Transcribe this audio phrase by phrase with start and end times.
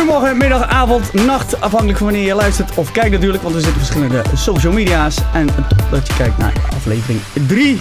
[0.00, 3.78] Goedemorgen, middag, avond, nacht, afhankelijk van wanneer je luistert of kijkt natuurlijk, want er zitten
[3.80, 5.18] verschillende social media's.
[5.34, 5.48] En
[5.90, 7.80] dat je kijkt naar aflevering 3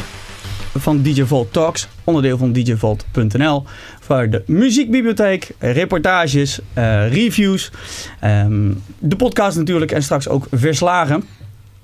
[0.75, 3.64] van DJ Vault Talks, onderdeel van djvault.nl.
[4.07, 7.71] Waar de muziekbibliotheek, reportages, eh, reviews,
[8.20, 11.24] ehm, de podcast natuurlijk en straks ook verslagen.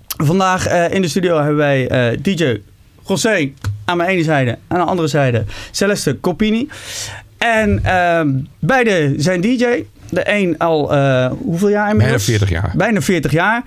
[0.08, 2.62] Vandaag eh, in de studio hebben wij eh, DJ
[3.08, 3.52] José
[3.86, 6.68] aan mijn ene zijde, aan de andere zijde Celeste Copini.
[7.38, 9.84] En ehm, beide zijn DJ.
[10.10, 12.26] De een al uh, hoeveel jaar inmiddels?
[12.26, 12.72] Bijna 40 jaar.
[12.76, 13.64] Bijna 40 jaar.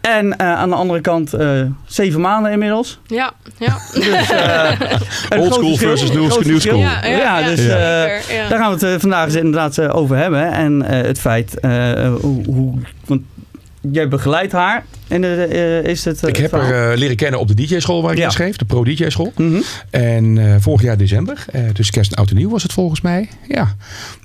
[0.00, 3.00] En uh, aan de andere kant uh, zeven maanden inmiddels.
[3.06, 3.78] Ja, ja.
[3.94, 4.30] Dus,
[5.38, 6.78] Old school versus new, new school.
[6.78, 8.48] Ja, ja, ja dus ja.
[8.48, 10.52] daar gaan we het vandaag eens inderdaad over hebben.
[10.52, 11.56] En het feit
[12.20, 12.78] hoe, hoe...
[13.06, 13.22] Want
[13.80, 14.84] jij begeleidt haar.
[15.14, 18.12] En uh, is het, uh, ik heb haar uh, leren kennen op de DJ-school waar
[18.12, 18.30] ik ja.
[18.30, 19.32] schreef, de Pro-DJ-school.
[19.36, 19.62] Mm -hmm.
[19.90, 23.28] En vorig jaar december, dus kerst en oud en nieuw was het volgens mij.
[23.48, 23.76] Ja.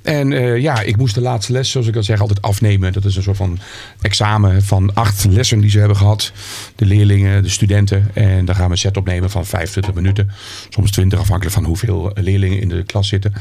[0.04, 0.30] En
[0.62, 2.94] ja, ik moest de laatste les, zoals ik al zeg, altijd afnemen.
[2.94, 3.60] Dat is een soort van
[4.02, 6.32] examen van acht lessen die ze hebben gehad.
[6.76, 8.10] De leerlingen, de studenten.
[8.14, 10.32] En dan gaan we een set opnemen van 25 minuten.
[10.70, 13.34] Soms 20, afhankelijk van hoeveel leerlingen in de klas zitten.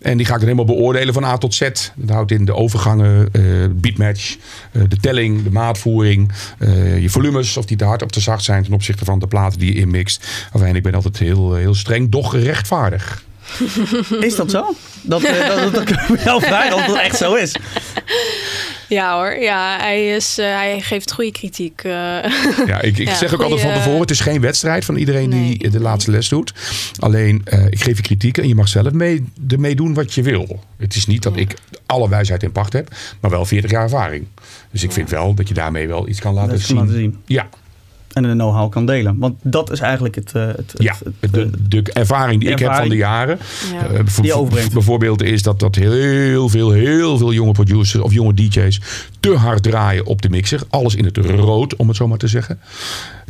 [0.00, 1.60] En die ga ik dan helemaal beoordelen van A tot Z.
[1.96, 3.28] Dat houdt in de overgangen,
[3.80, 4.36] beatmatch,
[4.72, 6.30] de telling, de maatvoering
[7.00, 9.58] je volumes, of die te hard of te zacht zijn ten opzichte van de platen
[9.58, 10.48] die je inmixt.
[10.52, 13.24] Enfin, ik ben altijd heel, heel streng, doch rechtvaardig.
[14.20, 14.74] Is dat zo?
[15.02, 17.54] Dat, uh, dat, ik wel vragen of dat echt zo is.
[18.88, 21.84] Ja hoor, ja, hij, is, uh, hij geeft goede kritiek.
[21.84, 21.92] Uh,
[22.66, 24.96] ja, ik, ik ja, zeg ook goeie, altijd van tevoren, het is geen wedstrijd van
[24.96, 25.58] iedereen nee.
[25.58, 26.52] die de laatste les doet.
[26.98, 30.22] Alleen, uh, ik geef je kritiek en je mag zelf mee, ermee doen wat je
[30.22, 30.60] wil.
[30.76, 31.40] Het is niet dat ja.
[31.40, 31.54] ik
[31.86, 34.26] alle wijsheid in pacht heb, maar wel 40 jaar ervaring.
[34.70, 36.76] Dus ik vind wel dat je daarmee wel iets kan laten, zien.
[36.76, 37.18] laten zien.
[37.26, 37.48] Ja,
[38.12, 39.18] en de know-how kan delen.
[39.18, 40.32] Want dat is eigenlijk het...
[40.36, 43.38] Uh, het, ja, het, de, de, ervaring die ik heb van de jaren.
[43.72, 43.90] Ja.
[43.90, 44.72] Uh, die overbrengt.
[44.72, 48.80] Bijvoorbeeld is dat, dat heel veel, heel veel jonge producers of jonge DJ's
[49.20, 50.60] te hard draaien op de mixer.
[50.70, 52.58] Alles in het rood, om het zo maar te zeggen.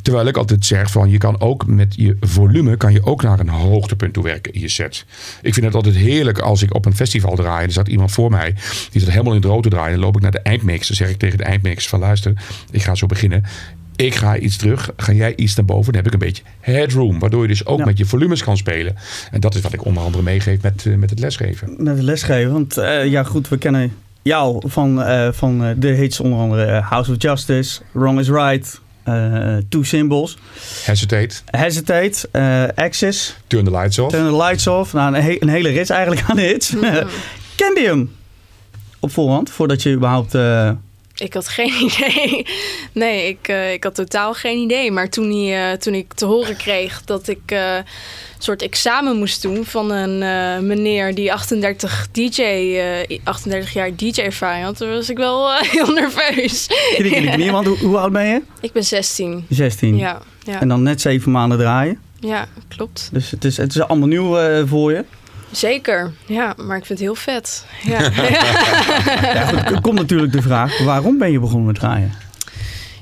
[0.03, 3.41] Terwijl ik altijd zeg van je kan ook met je volume kan je ook naar
[3.41, 5.05] een hoogtepunt toe werken in je set.
[5.43, 7.61] Ik vind het altijd heerlijk als ik op een festival draai.
[7.61, 8.55] En er zat iemand voor mij
[8.91, 9.93] die zat helemaal in het rood te draaien.
[9.93, 10.87] Dan loop ik naar de eindmix.
[10.87, 12.33] Dan zeg ik tegen de eindmix van luister,
[12.71, 13.45] ik ga zo beginnen.
[14.03, 15.93] Ik ga iets terug, ga jij iets naar boven.
[15.93, 17.19] Dan heb ik een beetje headroom.
[17.19, 17.85] Waardoor je dus ook ja.
[17.85, 18.97] met je volumes kan spelen.
[19.31, 21.75] En dat is wat ik onder andere meegeef met, uh, met het lesgeven.
[21.79, 22.53] Met het lesgeven.
[22.53, 23.93] Want uh, ja goed, we kennen
[24.23, 28.81] jou van, uh, van de hits onder andere House of Justice, Wrong is Right,
[29.69, 30.39] Two Symbols.
[30.85, 31.35] Hesitate.
[31.47, 32.29] Hesitate,
[32.75, 33.37] Access.
[33.47, 34.13] Turn the Lights Off.
[34.13, 34.93] Turn the Lights Off.
[34.93, 36.71] Nou, een, he een hele rits eigenlijk aan de hits.
[36.75, 37.09] Mm -hmm.
[37.57, 38.11] Kende je hem
[39.01, 40.35] op voorhand, voordat je überhaupt...
[41.23, 42.47] Ik had geen idee.
[42.93, 44.91] Nee, ik, uh, ik had totaal geen idee.
[44.91, 47.85] Maar toen, hij, uh, toen ik te horen kreeg dat ik uh, een
[48.39, 52.43] soort examen moest doen van een meneer die 38, DJ,
[53.25, 56.67] 38 jaar DJ-ervaring had, toen was ik wel heel nerveus.
[57.51, 58.43] Want hoe, hoe oud ben je?
[58.61, 59.47] Ik ben 16.
[59.49, 59.97] 16.
[59.97, 60.61] Ja, ja.
[60.61, 62.01] En dan net zeven maanden draaien?
[62.21, 63.09] Ja, klopt.
[63.13, 65.05] Dus het is, het is allemaal nieuw voor je?
[65.53, 67.67] Zeker, ja, maar ik vind het heel vet.
[67.83, 68.01] Ja.
[69.35, 72.13] ja, goed, er komt natuurlijk de vraag, waarom ben je begonnen met draaien?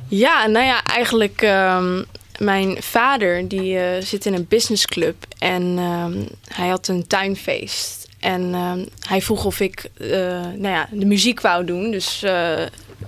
[0.08, 2.04] Ja, nou ja, eigenlijk um,
[2.38, 8.08] mijn vader die uh, zit in een businessclub en um, hij had een tuinfeest.
[8.20, 10.10] En um, hij vroeg of ik uh,
[10.56, 11.90] nou ja, de muziek wou doen.
[11.90, 12.30] Dus uh,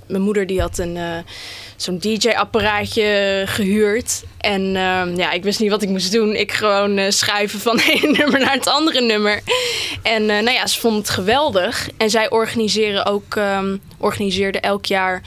[0.06, 1.24] mijn moeder die had een
[1.82, 4.22] zo'n DJ-apparaatje gehuurd.
[4.38, 6.34] En uh, ja, ik wist niet wat ik moest doen.
[6.34, 9.40] Ik gewoon uh, schuiven van het ene nummer naar het andere nummer.
[10.02, 11.88] En uh, nou ja, ze vond het geweldig.
[11.96, 15.22] En zij organiseren ook, um, organiseerde elk jaar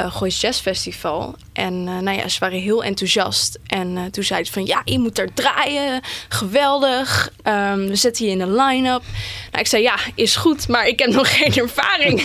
[0.00, 1.34] uh, Goois Jazz Festival.
[1.54, 3.58] En uh, nou ja, ze waren heel enthousiast.
[3.66, 6.00] En uh, toen zeiden ze van, ja, je moet daar draaien.
[6.28, 7.32] Geweldig.
[7.44, 9.02] Um, we zetten je in een line-up.
[9.50, 12.22] Nou, ik zei, ja, is goed, maar ik heb nog geen ervaring.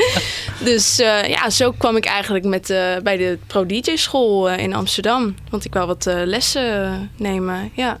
[0.70, 0.96] dus
[1.26, 2.66] ja, zo kwam ik eigenlijk met,
[3.02, 5.34] bij de Pro-DJ school in Amsterdam.
[5.50, 7.98] Want ik wou wat lessen nemen, ja.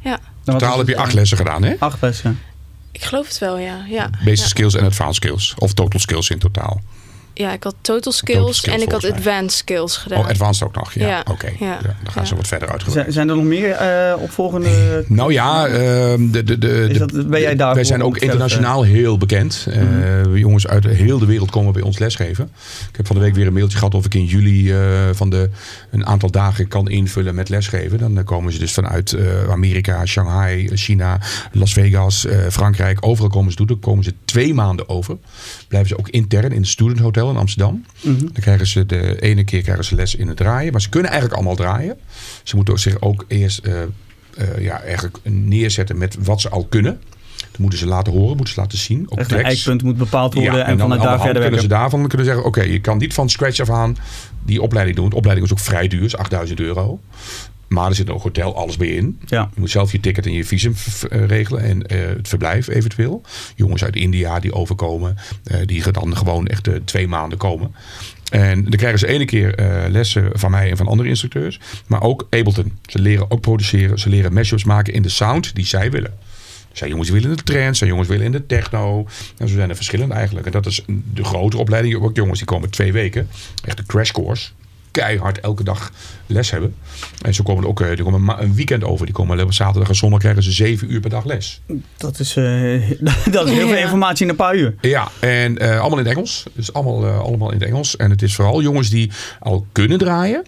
[0.00, 0.18] ja.
[0.44, 1.74] Totaal heb je acht lessen gedaan, hè?
[1.78, 2.40] Acht lessen.
[2.92, 3.84] Ik geloof het wel, ja.
[3.88, 4.10] ja.
[4.24, 4.46] Basic ja.
[4.46, 5.54] skills en advanced skills.
[5.58, 6.80] Of total skills in totaal.
[7.38, 10.18] Ja, ik had total skills, total skills en ik had advanced skills gedaan.
[10.18, 11.06] Oh, advanced ook nog, ja.
[11.06, 11.20] ja.
[11.20, 11.56] Oké, okay.
[11.58, 11.66] ja.
[11.66, 11.96] ja.
[12.02, 13.00] dan gaan ze wat verder uitgebreid.
[13.00, 15.04] Zijn, zijn er nog meer uh, opvolgende...
[15.08, 19.18] Nou ja, uh, de, de, de, dat, ben jij daar wij zijn ook internationaal heel
[19.18, 19.66] bekend.
[19.68, 20.36] Uh, mm -hmm.
[20.36, 22.50] Jongens uit heel de wereld komen bij ons lesgeven.
[22.90, 24.74] Ik heb van de week weer een mailtje gehad of ik in juli
[25.12, 25.50] van de,
[25.90, 27.98] een aantal dagen kan invullen met lesgeven.
[27.98, 29.16] Dan komen ze dus vanuit
[29.50, 31.20] Amerika, Shanghai, China,
[31.52, 32.98] Las Vegas, Frankrijk.
[33.00, 33.66] Overal komen ze toe.
[33.66, 35.16] Dan komen ze twee maanden over.
[35.68, 36.98] Blijven ze ook intern in het student
[37.28, 37.84] hotel in Amsterdam.
[38.00, 38.18] -hmm.
[38.18, 40.72] Dan krijgen ze de ene keer krijgen ze les in het draaien.
[40.72, 41.96] Maar ze kunnen eigenlijk allemaal draaien.
[42.42, 43.72] Ze moeten zich ook eerst uh,
[44.38, 47.00] uh, ja, eigenlijk neerzetten met wat ze al kunnen.
[47.50, 49.06] Dat moeten ze laten horen, moeten ze laten zien.
[49.08, 51.60] Ook een eikpunt moet bepaald worden ja, en, en vanuit daar verder kunnen werken.
[51.60, 53.96] ze daarvan kunnen zeggen, oké, je kan niet van scratch af aan
[54.44, 55.10] die opleiding doen.
[55.10, 57.00] De opleiding is ook vrij duur, is 8000 euro.
[57.68, 59.20] Maar er zit ook hotel, alles bij in.
[59.26, 59.50] Ja.
[59.54, 60.74] Je moet zelf je ticket en je visum
[61.12, 63.22] uh, regelen en uh, het verblijf eventueel.
[63.56, 67.74] Jongens uit India die overkomen, uh, die dan gewoon echt twee maanden komen.
[68.30, 69.54] En dan krijgen ze ene keer
[69.90, 71.60] lessen van mij en van andere instructeurs.
[71.86, 72.78] Maar ook Ableton.
[72.86, 73.98] Ze leren ook produceren.
[73.98, 76.12] Ze leren mashups maken in de sound die zij willen.
[76.72, 79.06] Zijn jongens willen in de trance, zijn jongens willen in de techno.
[79.36, 80.46] En zo zijn er verschillende eigenlijk.
[80.46, 81.94] En dat is de grote opleiding.
[81.94, 83.28] Ook jongens die komen twee weken.
[83.64, 84.50] Echt een crash course
[84.98, 85.90] keihard elke dag
[86.26, 86.74] les hebben.
[87.22, 89.06] En zo komen er ook die komen een weekend over.
[89.06, 91.60] Die komen op zaterdag en zondag krijgen ze zeven uur per dag les.
[91.96, 92.90] Dat is, uh,
[93.30, 94.74] dat is heel veel informatie in een paar uur.
[94.80, 96.46] Ja, en uh, allemaal in het Engels.
[96.52, 97.96] Dus allemaal, uh, allemaal in het Engels.
[97.96, 99.10] En het is vooral jongens die
[99.40, 100.42] al kunnen draaien,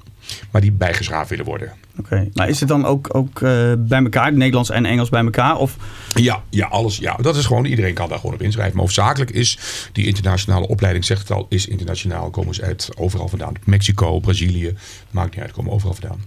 [0.50, 1.72] maar die bijgeschraafd willen worden.
[2.00, 2.30] Oké, okay.
[2.34, 3.40] maar is het dan ook, ook
[3.78, 5.56] bij elkaar, Nederlands en Engels bij elkaar?
[5.56, 5.76] Of?
[6.14, 6.98] Ja, ja, alles.
[6.98, 8.74] Ja, dat is gewoon, iedereen kan daar gewoon op inschrijven.
[8.74, 9.58] Maar hoofdzakelijk is
[9.92, 12.30] die internationale opleiding, zegt het al, is internationaal.
[12.30, 13.54] Komen ze uit overal vandaan.
[13.64, 14.74] Mexico, Brazilië,
[15.10, 16.20] maakt niet uit, komen overal vandaan.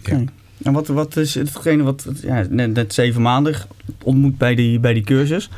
[0.00, 0.18] Okay.
[0.18, 0.24] Ja.
[0.62, 3.54] En wat, wat is hetgene wat ja, net, net zeven maanden
[4.02, 5.50] ontmoet bij die, bij die cursus?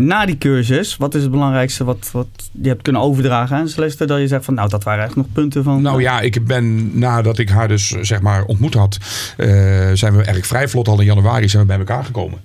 [0.00, 2.26] Na die cursus, wat is het belangrijkste wat, wat
[2.62, 4.04] je hebt kunnen overdragen aan Celeste?
[4.04, 5.82] Dat je zegt van nou, dat waren eigenlijk nog punten van.
[5.82, 8.98] Nou ja, ik ben nadat ik haar dus zeg maar ontmoet had,
[9.36, 9.46] uh,
[9.92, 12.38] zijn we eigenlijk vrij vlot al in januari zijn we bij elkaar gekomen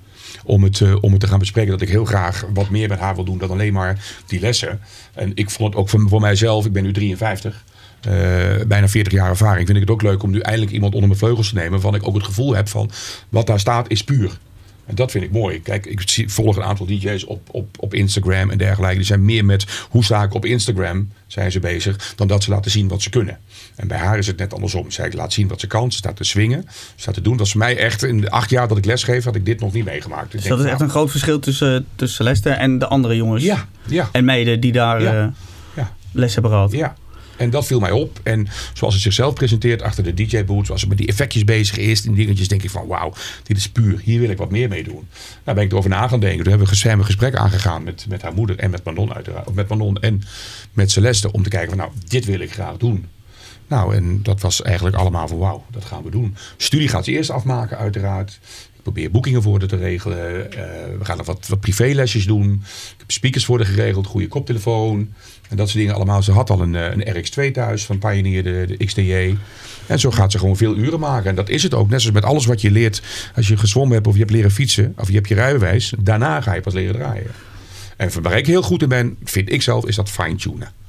[0.46, 1.72] om het, uh, om het te gaan bespreken.
[1.72, 4.80] Dat ik heel graag wat meer met haar wil doen dan alleen maar die lessen.
[5.14, 7.64] En ik vond het ook voor, mijzelf, ik ben nu 53.
[8.08, 8.14] Uh,
[8.68, 9.66] bijna 40 jaar ervaring.
[9.66, 11.72] Vind ik het ook leuk om nu eindelijk iemand onder mijn vleugels te nemen.
[11.72, 12.92] Waarvan ik ook het gevoel heb van
[13.30, 14.40] wat daar staat is puur.
[14.86, 15.62] En dat vind ik mooi.
[15.62, 18.96] Kijk, ik zie, volg een aantal DJ's op, op, op Instagram en dergelijke.
[18.96, 22.14] Die zijn meer met hoe sta ik op Instagram zijn ze bezig.
[22.16, 23.38] Dan dat ze laten zien wat ze kunnen.
[23.76, 24.92] En bij haar is het net andersom.
[24.92, 25.92] Zij laat zien wat ze kan.
[25.92, 26.66] Ze staat te swingen.
[26.70, 27.38] Ze staat te doen.
[27.38, 29.60] Dat is voor mij echt in de acht jaar dat ik lesgeef had ik dit
[29.60, 30.32] nog niet meegemaakt.
[30.32, 33.44] Dus dat is echt nou, een groot verschil tussen, tussen Celeste en de andere jongens.
[33.44, 34.10] Ja, ja.
[34.12, 35.34] En meiden die daar ja,
[35.76, 35.94] ja.
[36.12, 36.72] les hebben gehad.
[36.72, 36.96] Ja.
[37.42, 38.20] En dat viel mij op.
[38.24, 42.02] En zoals het zichzelf presenteert achter de DJ-boot, zoals ze met die effectjes bezig is,
[42.02, 44.00] die dingetjes, denk ik van wauw, dit is puur.
[44.04, 45.08] Hier wil ik wat meer mee doen.
[45.44, 46.44] Daar ben ik erover na gaan denken.
[46.44, 49.48] Toen hebben we een gesprek aangegaan met, met haar moeder en met Manon uiteraard.
[49.48, 50.22] Of met Manon en
[50.74, 53.06] met Celeste om te kijken van nou, dit wil ik graag doen.
[53.68, 56.36] Nou, en dat was eigenlijk allemaal van wauw, dat gaan we doen.
[56.58, 58.40] Studie gaat ze eerst afmaken uiteraard.
[58.82, 60.20] Probeer boekingen voor te regelen.
[60.20, 60.58] Uh,
[61.00, 62.54] we gaan nog wat, wat privélesjes doen.
[62.64, 65.14] Ik heb speakers voor geregeld, goede koptelefoon.
[65.50, 66.24] En dat soort dingen allemaal.
[66.24, 69.36] Ze had al een, een RX2 thuis van Pioneer, de, de XTJ.
[69.88, 71.30] En zo gaat ze gewoon veel uren maken.
[71.30, 71.90] En dat is het ook.
[71.90, 73.02] Net zoals met alles wat je leert.
[73.36, 74.94] Als je gezwommen hebt of je hebt leren fietsen.
[74.98, 75.94] Of je hebt je rijbewijs.
[76.00, 77.32] Daarna ga je pas leren draaien.
[77.98, 80.81] En waar ik heel goed in ben, vind ik zelf, is dat fine-tunen.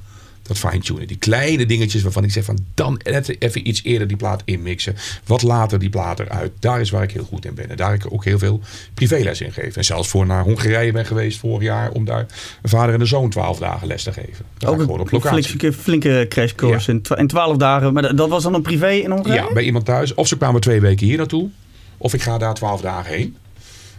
[0.43, 1.07] Dat fine-tunen.
[1.07, 3.01] Die kleine dingetjes waarvan ik zeg van dan
[3.39, 4.95] even iets eerder die plaat inmixen.
[5.25, 6.51] Wat later die plaat eruit.
[6.59, 7.69] Daar is waar ik heel goed in ben.
[7.69, 8.61] En daar ik ook heel veel
[8.93, 9.75] privéles in geef.
[9.75, 12.25] En zelfs voor naar Hongarije ben geweest vorig jaar om daar
[12.61, 14.45] een vader en een zoon twaalf dagen les te geven.
[14.57, 15.43] Daar ook gewoon op locatie.
[15.43, 17.15] flinke, flinke crashcourse ja.
[17.15, 17.93] in twaalf dagen.
[17.93, 19.41] Maar dat was dan een privé in Hongarije?
[19.41, 20.13] Ja, bij iemand thuis.
[20.13, 21.49] Of ze kwamen twee weken hier naartoe.
[21.97, 23.37] Of ik ga daar twaalf dagen heen.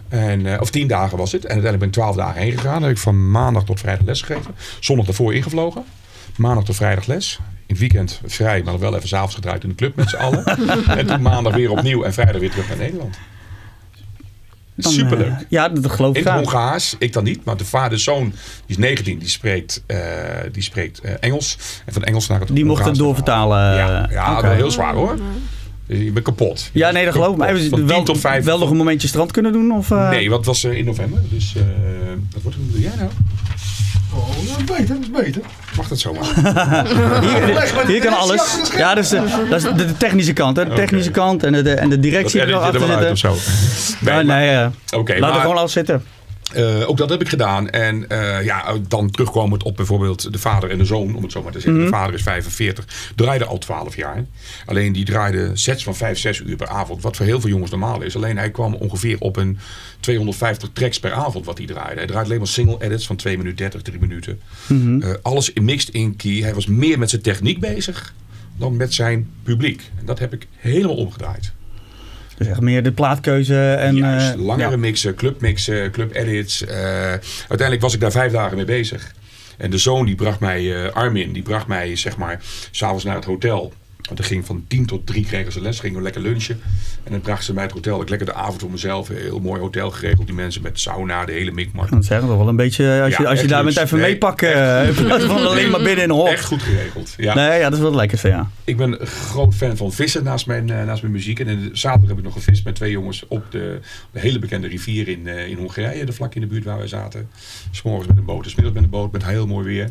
[0.08, 1.44] En, uh, of tien dagen was het.
[1.44, 2.72] En uiteindelijk ben ik twaalf dagen heen gegaan.
[2.72, 4.54] Dan heb ik van maandag tot vrijdag les gegeven.
[4.80, 5.84] Zondag ervoor ingevlogen.
[6.36, 7.38] Maandag tot vrijdag les.
[7.40, 10.16] In het weekend vrij, maar nog wel even s'avonds gedraaid in de club met z'n
[10.16, 10.44] allen.
[10.98, 13.18] en toen maandag weer opnieuw en vrijdag weer terug naar Nederland.
[14.74, 15.30] Dan, Superleuk.
[15.30, 16.32] Uh, ja, dat geloof ik In.
[16.32, 17.44] Hongaars, ik dan niet.
[17.44, 19.98] Maar de vader-zoon, die is 19, die spreekt, uh,
[20.52, 21.58] die spreekt uh, Engels.
[21.84, 23.58] En van Engels naar het Die mocht het doorvertalen.
[23.58, 24.34] Ja, ja okay.
[24.34, 25.18] dat was heel zwaar hoor.
[25.86, 26.70] Je bent kapot.
[26.72, 27.36] Ja, nee, dat geloof ik.
[27.36, 28.44] Maar hebben ze 10 wel, tot 5.
[28.44, 29.72] wel nog een momentje strand kunnen doen?
[29.72, 30.10] Of, uh...
[30.10, 31.20] Nee, wat was in november.
[31.30, 31.54] Dus
[32.32, 32.72] wat wordt het?
[32.72, 33.10] Doe jij nou?
[34.16, 35.42] Oh, dat is beter, dat is beter.
[35.76, 36.24] Mag dat zomaar?
[37.20, 38.60] hier, hier kan alles.
[38.76, 40.56] Ja, dat is de, dat is de, de technische kant.
[40.56, 40.64] Hè.
[40.68, 41.24] De technische okay.
[41.24, 42.98] kant en de, de, en de directie dat er achter zitten.
[42.98, 43.34] Uit of zo.
[44.04, 44.66] Nee, nee, nee uh,
[44.98, 46.04] okay, laat er gewoon alles zitten.
[46.56, 47.70] Uh, ook dat heb ik gedaan.
[47.70, 51.42] En uh, ja, dan terugkomend op bijvoorbeeld de vader en de zoon, om het zo
[51.42, 51.80] maar te zeggen.
[51.80, 51.90] Mhm.
[51.90, 51.98] Mm -hmm.
[51.98, 54.24] De vader is 45, draaide al 12 jaar.
[54.66, 57.02] Alleen die draaide sets van 5, 6 uur per avond.
[57.02, 58.16] Wat voor heel veel jongens normaal is.
[58.16, 59.58] Alleen hij kwam ongeveer op een
[60.00, 61.96] 250 tracks per avond wat hij draaide.
[61.96, 64.40] Hij draait alleen maar single edits van 2 minuten 30, 3 minuten.
[64.66, 64.80] Mhm.
[64.80, 65.08] Mm -hmm.
[65.08, 66.32] uh, alles mixed in key.
[66.32, 68.14] Hij was meer met zijn techniek bezig
[68.56, 69.90] dan met zijn publiek.
[69.98, 71.52] En dat heb ik helemaal omgedraaid.
[72.36, 73.96] Dus echt meer de plaatkeuze en...
[73.96, 74.76] Juist, uh, langere ja.
[74.76, 76.62] mixen, clubmixen, club edits.
[76.62, 76.70] Uh,
[77.48, 79.14] uiteindelijk was ik daar vijf dagen mee bezig.
[79.56, 83.14] En de zoon die bracht mij, uh, Armin, die bracht mij zeg maar s'avonds naar
[83.14, 83.72] het hotel.
[84.04, 86.60] Want er ging van tien tot drie kregen ze les, gingen we lekker lunchen.
[87.04, 88.02] En dan brachten ze mij het hotel.
[88.02, 89.08] Ik lekker de avond voor mezelf.
[89.08, 90.26] Een heel mooi hotel geregeld.
[90.26, 91.90] Die mensen met sauna, de hele mikmak.
[91.90, 93.82] Dat zeggen toch wel een beetje, als Ja, je, als je daar met luxe.
[93.86, 94.80] even Nee, meepakken.
[94.80, 96.28] eh, in plaats van alleen maar binnen in een hok.
[96.28, 97.14] Echt goed geregeld.
[97.16, 97.34] Ja.
[97.34, 98.50] Nee, ja, dat is wel het lekkerste, ja.
[98.64, 101.40] Ik ben een groot fan van vissen naast mijn, eh, naast mijn muziek.
[101.40, 103.80] En in de- zaterdag heb ik nog gevist met twee jongens op de,
[104.12, 106.04] de hele bekende rivier in, eh, in Hongarije.
[106.04, 107.28] De vlak in de buurt waar wij zaten.
[107.70, 109.90] S'morgens met een boot, smiddags met een boot met heel mooi weer.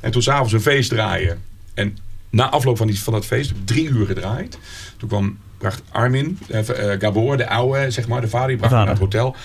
[0.00, 1.38] En toen s'avonds een feest draaien.
[1.74, 1.96] En
[2.30, 4.58] na afloop van, die, van dat feest heb ik drie uur gedraaid.
[4.96, 8.72] Toen kwam, bracht Armin, eh, eh, Gabor, de oude, zeg maar, de vader, die bracht
[8.72, 9.36] naar het hotel.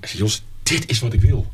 [0.00, 1.46] Hij zei, Jos, dit is wat ik wil.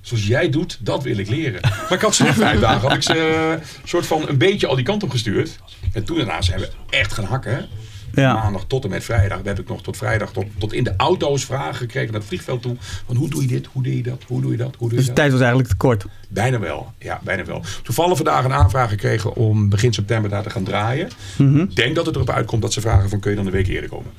[0.00, 1.60] Zoals jij doet, dat wil ik leren.
[1.82, 4.74] Maar ik had ze vijf dagen, had ik ze eh, soort van een beetje al
[4.74, 5.58] die kant op gestuurd.
[5.92, 7.68] En toen daarna zijn we echt gaan hakken.
[8.14, 8.34] Ja.
[8.34, 9.38] Maandag tot en met vrijdag.
[9.38, 12.28] Daar heb ik nog tot vrijdag, tot, tot in de auto's vragen gekregen naar het
[12.28, 12.76] vliegveld toe.
[13.06, 14.90] Van hoe doe je dit, hoe doe je dat, hoe doe je dat, hoe doe
[14.90, 16.04] je Dus de tijd was eigenlijk te kort.
[16.28, 17.62] Bijna wel, ja, bijna wel.
[17.82, 21.08] Toevallig vandaag een aanvraag gekregen om begin september daar te gaan draaien.
[21.36, 21.60] Mhm.
[21.60, 23.68] Ik denk dat het erop uitkomt dat ze vragen van kun je dan een week
[23.68, 24.10] eerder komen.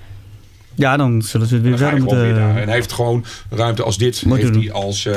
[0.74, 2.08] Ja, dan zullen ze het weer verder.
[2.10, 4.25] En hij heeft gewoon ruimte als dit.
[4.25, 5.10] Moeten Heeft hij als,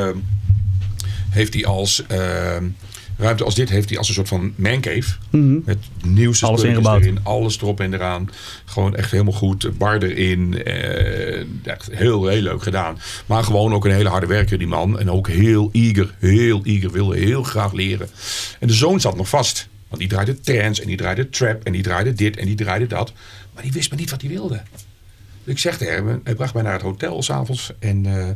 [1.30, 2.64] heeft hij als ehm,
[3.20, 5.16] ruimte als dit heeft hij als een soort van mancave.
[5.30, 5.58] Mhm.
[5.64, 7.00] Met nieuwste Alles ingebouwd.
[7.00, 7.18] erin.
[7.22, 8.30] Alles erop en eraan.
[8.64, 9.78] Gewoon echt helemaal goed.
[9.78, 10.62] Bar erin.
[10.64, 12.98] eh, echt heel, heel leuk gedaan.
[13.26, 14.98] Maar gewoon ook een hele harde werker die man.
[14.98, 16.14] En ook heel eager.
[16.18, 16.90] Heel eager.
[16.90, 18.08] Wilde heel graag leren.
[18.58, 19.68] En de zoon zat nog vast.
[19.88, 22.86] Want die draaide trance en die draaide trap en die draaide dit en die draaide
[22.86, 23.12] dat.
[23.54, 24.62] Maar die wist maar niet wat hij wilde.
[25.44, 27.72] Dus ik zeg tegen hem, hij bracht mij naar het hotel s'avonds.
[27.78, 28.28] En eh,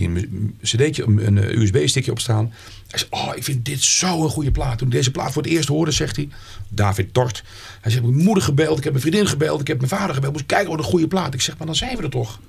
[0.00, 2.52] hij een cd'tje, een, eh, USB-stickje op staan.
[2.88, 4.78] Hij zei, oh, ik vind dit zo'n goede plaat.
[4.78, 6.28] Toen deze plaat voor het eerst hoorde, zegt hij,
[6.68, 7.42] David Tort.
[7.80, 10.32] Hij zegt, mijn moeder gebeld, ik heb mijn vriendin gebeld, ik heb mijn vader gebeld.
[10.32, 11.34] Moest kijken, wat een goede plaat.
[11.34, 12.40] Ik zeg, maar dan zijn we er toch.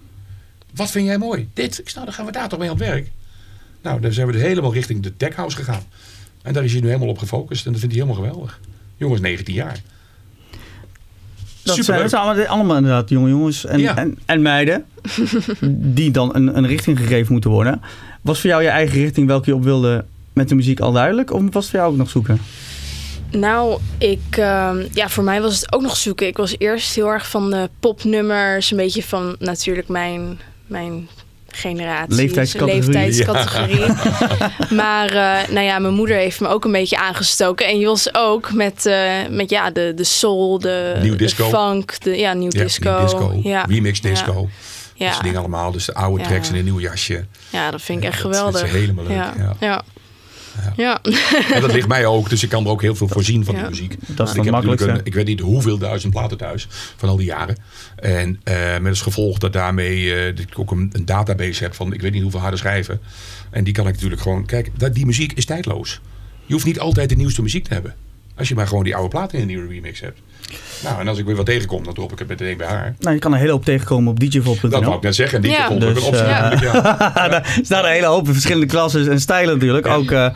[0.74, 1.50] Wat vind jij mooi?
[1.54, 1.80] Dit.
[1.80, 3.10] Ik zeg, nou, dan gaan we daar toch mee aan het werk.
[3.82, 5.84] Nou, dan zijn we dus helemaal richting de tech house gegaan.
[6.42, 7.66] En daar is hij nu helemaal op gefocust.
[7.66, 8.60] En dat vindt hij helemaal geweldig.
[8.98, 9.82] Jongens, 19 jaar.
[11.64, 12.02] Dat zijn, Superleuk.
[12.02, 13.98] dat zijn allemaal, allemaal inderdaad jonge jongens en, Ja.
[13.98, 14.86] en, en meiden
[15.96, 17.82] die dan een, een richting gegeven moeten worden.
[18.22, 21.34] Was voor jou je eigen richting welke je op wilde met de muziek al duidelijk?
[21.34, 22.42] Of was het voor jou ook nog zoeken?
[23.32, 26.28] Nou, ik, ehm, ja, voor mij was het ook nog zoeken.
[26.28, 31.08] Ik was eerst heel erg van de popnummers, een beetje van natuurlijk mijn, mijn
[31.56, 32.16] generatie.
[32.16, 32.90] Leeftijdscategorie.
[32.90, 33.86] leeftijdscategorie.
[34.82, 37.66] Maar eh, nou ja, mijn moeder heeft me ook een beetje aangestoken.
[37.68, 41.50] En Jos ook met, eh, met ja, de, de soul, de, Nieuw de disco.
[41.50, 43.02] funk, de, ja, nieuw Ja, disco.
[43.02, 43.40] disco.
[43.44, 43.66] Ja.
[43.70, 44.34] Remix disco.
[44.34, 44.48] Dat
[44.94, 45.12] Ja.
[45.12, 45.72] soort dingen allemaal.
[45.72, 46.28] Dus de oude Ja.
[46.30, 47.26] tracks in een nieuw jasje.
[47.50, 48.62] ja, dat vind ik Ja, echt dat geweldig.
[48.62, 49.24] dat is helemaal leuk,
[49.60, 49.84] Ja.
[50.76, 51.02] Ja.
[51.54, 53.62] En dat ligt mij ook, dus ik kan er ook heel veel voorzien van Ja.
[53.62, 53.90] die muziek.
[53.90, 54.90] Dat is ik het heb natuurlijk makkelijkste.
[54.90, 56.68] een, ik weet niet hoeveel duizend platen thuis
[56.98, 57.58] van al die jaren.
[57.96, 61.74] En eh, met als gevolg dat daarmee eh, dat ik ook een, een database heb
[61.74, 63.00] van ik weet niet hoeveel harde schijven.
[63.50, 64.46] En die kan ik natuurlijk gewoon.
[64.46, 66.02] Kijk, dat, die muziek is tijdloos.
[66.46, 67.96] Je hoeft niet altijd de nieuwste muziek te hebben.
[68.38, 70.20] Als je maar gewoon die oude platen in een nieuwe remix hebt.
[70.84, 72.96] Nou, en als ik weer wat tegenkom, dan drop ik het meteen bij haar.
[73.00, 74.70] Nou, je kan er een hele hoop tegenkomen op djvol.nl.
[74.70, 75.36] Dat wou ik net zeggen.
[75.38, 75.70] En die Ja.
[75.70, 76.22] Dus, een optie.
[76.24, 77.28] eh, natuurlijk, ja.
[77.28, 79.88] Daar staan een hele hoop verschillende klassen en stijlen natuurlijk.
[79.88, 80.28] Ook, eh,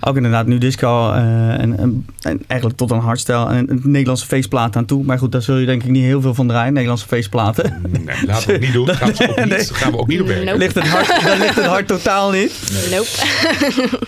[0.00, 1.18] ook inderdaad nu disco eh,
[1.60, 5.04] en, en, en eigenlijk tot een hardstyle en een Nederlandse feestplaat aan toe.
[5.04, 7.80] Maar goed, daar zul je denk ik niet heel veel van draaien, Nederlandse feestplaten.
[7.88, 8.88] Nee, laten we het niet doen.
[8.94, 9.64] Gaan we ook niet, Nee.
[9.64, 10.44] gaan we ook niet op werken.
[10.46, 10.58] Nope.
[10.58, 12.52] ligt het hart, daar ligt het hart totaal niet.
[12.90, 13.08] Nope.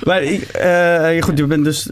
[0.05, 1.89] Maar ik, eh, goed, je bent dus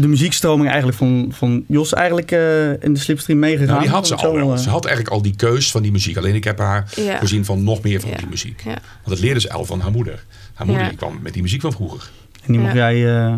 [0.00, 3.66] de muziekstroming eigenlijk van, van Jos eigenlijk eh, in de slipstream meegegaan.
[3.68, 4.52] Nou, die had ze al wel.
[4.52, 6.16] eh, Ze had eigenlijk al die keus van die muziek.
[6.16, 7.18] Alleen ik heb haar Ja.
[7.18, 8.16] voorzien van nog meer van Ja.
[8.16, 8.60] die muziek.
[8.64, 8.70] Ja.
[8.70, 10.24] Want dat leerde ze al van haar moeder.
[10.54, 10.88] Haar moeder Ja.
[10.90, 12.10] die kwam met die muziek van vroeger.
[12.46, 13.34] En die mocht jij eh,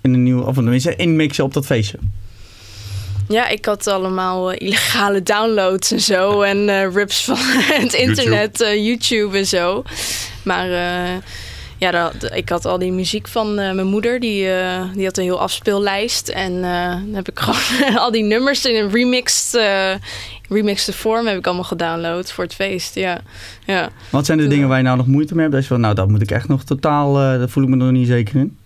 [0.00, 1.98] in een nieuw, of tenminste inmixen op dat feestje.
[3.28, 6.42] Ja, ik had allemaal illegale downloads en zo.
[6.42, 7.36] En eh, rips van
[7.82, 8.82] het internet, YouTube.
[8.82, 9.82] YouTube en zo.
[10.44, 11.14] Maar eh,
[11.78, 14.20] ja, dat, ik had al die muziek van eh, mijn moeder.
[14.20, 16.28] Die, eh, die had een heel afspeellijst.
[16.28, 19.60] En eh, dan heb ik gewoon al die nummers in een remixed,
[20.48, 22.94] remixed vorm heb ik allemaal gedownload voor het feest.
[22.94, 23.20] Ja,
[23.66, 23.88] ja.
[24.10, 25.54] Wat zijn de dingen waar je nou nog moeite mee hebt?
[25.54, 27.90] Dat je van, nou, dat moet ik echt nog totaal, daar voel ik me nog
[27.90, 28.56] niet zeker in.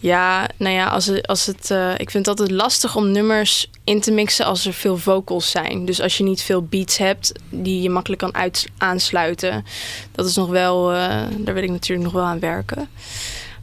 [0.00, 3.70] Ja, nou ja, als het, als het, eh, ik vind het altijd lastig om nummers
[3.84, 5.84] in te mixen als er veel vocals zijn.
[5.84, 9.64] Dus als je niet veel beats hebt die je makkelijk kan uit, aansluiten.
[10.12, 12.88] Dat is nog wel, eh, daar wil ik natuurlijk nog wel aan werken.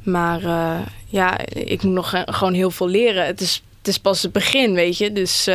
[0.04, 3.26] Maar eh, ja, ik moet nog gewoon heel veel leren.
[3.26, 5.12] Het is, het is pas het begin, weet je.
[5.12, 5.46] Dus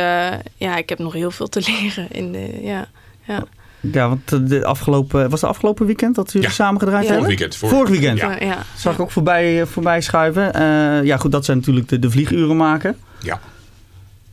[0.57, 2.07] ja, ik heb nog heel veel te leren.
[2.11, 2.87] In de, ja,
[3.27, 3.43] ja.
[3.91, 6.53] Ja, want eh, de afgelopen, was het afgelopen weekend dat jullie Ja.
[6.53, 7.11] samen gedraaid Ja.
[7.11, 7.25] hebben?
[7.29, 7.71] Vorig weekend.
[7.71, 8.19] Vorig weekend.
[8.41, 8.57] Ja.
[8.77, 10.53] Zag ik ook voorbij, eh, voorbij schuiven.
[10.53, 12.97] Eh, ja, goed, dat zijn natuurlijk de, de vlieguren maken.
[13.19, 13.39] Ja.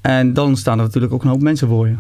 [0.01, 1.97] En dan staan er natuurlijk ook een hoop mensen voor je.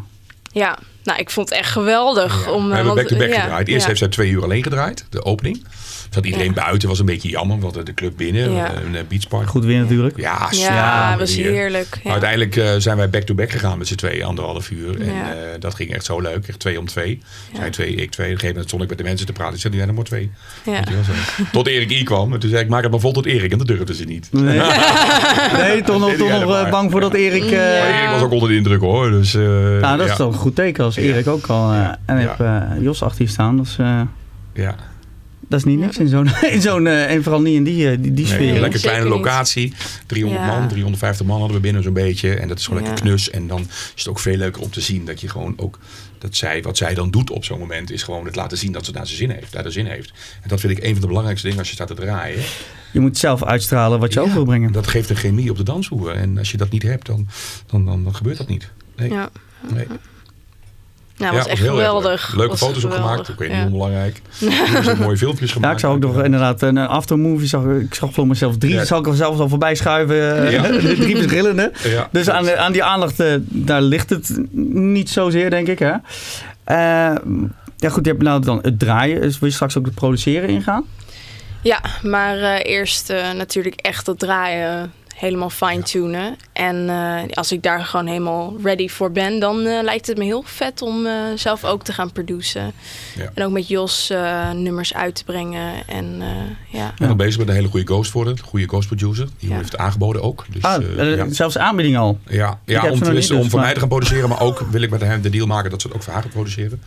[0.52, 2.44] Ja, nou, ik vond het echt geweldig.
[2.44, 2.52] Ja.
[2.52, 3.68] Om, we eh, hebben back-to-back ja, gedraaid.
[3.68, 3.86] Eerst ja.
[3.86, 5.64] heeft zij twee uur alleen gedraaid, de opening.
[6.10, 6.64] Zat iedereen Ja.
[6.64, 8.72] buiten, was een beetje jammer, want de club binnen, Ja.
[8.84, 9.48] een eh, beachpark.
[9.48, 10.16] Goed weer natuurlijk.
[10.16, 11.50] Ja, Ja, was weer.
[11.52, 12.00] heerlijk.
[12.04, 15.00] Uiteindelijk eh, zijn wij back-to-back gegaan met z'n tweeën, anderhalf uur.
[15.00, 15.30] En Ja.
[15.32, 17.22] eh, dat ging echt zo leuk, echt twee om twee.
[17.56, 18.26] Zij twee, ik twee.
[18.26, 19.54] Op een gegeven moment stond ik met de mensen te praten.
[19.54, 20.30] Ik zei, jij nog maar twee.
[20.64, 20.72] Ja.
[20.72, 21.12] Weet je wel zo.
[21.52, 22.32] Tot Erik I kwam.
[22.32, 23.52] En toen zei ik, maak het maar vol tot Erik.
[23.52, 24.28] En dat durfden ze niet.
[24.32, 24.60] Nee,
[25.62, 27.42] nee toch nog, toch nog eh, bang voor dat Erik...
[27.50, 29.10] eh, Erik was ook onder de indruk hoor.
[29.10, 30.12] Dus, eh, Nou, dat ja.
[30.12, 31.72] is toch een goed teken als Erik ook al.
[31.72, 32.34] eh, en Ja.
[32.36, 33.56] heb eh, Jos achter je staan.
[33.56, 34.00] Dat is, eh,
[34.54, 34.74] Ja.
[35.50, 36.28] Dat is niet niks in zo'n...
[36.52, 38.54] In zo'n eh, en vooral niet in die, eh, die, die Nee, sfeer.
[38.54, 39.72] een lekker kleine locatie.
[40.06, 40.58] 300 Ja.
[40.58, 42.34] man, 350 man hadden we binnen zo'n beetje.
[42.34, 42.86] En dat is gewoon Ja.
[42.88, 43.30] lekker knus.
[43.30, 45.78] En dan is het ook veel leuker om te zien dat je gewoon ook...
[46.18, 48.84] Dat zij, wat zij dan doet op zo'n moment is gewoon het laten zien dat
[48.84, 49.52] ze daar zijn zin heeft.
[49.52, 50.12] Daar de zin heeft.
[50.42, 52.42] En dat vind ik een van de belangrijkste dingen als je staat te draaien.
[52.92, 54.72] Je moet zelf uitstralen wat je Ja, over wil brengen.
[54.72, 56.10] Dat geeft een chemie op de dansvloer.
[56.10, 57.28] En als je dat niet hebt, dan,
[57.66, 58.70] dan, dan, dan gebeurt dat niet.
[58.96, 59.10] Nee.
[59.10, 59.30] Ja.
[59.74, 59.86] nee.
[61.20, 62.28] Nou, Ja, was echt geweldig.
[62.28, 62.36] leuk.
[62.36, 63.10] Leuke Was foto's ook geweldig.
[63.10, 63.28] gemaakt.
[63.28, 63.80] Ik weet niet
[64.38, 64.76] Ja.
[64.76, 65.66] Er zijn mooie filmpjes gemaakt.
[65.82, 67.48] Ja, ik zag ook nog inderdaad een aftermovie.
[67.48, 68.72] Zag, ik zag voor mezelf drie.
[68.72, 68.78] Ja.
[68.78, 70.44] Dat zal ik er zelfs al voorbij schuiven.
[70.46, 70.62] eh, Ja.
[71.04, 71.72] drie verschillende.
[71.82, 74.38] Ja, Dus aan, de- aan die aandacht, eh, daar ligt het
[74.74, 75.78] niet zozeer, denk ik.
[75.78, 75.92] Hè?
[76.64, 77.16] Eh,
[77.76, 79.20] ja, goed, je hebt nou dan het draaien.
[79.20, 80.84] Dus wil je straks ook het produceren ingaan?
[81.62, 86.36] Ja, maar eh, eerst eh, natuurlijk echt dat draaien helemaal fine-tunen.
[86.52, 90.24] En eh, als ik daar gewoon helemaal ready voor ben, dan eh, lijkt het me
[90.24, 92.72] heel vet om eh, zelf ook te gaan produceren.
[93.16, 93.30] Ja.
[93.34, 95.86] En ook met Jos eh, nummers uit te brengen.
[95.86, 96.88] En eh, ja.
[96.88, 98.40] Ik ben nog bezig met een hele goede ghost voor het.
[98.40, 99.28] Goede ghost producer.
[99.38, 99.56] Die Ja.
[99.56, 100.46] heeft het aangeboden ook.
[100.50, 101.26] Dus, Ah, ja.
[101.32, 102.18] zelfs aanbieding al.
[102.28, 104.28] Ja, ja om, om dus, voor maar- mij te gaan produceren.
[104.28, 106.22] Maar ook wil ik met hem de deal maken dat ze het ook voor haar
[106.22, 106.82] gaan produceren.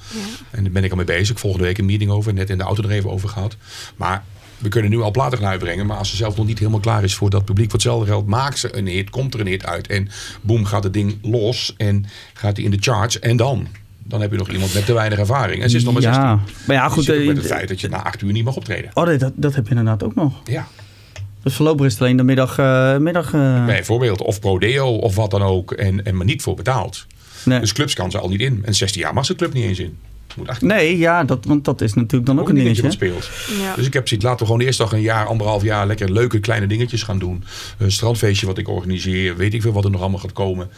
[0.51, 1.39] En daar ben ik al mee bezig.
[1.39, 2.33] Volgende week een meeting over.
[2.33, 3.55] Net in de auto er even over gehad.
[3.95, 4.23] Maar
[4.63, 5.85] we kunnen nu al platen gaan uitbrengen.
[5.85, 7.65] Maar als ze zelf nog niet helemaal klaar is voor dat publiek.
[7.65, 9.09] Voor hetzelfde geld maakt ze een hit.
[9.09, 9.87] Komt er een hit uit.
[9.87, 10.09] En
[10.41, 11.73] boem gaat het ding los.
[11.77, 13.19] En gaat hij in de charts.
[13.19, 13.67] En dan?
[14.03, 15.61] Dan heb je nog iemand met te weinig ervaring.
[15.63, 16.23] En ze is nog maar 16.
[16.23, 18.43] ja, maar ja, Goed, ook eh, met het feit dat je na acht uur niet
[18.43, 18.91] mag optreden.
[18.93, 20.33] oh, nee, dat, dat heb je inderdaad ook nog.
[20.43, 20.67] Ja,
[21.43, 22.57] Dus voorlopig is het alleen de middag.
[22.57, 24.21] eh, middag eh, bijvoorbeeld.
[24.21, 25.71] Of prodeo of wat dan ook.
[25.71, 27.05] En, en maar niet voor betaald.
[27.45, 27.59] nee.
[27.59, 28.61] Dus clubs kan ze al niet in.
[28.65, 29.97] En 16 jaar mag ze club niet eens in.
[30.37, 33.09] Moet nee, ja, dat, want dat is natuurlijk dan ook, ook een dingetje dingetje.
[33.09, 33.59] wat speelt.
[33.61, 33.75] Ja.
[33.75, 36.39] Dus ik heb zoiets, laten we gewoon eerst nog een jaar, anderhalf jaar lekker leuke
[36.39, 37.43] kleine dingetjes gaan doen.
[37.77, 40.69] Een strandfeestje wat ik organiseer, weet ik veel wat er nog allemaal gaat komen.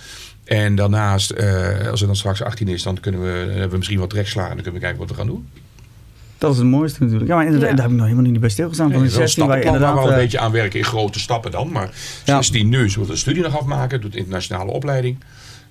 [0.44, 3.78] En daarnaast, eh, als het dan straks 18 is, dan kunnen we, dan hebben we
[3.78, 5.48] misschien wat trekslagen en dan kunnen we kijken wat we gaan doen.
[6.38, 7.30] Dat is het mooiste natuurlijk.
[7.30, 7.76] Ja, maar inderdaad, Ja.
[7.76, 8.92] daar heb ik nog helemaal niet bij stilgestaan.
[8.92, 10.20] Van Nee, de dat is 16 een waar je stappenplan waar we inderdaad...
[10.20, 11.72] wel een eh, beetje aan werken in grote stappen dan.
[11.72, 11.90] Maar
[12.26, 12.36] Ja.
[12.36, 15.18] 16 nu, ze wil de studie nog afmaken, doet internationale opleiding.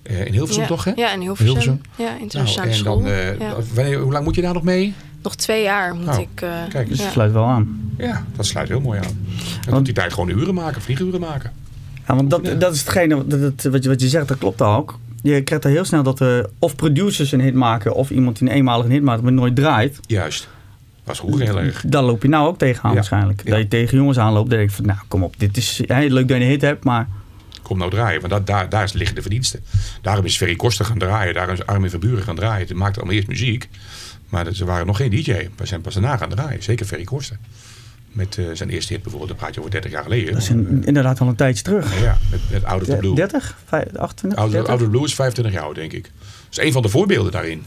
[0.05, 0.69] Eh, in Hilversum ja.
[0.69, 0.93] toch hè?
[0.97, 1.47] Ja, in Hilversum.
[1.47, 1.81] Hilversum.
[1.97, 2.99] Ja, Nou, internationale en school.
[3.03, 3.55] dan, eh, ja.
[3.75, 4.95] wanneer, hoe lang moet je daar nog mee?
[5.23, 6.41] Nog twee jaar moet Nou, ik...
[6.41, 7.05] eh, kijk dus ja.
[7.05, 7.93] het sluit wel aan.
[7.99, 9.27] Ja, dat sluit heel mooi aan.
[9.65, 11.53] Dan moet die tijd gewoon uren maken, vlieguren maken.
[12.09, 14.63] Ja, want dat, dat is hetgene dat, dat- wat, je, wat je zegt, dat klopt
[14.63, 14.99] ook.
[15.23, 17.95] Je krijgt er heel snel dat er of producers een hit maken...
[17.95, 20.01] of iemand die een eenmalig een hit maakt, maar nooit draait.
[20.07, 20.49] Juist.
[21.05, 21.85] Was vroeger heel erg.
[21.87, 22.97] Daar loop je nou ook tegenaan Ja.
[22.97, 23.43] waarschijnlijk.
[23.45, 23.51] Ja.
[23.51, 24.87] Dat je tegen jongens aanloopt, dan denk ik van...
[24.87, 27.09] nou, kom op, dit is hè, leuk dat je een hit hebt, maar...
[27.65, 29.65] Kom nou draaien, want dat, daar, daar liggen de verdiensten.
[30.03, 32.67] Daarom is Ferry Koster gaan draaien, daarom is Armin van Buren gaan draaien.
[32.67, 33.69] Toen maakte allemaal eerst muziek,
[34.29, 35.49] maar ze waren nog geen DJ.
[35.57, 37.37] We zijn pas daarna gaan draaien, zeker Ferry Koster.
[38.13, 40.33] Met eh, zijn eerste hit bijvoorbeeld, dan praat je over 30 jaar geleden.
[40.33, 42.01] Dat is een- inderdaad al een tijdje terug.
[42.03, 43.15] Ja, met, met Out of the Blue.
[43.15, 43.59] 30?
[43.67, 44.39] Vijf- 28?
[44.39, 44.71] Out of, 30?
[44.71, 46.03] Out of the Blue is 25 jaar oud, denk ik.
[46.03, 47.63] Dat is een van de voorbeelden daarin.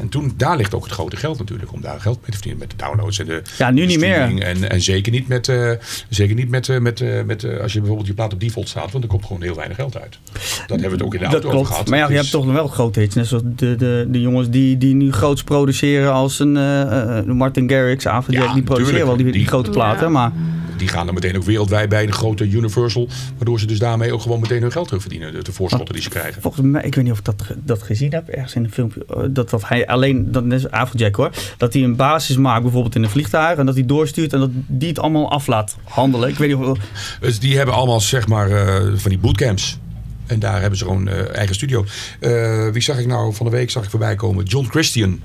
[0.00, 2.58] En toen, daar ligt ook het grote geld natuurlijk, om daar geld mee te verdienen.
[2.60, 4.14] Met de downloads en de Ja, nu de niet meer.
[4.14, 4.42] streaming.
[4.42, 5.70] En, en zeker niet met, eh,
[6.08, 8.68] zeker niet met, eh, met, eh, met eh, als je bijvoorbeeld je plaat op default
[8.68, 10.18] staat, want er komt gewoon heel weinig geld uit.
[10.32, 11.66] Dat hebben we het ook in de auto over klopt.
[11.68, 11.88] gehad.
[11.88, 13.14] Maar ja, je Dus- hebt toch nog wel grote hits.
[13.14, 17.24] Net zoals de, de, de jongens die, die nu groots produceren als een eh, eh,
[17.24, 18.04] Martin Garrix.
[18.04, 18.22] Ja,
[18.54, 20.04] die produceren wel die, die Die- grote platen.
[20.06, 20.12] Ja.
[20.12, 20.32] Maar
[20.80, 23.08] Die gaan dan meteen ook wereldwijd bij de grote Universal.
[23.36, 25.32] Waardoor ze dus daarmee ook gewoon meteen hun geld terugverdienen.
[25.32, 26.42] De, de voorschotten die ze krijgen.
[26.42, 29.04] volgens mij, ik weet niet of ik dat, dat gezien heb ergens in een filmpje.
[29.08, 31.30] eh, Dat, dat hij alleen, dat is Afrojack hoor.
[31.56, 33.58] Dat hij een basis maakt bijvoorbeeld in een vliegtuig.
[33.58, 36.28] En dat hij doorstuurt en dat die het allemaal af laat handelen.
[36.28, 36.78] Ik weet niet of...
[37.20, 39.78] Dus die hebben allemaal zeg maar eh, van die bootcamps.
[40.26, 41.84] En daar hebben ze gewoon eh, eigen studio.
[42.72, 44.44] Wie zag ik nou van de week zag ik voorbij komen?
[44.44, 45.20] John Christian.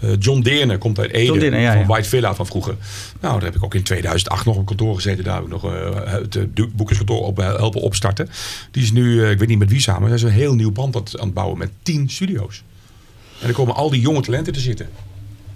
[0.00, 1.24] Eh, John Deerne komt uit Ede.
[1.26, 1.86] John Deerne, ja, van.
[1.86, 2.76] White Villa van vroeger.
[3.20, 5.24] Nou, daar heb ik ook in 2008 nog op kantoor gezeten.
[5.24, 8.28] Daar heb ik nog eh, het eh, boekerskantoor op, helpen opstarten.
[8.70, 10.96] Die is nu, ik weet niet met wie samen, hij is een heel nieuw pand
[10.96, 12.62] aan het- bouwen met 10 studio's.
[13.40, 14.88] En er komen al die jonge talenten te zitten.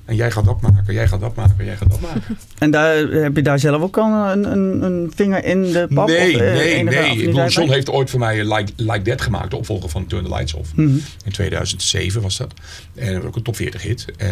[0.04, 2.38] En jij gaat dat maken, jij gaat dat maken, jij gaat dat maken.
[2.58, 6.06] En daar, heb je daar zelf ook al een, een, een vinger in de pap?
[6.08, 7.24] Nee, Of, eh, nee, nee.
[7.26, 10.24] Bedoel, John heeft ooit voor mij eh, like, like That gemaakt, de opvolger van Turn
[10.24, 10.74] the Lights Off.
[10.74, 10.88] Mhm.
[11.24, 12.54] In 2007 was dat.
[12.94, 14.04] En dat was ook een top 40 hit.
[14.16, 14.28] Eh,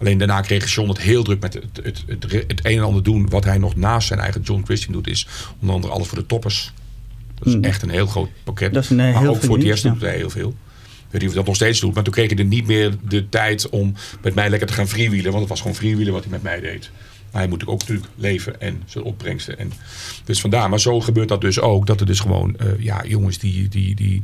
[0.00, 3.02] alleen daarna kreeg John het heel druk met het, het, het, het een en ander
[3.02, 3.28] doen.
[3.28, 5.26] Wat hij nog naast zijn eigen John Christian doet, is
[5.60, 6.72] onder andere alles voor de toppers.
[7.38, 7.64] Dat is Mhm.
[7.64, 8.74] echt een heel groot pakket.
[8.74, 10.54] Dat is een, eh, maar ook voor het eerst doet hij heel veel.
[11.10, 11.94] Weet niet of dat nog steeds doet.
[11.94, 14.88] Maar toen kreeg hij er niet meer de tijd om met mij lekker te gaan
[14.88, 15.30] freewheelen.
[15.30, 16.90] Want het was gewoon freewheelen wat hij met mij deed.
[17.30, 19.58] Maar hij moet ook natuurlijk leven en zijn opbrengsten.
[19.58, 19.72] En
[20.24, 20.68] dus vandaar.
[20.70, 21.86] Maar zo gebeurt dat dus ook.
[21.86, 24.22] Dat er dus gewoon, uh, ja, jongens die, die, die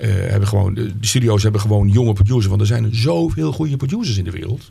[0.00, 2.46] uh, hebben gewoon, de studio's hebben gewoon jonge producers.
[2.46, 4.70] Want er zijn zoveel goede producers in de wereld.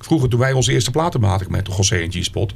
[0.00, 2.52] Vroeger toen wij onze eerste platen maakten met José en G-Spot.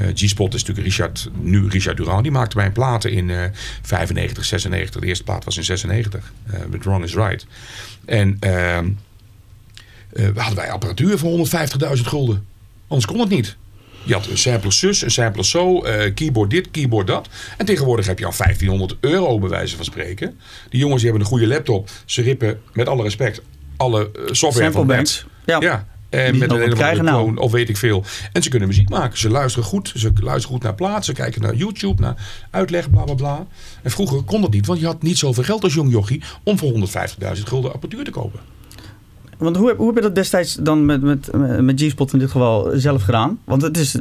[0.00, 2.22] Uh, G-Spot is natuurlijk Richard, nu Richard Durand.
[2.22, 3.44] Die maakte mijn platen in uh,
[3.82, 5.00] 95, 96.
[5.00, 6.32] De eerste plaat was in 96.
[6.46, 7.46] Uh, met Wrong is Right.
[8.04, 8.90] En ehm,
[10.08, 11.46] we hadden wij apparatuur voor
[11.96, 12.46] 150.000 gulden.
[12.88, 13.56] Anders kon het niet.
[14.04, 17.28] Je had een sampler zus, een sampler zo, keyboard dit, keyboard dat.
[17.56, 20.38] En tegenwoordig heb je al 1500 euro bij wijze van spreken.
[20.68, 21.90] Die jongens die hebben een goede laptop.
[22.04, 23.42] Ze rippen met alle respect
[23.76, 25.24] alle software van net.
[25.46, 25.60] Ja.
[25.60, 25.86] ja.
[26.14, 27.36] En met een hele nou.
[27.36, 28.04] of weet ik veel.
[28.32, 29.18] En ze kunnen muziek maken.
[29.18, 29.92] Ze luisteren goed.
[29.96, 31.14] Ze luisteren goed naar plaatsen.
[31.14, 33.46] Ze kijken naar YouTube, naar uitleg, bla bla bla.
[33.82, 36.58] En vroeger kon dat niet, want je had niet zoveel geld als jong jochie om
[36.58, 38.53] voor 150.000 gulden apparatuur te kopen.
[39.38, 42.70] Want hoe, hoe heb je dat destijds dan met, met, met G-Spot in dit geval
[42.74, 43.38] zelf gedaan?
[43.44, 43.92] Want het is,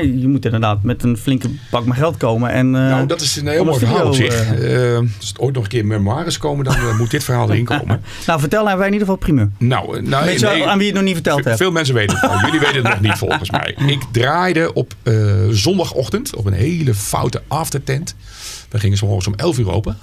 [0.00, 2.50] je moet inderdaad met een flinke pak met geld komen.
[2.50, 4.60] En, uh, nou, dat is een heel mooi verhaal op zich.
[4.60, 8.02] Uh, als het ooit nog een keer memoires komen, dan moet dit verhaal erin komen.
[8.26, 9.50] nou, vertel hebben wij in ieder geval primeur.
[9.58, 11.56] Nou, nou nee, aan wie je het nog niet verteld hebt.
[11.56, 12.40] Veel mensen weten het al.
[12.40, 13.76] Jullie weten het nog niet volgens mij.
[13.86, 14.94] Ik draaide op
[15.50, 18.14] zondagochtend op een hele foute aftertent.
[18.68, 19.98] We gingen morgens om 11 uur open.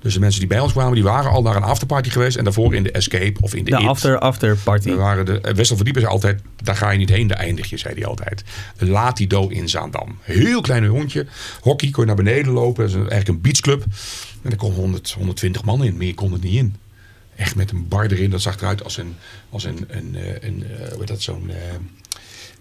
[0.00, 2.36] Dus de mensen die bij ons kwamen, die waren al naar een afterparty geweest.
[2.36, 3.86] En daarvoor in de Escape of in de, de It.
[3.86, 4.88] after, afterparty.
[4.88, 7.76] We waren de, Wessel Verdiepen zei altijd, daar ga je niet heen, daar eindig je,
[7.76, 8.44] zei hij altijd.
[8.78, 10.18] De Latido in Zaandam.
[10.20, 11.26] Heel klein hondje.
[11.60, 12.82] Hockey, kon je naar beneden lopen.
[12.82, 13.84] Dat is eigenlijk een beachclub.
[14.42, 16.76] En er kon 100, 120 man in, meer kon het niet in.
[17.36, 19.14] Echt met een bar erin, dat zag eruit als een,
[19.50, 20.64] als een, een, een, een
[20.96, 21.50] hoe dat, zo'n...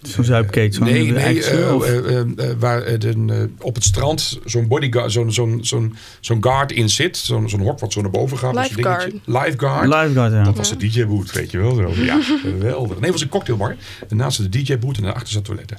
[0.02, 0.76] Zo'n zuipkeet?
[0.76, 2.24] Zo nee, nee uh, uh, uh,
[2.60, 7.18] waar de, op het strand zo'n bodyguard, zo'n zo'n zo'n zo'n guard in zit.
[7.18, 8.56] Zo'n zo'n hok wat zo naar boven gaat.
[8.56, 9.14] Lifeguard.
[9.26, 9.88] Lifeguard.
[9.88, 10.44] Lifeguard, ja.
[10.44, 11.76] Dat was de DJ-boot, weet je wel.
[11.76, 12.04] Zo.
[12.04, 12.96] Ja, geweldig.
[12.96, 13.76] Nee, het was een cocktailbar.
[14.08, 15.78] Daarnaast de DJ-boot en daarachter zat toiletten.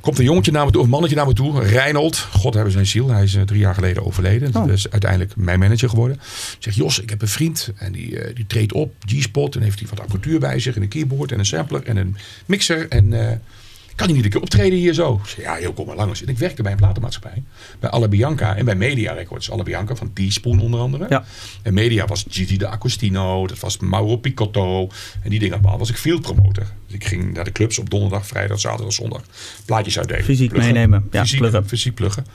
[0.00, 1.62] Komt een jongetje naar me toe, of mannetje naar me toe.
[1.62, 3.08] Reinhold, God hebben zijn ziel.
[3.08, 4.48] Hij is drie jaar geleden overleden.
[4.48, 4.66] Oh.
[4.66, 6.20] Dat is uiteindelijk mijn manager geworden.
[6.58, 9.54] Zegt Jos, ik heb een vriend en die, uh, die treedt op, G-Spot.
[9.54, 10.76] En heeft hij wat apparatuur bij zich.
[10.76, 12.88] En een keyboard en een sampler en een mixer.
[12.88, 13.30] En uh,
[14.00, 15.20] kan hij niet een keer optreden hier zo?
[15.26, 16.22] Zeg, ja, heel kom maar langs.
[16.22, 17.42] En ik werkte bij een platenmaatschappij.
[17.80, 19.50] Bij Alla Bianca en bij Media Records.
[19.50, 21.06] Alla Bianca van Teaspoon onder andere.
[21.08, 21.24] Ja.
[21.62, 23.46] En Media was Gigi de Agostino.
[23.46, 24.88] Dat was Mauro Picotto.
[25.22, 25.78] En die dingen allemaal.
[25.78, 26.66] was ik field promoter.
[26.86, 29.22] Dus ik ging naar de clubs op donderdag, vrijdag, zaterdag, zondag.
[29.64, 30.24] Plaatjes uitdelen.
[30.24, 30.72] Fysiek pluggen.
[30.72, 31.08] meenemen.
[31.10, 31.68] Ja, fysiek pluggen.
[31.68, 32.26] Fysiek pluggen.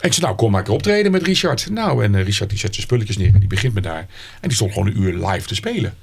[0.00, 1.70] Ik zei, nou, kom maar een keer optreden met Richard.
[1.70, 4.06] Nou, en uh, Richard die zet zijn spulletjes neer en die begint met daar.
[4.40, 5.94] En die stond gewoon een uur live te spelen.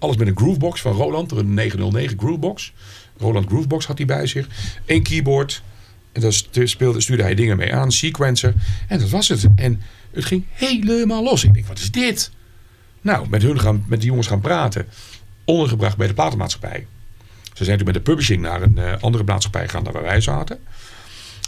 [0.00, 2.72] Alles met een groovebox van Roland, een 909 groovebox.
[3.18, 4.46] Roland Groovebox had hij bij zich.
[4.86, 5.62] Eén keyboard.
[6.12, 6.32] En daar
[6.68, 7.92] speelde, stuurde hij dingen mee aan.
[7.92, 8.54] Sequencer.
[8.88, 9.46] En dat was het.
[9.54, 11.44] En het ging helemaal los.
[11.44, 12.30] Ik denk, wat is dit?
[13.00, 14.86] Nou, met, hun gaan, met die jongens gaan praten.
[15.44, 16.86] Ondergebracht bij de platenmaatschappij.
[17.54, 20.20] Ze zijn toen met de publishing naar een uh, andere maatschappij gegaan dan waar wij
[20.20, 20.58] zaten.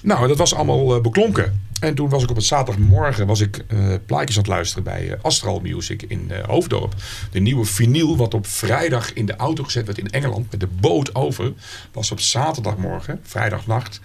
[0.03, 1.61] Nou, dat was allemaal uh, beklonken.
[1.81, 5.09] En toen was ik op het zaterdagmorgen was ik, uh, plaatjes aan het luisteren bij
[5.09, 6.95] uh, Astral Music in Hoofddorp.
[7.31, 10.67] De nieuwe vinyl wat op vrijdag in de auto gezet werd in Engeland met de
[10.67, 11.53] boot over.
[11.93, 14.01] Was op zaterdagmorgen, vrijdagnacht,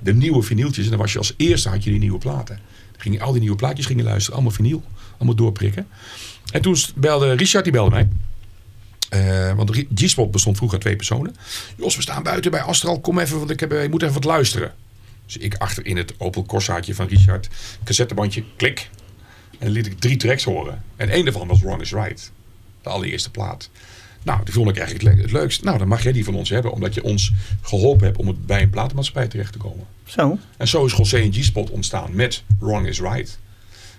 [0.00, 0.84] de nieuwe vinyltjes.
[0.84, 2.58] En dan was je als eerste had je die nieuwe platen.
[2.92, 4.82] Dan ging al die nieuwe plaatjes gingen luisteren, allemaal vinyl.
[5.16, 5.86] Allemaal doorprikken.
[6.52, 8.08] En toen belde Richard, die belde mij.
[9.54, 11.36] Want G-Spot bestond vroeger uit twee personen.
[11.76, 13.00] Jos, we staan buiten bij Astral.
[13.00, 14.72] Kom even, want ik, heb, ik moet even wat luisteren.
[15.32, 17.48] Dus ik achter in het Opel Corsaatje van Richard.
[17.84, 18.90] Cassettebandje, klik.
[19.58, 20.82] En liet ik drie tracks horen.
[20.96, 22.32] En één daarvan was Wrong is Right.
[22.82, 23.70] De allereerste plaat.
[24.22, 25.64] Nou, die vond ik eigenlijk het leukst.
[25.64, 26.72] Nou, dan mag jij die van ons hebben.
[26.72, 29.86] Omdat je ons geholpen hebt om het bij een platenmaatschappij terecht te komen.
[30.04, 30.38] Zo.
[30.56, 33.38] En zo is José en G-Spot ontstaan met Wrong is Right.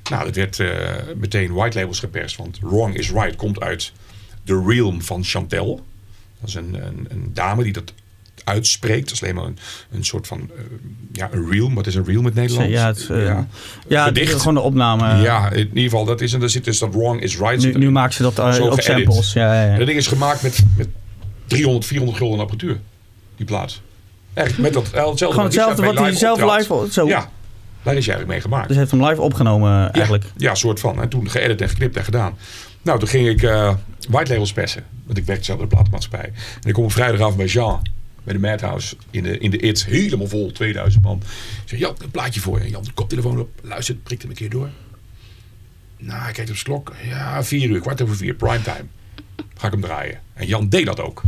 [0.09, 2.35] Nou, dat werd uh, meteen white labels geperst.
[2.35, 3.91] Want Wrong is Right komt uit
[4.43, 5.85] The Realm van Chantel.
[6.39, 7.93] Dat is een, een, een dame die dat
[8.43, 9.03] uitspreekt.
[9.03, 9.57] Dat is alleen maar een,
[9.91, 10.61] een soort van, uh,
[11.11, 11.73] ja, een reel.
[11.73, 12.71] Wat is een reel met Nederlands?
[12.71, 13.47] Ja, het, uh, ja.
[13.87, 15.21] ja het is gewoon de opname.
[15.21, 17.63] Ja, in ieder geval, dat is en daar zit dus dat wrong is right.
[17.63, 19.33] Nu, nu maakt ze dat uh, op samples.
[19.33, 20.87] Ja, ja, Dat ding is gemaakt met, met
[21.47, 22.79] 300, 400 gulden apparatuur.
[23.35, 23.81] Die plaat.
[24.33, 25.25] Echt, met dat, hetzelfde.
[25.25, 26.87] Gewoon hetzelfde wat hij zelf live...
[26.91, 27.07] Zo.
[27.07, 27.29] Ja,
[27.83, 28.67] daar is hij eigenlijk mee gemaakt.
[28.67, 30.23] Dus hij heeft hem live opgenomen eigenlijk?
[30.23, 31.01] Ja, ja, soort van.
[31.01, 32.37] En toen geëdit en geknipt en gedaan.
[32.81, 33.73] Nou, toen ging ik uh,
[34.09, 34.83] white labels persen.
[35.05, 36.31] Want ik werkte zelf bij de platenmaatschappij.
[36.61, 37.81] En ik kom op vrijdagavond bij Jean
[38.23, 39.85] bij de Madhouse in de, in de IT.
[39.85, 41.21] Helemaal vol, 2000 man.
[41.63, 42.69] Ik zeg, Jan, een plaatje voor je.
[42.69, 43.49] Jan, de koptelefoon op.
[43.61, 44.69] Luister, prikt hem een keer door.
[45.97, 46.93] Nou, hij kijkt op zijn klok.
[47.03, 48.85] Ja, vier uur, kwart over vier, primetime.
[49.55, 50.19] Ga ik hem draaien.
[50.33, 51.21] En Jan deed dat ook.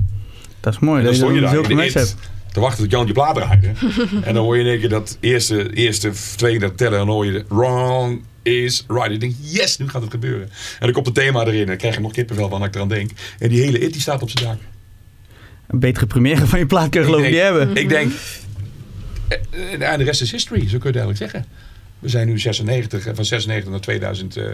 [0.59, 1.03] Dat is mooi.
[1.03, 2.15] Dan stond je daar in de IT
[2.53, 3.71] te wachten tot Jan je plaat draaide.
[4.27, 6.99] en dan hoor je in één keer dat eerste, eerste twee dat tellen.
[6.99, 9.11] En dan hoor je de wrong is right.
[9.11, 10.49] Ik denk, yes, nu gaat het gebeuren.
[10.49, 12.75] En dan komt het thema erin en dan krijg je nog kippenvel van als ik
[12.75, 13.11] eraan denk.
[13.39, 14.57] En die hele it die staat op zijn dak.
[15.73, 17.75] Een betere première van je plaat kun je geloof ik niet hebben.
[17.75, 18.11] Ik denk,
[19.27, 19.37] eh,
[19.73, 21.45] eh, en de rest is history, zo kun je het eigenlijk zeggen.
[21.99, 24.45] We zijn nu 96, en van 96 naar 2000, uh,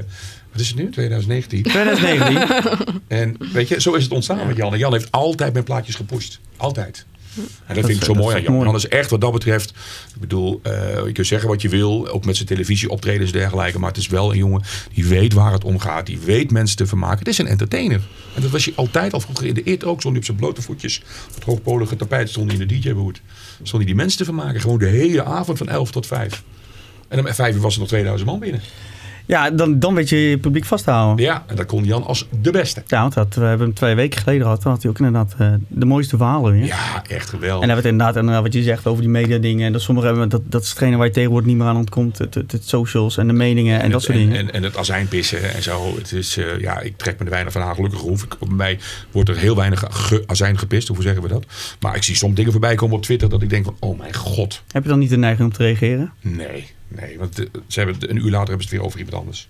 [0.52, 0.90] wat is het nu?
[0.90, 1.64] 2019.
[1.64, 3.02] 2019.
[3.08, 4.74] en weet je, zo is het ontstaan met Jan.
[4.74, 6.40] En Jan heeft altijd mijn plaatjes gepusht.
[6.58, 7.06] Altijd.
[7.66, 8.64] En dat, vind ik zo mooi aan Jan.
[8.64, 9.70] Jan is echt wat dat betreft,
[10.14, 13.80] ik bedoel, uh, je kunt zeggen wat je wil, ook met zijn televisieoptredens en dergelijke,
[13.80, 14.62] maar het is wel een jongen
[14.94, 17.20] die weet waar het om gaat, die weet mensen te vermaken.
[17.20, 18.02] Het is een entertainer.
[18.36, 20.38] En dat was hij altijd al vroeger in de eet ook, stond hij op zijn
[20.38, 23.22] blote voetjes, op het hoogpolige tapijt stond hij in de DJ-boot.
[23.56, 26.44] Stond hij die mensen te vermaken, gewoon de hele avond van 11 tot 5.
[27.08, 28.62] En om 5 uur was er nog 2000 man binnen.
[29.30, 31.26] Ja, dan, dan weet je je publiek vasthouden.
[31.26, 32.84] Ja, en dat kon Jan als de beste.
[32.88, 34.62] Ja, want dat, we hebben hem twee weken geleden gehad.
[34.62, 36.66] Toen had hij ook inderdaad uh, de mooiste verhalen weer.
[36.66, 37.62] Ja, echt geweldig.
[37.62, 39.66] En dan hebben inderdaad, en wat je zegt over die media dingen.
[39.66, 42.18] En dat sommige hebben, dat, dat is hetgene waar je tegenwoordig niet meer aan ontkomt.
[42.18, 44.48] Het, het, het socials en de meningen en, en dat het, soort en, dingen.
[44.48, 45.96] En, en het azijnpissen en zo.
[45.96, 47.76] Het is, uh, ja, ik trek me er weinig van aan.
[47.76, 48.80] Gelukkig hoef ik, bij mij
[49.12, 50.88] wordt er heel weinig ge, azijn gepist.
[50.88, 51.46] Hoe zeggen we dat?
[51.80, 54.14] Maar ik zie soms dingen voorbij komen op Twitter dat ik denk van, oh mijn
[54.14, 54.64] god.
[54.72, 56.12] Heb je dan niet de neiging om te reageren?
[56.22, 57.18] Nee, nee.
[57.18, 57.36] Want
[57.68, 59.50] ze hebben, een uur later hebben ze het weer over iemand anders.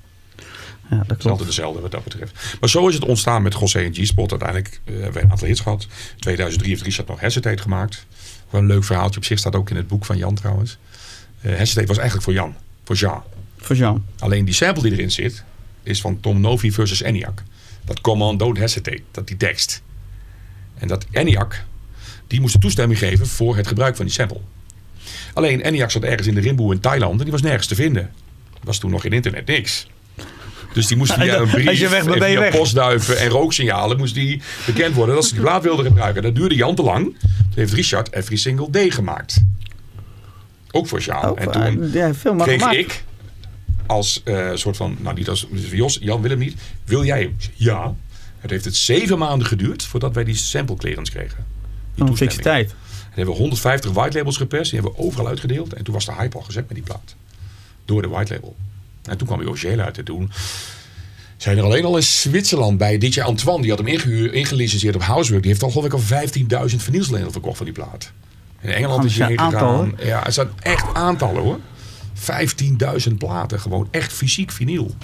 [0.89, 2.57] Ja, dat Het is altijd dezelfde wat dat betreft.
[2.59, 4.31] Maar zo is het ontstaan met José en G-Spot.
[4.31, 5.81] Uiteindelijk uh, hebben we een aantal hits gehad.
[5.81, 8.05] In 2003 heeft Richard nog Hesitate gemaakt.
[8.49, 9.39] Gewoon een leuk verhaaltje op zich.
[9.39, 10.77] Staat ook in het boek van Jan trouwens.
[11.41, 12.55] Uh, Hesitate was eigenlijk voor Jan.
[12.83, 13.23] Voor Jean.
[13.57, 14.05] Voor Jean.
[14.19, 15.43] Alleen die sample die erin zit.
[15.83, 17.43] Is van Tom Novi versus ENIAC.
[17.85, 19.01] Dat Come on, don't hesitate.
[19.11, 19.81] Dat die tekst.
[20.77, 21.63] En dat ENIAC.
[22.27, 24.41] Die moest de toestemming geven voor het gebruik van die sample.
[25.33, 27.17] Alleen ENIAC zat ergens in de rimboe in Thailand.
[27.17, 28.11] En die was nergens te vinden.
[28.63, 29.87] Was toen nog geen internet, niks.
[30.73, 32.57] Dus die moest via een brief je weg en via weg.
[32.57, 36.21] postduiven en rooksignalen moest die bekend worden dat ze die plaat wilden gebruiken.
[36.21, 37.03] Dat duurde Jan te lang.
[37.03, 39.43] Toen heeft Richard Every Single Day gemaakt.
[40.71, 41.23] Ook voor Jean.
[41.23, 42.77] Ook, en toen ja, veel kreeg gemaakt.
[42.77, 43.03] ik
[43.89, 46.55] als uh, soort van, nou niet als Jos, Jan wil hem niet.
[46.85, 47.35] Wil jij hem?
[47.55, 47.95] Ja.
[48.39, 51.45] Het heeft het zeven maanden geduurd voordat wij die sample clearance kregen.
[51.95, 52.75] Die Een fikse tijd.
[53.19, 54.71] En hebben we 150 white labels geperst.
[54.71, 55.73] Die hebben we overal uitgedeeld.
[55.73, 57.15] En toen was de hype al gezet met die plaat.
[57.85, 58.55] Door de white label.
[59.03, 59.97] En toen kwam hij officieel uit.
[59.97, 60.31] En toen
[61.37, 63.61] zijn er alleen al in Zwitserland bij DJ Antoine.
[63.61, 65.41] Die had hem ingehuurd, ingelicenseerd op Housework.
[65.41, 68.11] Die heeft al geloof ik al 15.000 vinyls verkocht van die plaat.
[68.61, 69.93] In Engeland is hij gegaan.
[70.03, 71.59] Ja, het zijn echt aantallen hoor.
[73.09, 73.59] 15.000 platen.
[73.59, 74.95] Gewoon echt fysiek vinyl.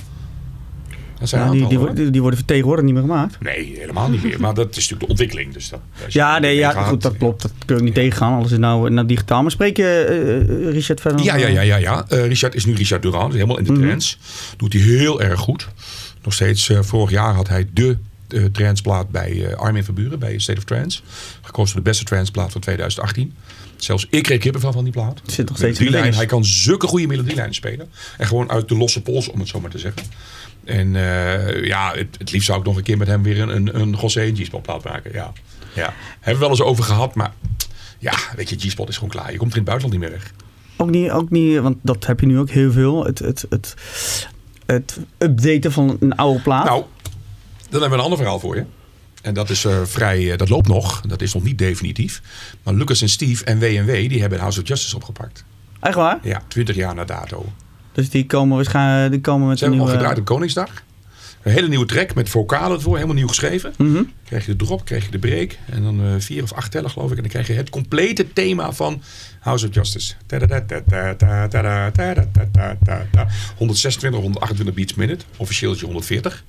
[1.20, 3.38] Dat zijn ja, aantallen, die, die, worden, die worden tegenwoordig niet meer gemaakt.
[3.40, 4.40] Nee, helemaal niet meer.
[4.40, 5.54] Maar dat is natuurlijk de ontwikkeling.
[5.54, 7.42] Dus dat, ja, nee, ja gaat, goed, dat klopt.
[7.42, 8.38] Dat kun je niet tegengaan.
[8.38, 9.42] Alles is nou, nou digitaal.
[9.42, 11.26] Maar spreek je uh, Richard verder?
[11.26, 11.62] Ja, ja, ja.
[11.62, 12.06] ja, ja.
[12.10, 13.34] Uh, Richard is nu Richard Durand.
[13.34, 14.18] Helemaal in de trends.
[14.18, 14.58] Mm -hmm.
[14.58, 15.68] Doet hij heel erg goed.
[16.24, 17.98] Nog steeds, uh, vorig jaar had hij de
[18.52, 20.20] transplaat bij Armin van Buren.
[20.20, 21.02] Bij State of Trance.
[21.42, 23.34] Gekozen voor de beste transplaat van 2018.
[23.78, 25.22] Zelfs ik kreeg kippen van, van die plaat.
[25.26, 26.14] Zit nog steeds lijn.
[26.14, 27.90] Hij kan zulke goede melodielijnen spelen.
[28.18, 30.04] En gewoon uit de losse pols, om het zo maar te zeggen.
[30.66, 33.56] En uh, ja, het, het, liefst zou ik nog een keer met hem weer een,
[33.56, 35.14] een, een José en G-spot plaat maken.
[35.14, 35.34] Ja.
[35.74, 35.94] ja.
[36.14, 37.34] Hebben we wel eens over gehad, maar
[38.00, 39.32] ja, weet je, G-spot is gewoon klaar.
[39.32, 40.34] Je komt er in het buitenland niet meer weg.
[40.78, 43.06] Ook niet, ook niet, want dat heb je nu ook heel veel.
[43.06, 43.76] Het, het, het,
[44.66, 46.66] het updaten van een oude plaat.
[46.66, 46.84] Nou,
[47.70, 48.66] dan hebben we een ander verhaal voor je.
[49.22, 51.02] En dat is uh, vrij, uh, dat loopt nog.
[51.02, 52.22] Dat is nog niet definitief.
[52.64, 55.46] Maar Lucas en Steve en W&W, die hebben House of Justice opgepakt.
[55.80, 56.20] Echt waar?
[56.22, 57.46] Ja, 20 jaar na dato.
[57.96, 60.04] Dus die komen waarschijnlijk die komen met Ze een hebben nieuwe...
[60.04, 60.84] al gedraaid op Koningsdag.
[61.42, 63.74] Een hele nieuwe track met vocalen ervoor, helemaal nieuw geschreven.
[63.78, 64.12] Mm -hmm.
[64.26, 65.58] Krijg je de drop, krijg je de break.
[65.72, 67.16] En dan uh, vier of acht tellen geloof ik.
[67.16, 69.02] En dan krijg je het complete thema van
[69.40, 70.14] House of Justice.
[73.58, 75.26] 126, 128 beats minute.
[75.38, 76.44] Officieel is je 140.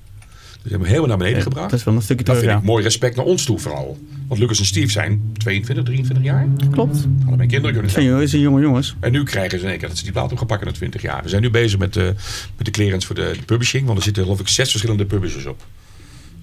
[0.61, 1.69] Dus hebben we helemaal naar beneden gebracht.
[1.69, 2.65] Dat is wel een stukje Dat terug, vind ja.
[2.65, 3.97] ik mooi respect naar ons toe vooral.
[4.27, 6.47] Want Lucas en Steve zijn 22, 23 jaar.
[6.71, 6.97] Klopt.
[7.19, 8.05] Hadden mijn kinderen kunnen zijn.
[8.05, 8.95] Zijn, zijn jonge jongens.
[8.99, 11.23] En nu krijgen ze in één keer dat ze die plaat opgepakt na 20 jaar.
[11.23, 12.13] We zijn nu bezig met de,
[12.57, 13.85] met de clearance voor de, de publishing.
[13.85, 15.63] Want er zitten geloof ik zes verschillende publishers op.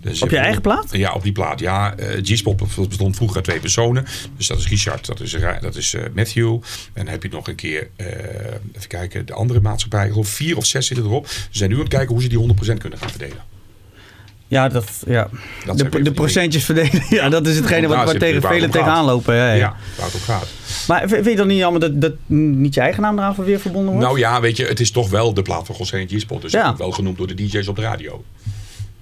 [0.00, 0.88] Dus op je eigen plaat?
[0.90, 1.60] Ja, op die plaat.
[1.60, 4.04] Ja, uh, G-Spot bestond vroeger uit twee personen.
[4.36, 6.52] Dus dat is Richard, dat is, dat is uh, Matthew.
[6.52, 6.60] En
[7.04, 8.06] dan heb je nog een keer, uh,
[8.72, 10.08] even kijken, de andere maatschappij.
[10.08, 11.26] Ik vier of zes zitten erop.
[11.28, 13.53] Ze zijn nu aan het kijken hoe ze die 100% kunnen gaan verdelen.
[14.48, 15.28] Ja, dat, ja.
[15.64, 17.02] Dat de, de procentjes verdelen.
[17.10, 19.34] Ja, dat is hetgene wat, waar tegen velen tegenaan lopen.
[19.34, 19.54] Ja, ja.
[19.54, 20.48] ja, waar het op gaat.
[20.88, 23.92] Maar vind je dan niet jammer dat, dat niet je eigen naam eraan weer verbonden
[23.92, 24.06] wordt?
[24.06, 26.42] Nou ja, weet je, het is toch wel de plaat van en G-Spot.
[26.42, 26.76] Dus ja.
[26.76, 28.24] wel genoemd door de DJ's op de radio.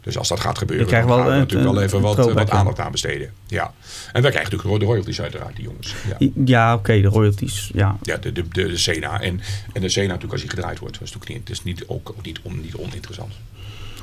[0.03, 2.51] Dus als dat gaat gebeuren, dan gaan we uh, natuurlijk wel even wat, throwback, wat
[2.51, 3.33] aandacht aan besteden.
[3.47, 3.73] Ja.
[4.13, 5.95] En wij krijgen natuurlijk de royalties uiteraard, die jongens.
[6.09, 7.71] Ja, ja oké, okay, de royalties.
[7.75, 9.21] Ja, ja de, de, de, de Sena.
[9.21, 9.41] En,
[9.73, 10.99] en de Sena natuurlijk als hij gedraaid wordt.
[10.99, 13.33] Dat is natuurlijk niet, het is niet, ook, ook niet, on, niet oninteressant.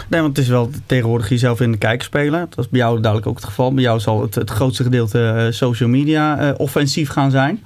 [0.08, 2.48] Nee, want het is wel tegenwoordig jezelf in de kijk spelen.
[2.50, 3.74] Dat is bij jou duidelijk ook het geval.
[3.74, 7.64] Bij jou zal het, het grootste gedeelte uh, social media uh, offensief gaan zijn.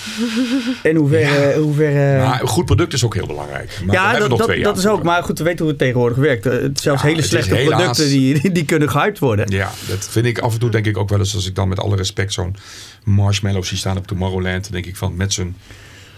[0.82, 1.58] in hoeverre...
[1.60, 3.80] hoeverre Maar een goed product is ook heel belangrijk.
[3.86, 5.02] Maar ja, dat, nog dat, twee jaar dat is ook.
[5.02, 6.46] Maar goed, we weten hoe het tegenwoordig werkt.
[6.46, 9.50] Eh, het- Zelfs Ja, hele slechte helaas- producten die, die, die kunnen gehyped worden.
[9.50, 11.68] Ja, dat vind ik af en toe denk ik ook wel eens als ik dan
[11.68, 12.56] met alle respect zo'n
[13.04, 14.62] marshmallow zie staan op Tomorrowland.
[14.62, 15.56] Dan denk ik van met zijn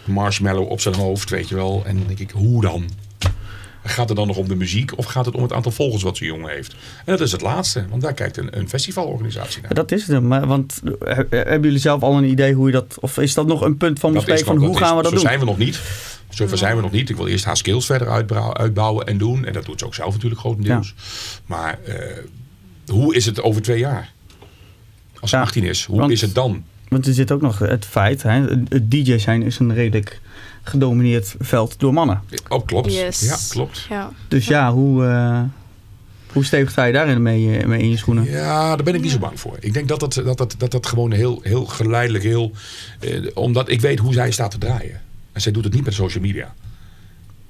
[0.04, 1.82] marshmallow op zijn hoofd, weet je wel.
[1.86, 2.88] En dan denk ik, hoe dan?
[3.84, 6.16] Gaat het dan nog om de muziek of gaat het om het aantal volgers wat
[6.16, 6.72] zo'n jongen heeft?
[6.72, 9.74] En dat is het laatste, want daar kijkt een, een festivalorganisatie naar.
[9.74, 10.22] Dat is het.
[10.22, 12.96] Maar, want eh, he- hebben jullie zelf al een idee hoe je dat...
[13.00, 15.26] Of is dat nog een punt van bespreking van hoe gaan we dat zo doen?
[15.26, 15.80] zijn we nog niet.
[16.28, 17.10] Zover zijn we nog niet.
[17.10, 18.08] Ik wil eerst haar skills verder
[18.56, 19.44] uitbouwen en doen.
[19.44, 20.94] En dat doet ze ook zelf natuurlijk grotendeels.
[21.46, 21.96] Maar eh,
[22.86, 24.12] hoe is het over twee jaar?
[25.20, 26.64] Als ze Ja, 18 is, hoe want- is het dan?
[26.88, 30.20] Want er zit ook nog het feit, hè, het DJ zijn is een redelijk
[30.62, 32.20] gedomineerd veld door mannen.
[32.48, 32.92] Oh, klopt.
[32.92, 33.20] Yes.
[33.20, 33.86] Ja, klopt.
[33.88, 34.12] Ja.
[34.28, 35.42] Dus ja, hoe, eh,
[36.32, 38.24] hoe stevig sta je daarin mee, eh, mee in je schoenen?
[38.24, 39.56] Ja, daar ben ik niet zo bang voor.
[39.60, 42.52] Ik denk dat dat, dat, dat, dat, dat gewoon heel, heel geleidelijk, heel,
[42.98, 45.00] eh, omdat ik weet hoe zij staat te draaien.
[45.32, 46.54] En zij doet het niet met social media.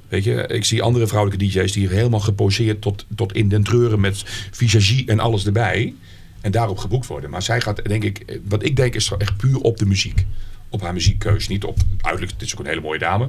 [0.09, 4.01] Weet je, ik zie andere vrouwelijke DJ's die helemaal geposeerd tot, tot in den treuren
[4.01, 5.95] met visagie en alles erbij.
[6.41, 7.31] En daarop geboekt worden.
[7.31, 10.25] Maar zij gaat, denk ik, wat ik denk is echt puur op de muziek.
[10.73, 11.49] Op haar muziekkeus.
[11.49, 13.29] Niet op, uiterlijk, het is ook een hele mooie dame.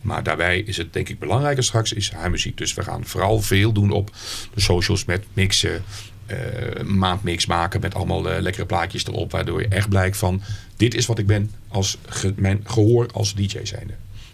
[0.00, 2.56] Maar daarbij is het denk ik belangrijker straks is haar muziek.
[2.56, 4.10] Dus we gaan vooral veel doen op
[4.54, 5.82] de socials met mixen.
[6.26, 9.30] eh maandmix maken met allemaal eh, lekkere plaatjes erop.
[9.30, 10.42] Waardoor je echt blijkt van
[10.76, 11.98] dit is wat ik ben als
[12.36, 13.92] mijn gehoor als DJ zijnde.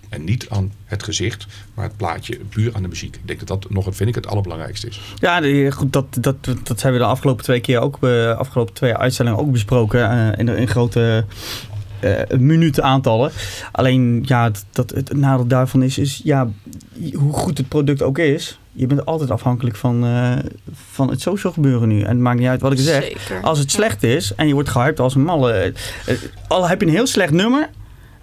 [0.09, 3.15] En niet aan het gezicht, maar het plaatje puur aan de muziek.
[3.17, 5.01] Ik denk dat dat nog, vind ik, het allerbelangrijkste is.
[5.21, 8.95] Ja, goed, dat, dat, dat hebben we de afgelopen twee keer ook, de afgelopen twee
[8.97, 10.11] uitzendingen ook besproken.
[10.11, 11.25] eh, in, in grote
[12.01, 13.31] eh minutenaantallen.
[13.73, 16.49] Alleen, ja, het, dat, het nadeel daarvan is, is, ja,
[17.15, 18.59] hoe goed het product ook is.
[18.73, 20.33] Je bent altijd afhankelijk van, eh,
[20.93, 22.01] van het social gebeuren nu.
[22.01, 23.03] En het maakt niet uit wat ik zeg.
[23.05, 23.41] Zeker.
[23.43, 25.53] Als het slecht is en je wordt gehyped als een malle.
[26.07, 26.15] eh,
[26.49, 27.69] Al heb je een heel slecht nummer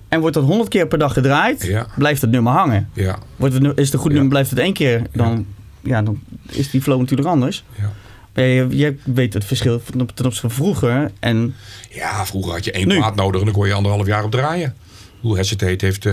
[0.07, 1.87] en wordt dat honderd keer per dag gedraaid, Ja.
[1.97, 2.89] blijft het nummer hangen.
[2.93, 4.13] Ja, Wordt het, nu- is het een goed Ja.
[4.13, 5.45] nummer, blijft het één keer, dan,
[5.81, 6.01] ja.
[6.01, 7.63] dan is die flow natuurlijk anders.
[7.79, 7.91] ja.
[8.33, 11.11] Maar je, je weet het verschil ten op- ten opzichte van vroeger.
[11.19, 11.55] En
[11.89, 12.95] Ja, vroeger had je één Nu.
[12.97, 14.75] plaat nodig en dan kon je anderhalf jaar op draaien.
[15.19, 16.03] Hoe Hesitate heeft,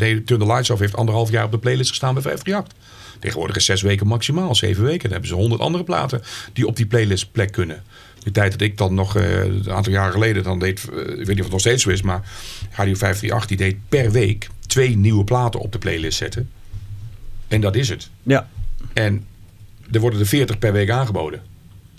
[0.00, 2.88] nee, Turn the Lights Off heeft anderhalf jaar op de playlist gestaan bij 538.
[3.18, 5.02] Tegenwoordig is zes weken maximaal, zeven weken.
[5.02, 7.82] Dan hebben ze honderd andere platen die op die playlist plek kunnen.
[8.22, 11.06] De tijd dat ik dan nog, eh, een aantal jaren geleden, dan deed, eh, ik
[11.06, 12.20] weet niet of het nog steeds zo is, maar
[12.70, 16.50] Radio 538 die deed per week twee nieuwe platen op de playlist zetten.
[17.48, 18.10] En dat is het.
[18.22, 18.48] ja,
[18.92, 19.24] En
[19.90, 21.42] er worden er 40 per week aangeboden.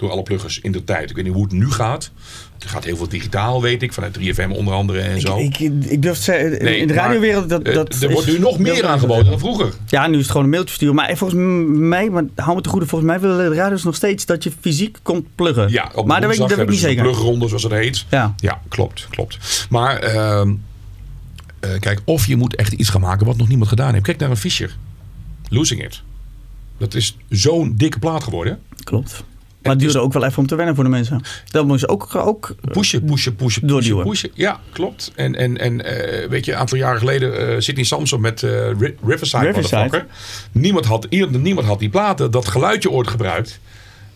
[0.02, 1.10] Door alle pluggers in de tijd.
[1.10, 2.12] Ik weet niet hoe het nu gaat.
[2.60, 3.94] Er gaat heel veel digitaal, weet ik.
[3.94, 5.38] Vanuit 3FM onder andere en zo.
[5.38, 7.50] ik, ik, durf te zeggen, Nee, in de radiowereld...
[7.50, 9.74] Dat, eh, dat er is- wordt nu nog meer aangeboden dan vroeger.
[9.88, 10.96] Ja, nu is het gewoon een mailtje versturen.
[10.96, 11.40] Maar volgens
[11.80, 14.52] mij, maar hou me te goede, volgens mij willen de radio's nog steeds dat je
[14.60, 15.70] fysiek komt pluggen.
[15.72, 17.04] Ja, op maar dat weet, ik- dat weet ik niet zeker.
[17.04, 18.06] Plugronde, zoals het heet.
[18.10, 18.34] Ja.
[18.38, 19.66] Ja, klopt, klopt.
[19.70, 20.54] Maar ehm,
[21.60, 24.06] eh, kijk, of je moet echt iets gaan maken wat nog niemand gedaan heeft.
[24.06, 24.78] Kijk naar een Fischer.
[25.50, 26.02] Losing It.
[26.78, 28.60] Dat is zo'n dikke plaat geworden.
[28.84, 29.24] Klopt.
[29.62, 31.22] Maar het is- duurde ook wel even om te wennen voor de mensen.
[31.52, 34.06] Dat moest ook, ook Pushen, pushen, pushen, pushen, Doorduwen.
[34.06, 34.30] pushen.
[34.34, 35.12] Ja, klopt.
[35.16, 38.52] En, en, en eh, weet je, een aantal jaren geleden eh Sidney Samson met eh,
[38.80, 40.06] Ri- Riverside, Riverside.
[40.52, 43.60] Niemand had, iemand, niemand had die platen, dat geluidje ooit gebruikt.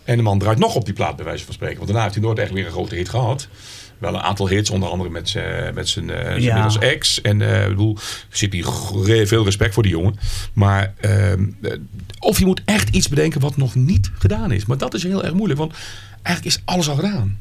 [0.04, 1.76] En de man draait nog op die plaat, bij wijze van spreken.
[1.76, 3.48] Want daarna heeft hij nooit echt weer een grote hit gehad.
[3.98, 6.54] Wel een aantal hits, onder andere met, z'n- met zijn, eh zijn Ja.
[6.54, 7.20] middels ex.
[7.20, 7.94] En eh, ik bedoel,
[8.30, 8.66] er zit hier
[9.26, 10.16] veel respect voor die jongen.
[10.52, 11.72] Maar ehm, eh,
[12.18, 14.66] of je moet echt iets bedenken wat nog niet gedaan is.
[14.66, 15.72] Maar dat is heel erg moeilijk, want
[16.22, 17.38] eigenlijk is alles al gedaan.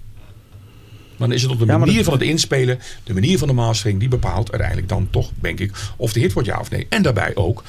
[1.17, 3.47] Maar dan is het op de Ja, manier dat- van het inspelen, de manier van
[3.47, 6.69] de mastering, die bepaalt uiteindelijk dan toch, denk ik, of de hit wordt ja of
[6.69, 6.87] nee.
[6.89, 7.63] En daarbij ook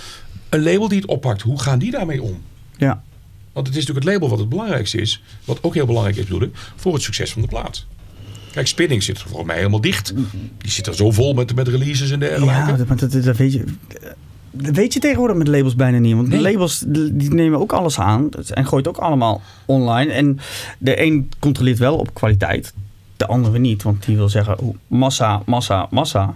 [0.48, 1.42] een label die het oppakt.
[1.42, 2.42] Hoe gaan die daarmee om?
[2.76, 3.02] Ja.
[3.52, 5.22] Want het is natuurlijk het label wat het belangrijkste is.
[5.44, 7.86] Wat ook heel belangrijk is, bedoel ik, voor het succes van de plaat.
[8.56, 10.14] Kijk, Spinning zit er volgens mij helemaal dicht.
[10.58, 12.54] Die zit er zo vol met, met releases en dergelijke.
[12.54, 13.64] Ja, dat, maar dat, dat weet je.
[14.50, 16.14] Dat weet je tegenwoordig met labels bijna niet.
[16.14, 16.42] Want Nee.
[16.42, 20.12] de labels die nemen ook alles aan en gooit ook allemaal online.
[20.12, 20.38] En
[20.78, 22.72] de een controleert wel op kwaliteit,
[23.16, 23.82] de andere niet.
[23.82, 26.34] Want die wil zeggen oh, massa, massa, massa.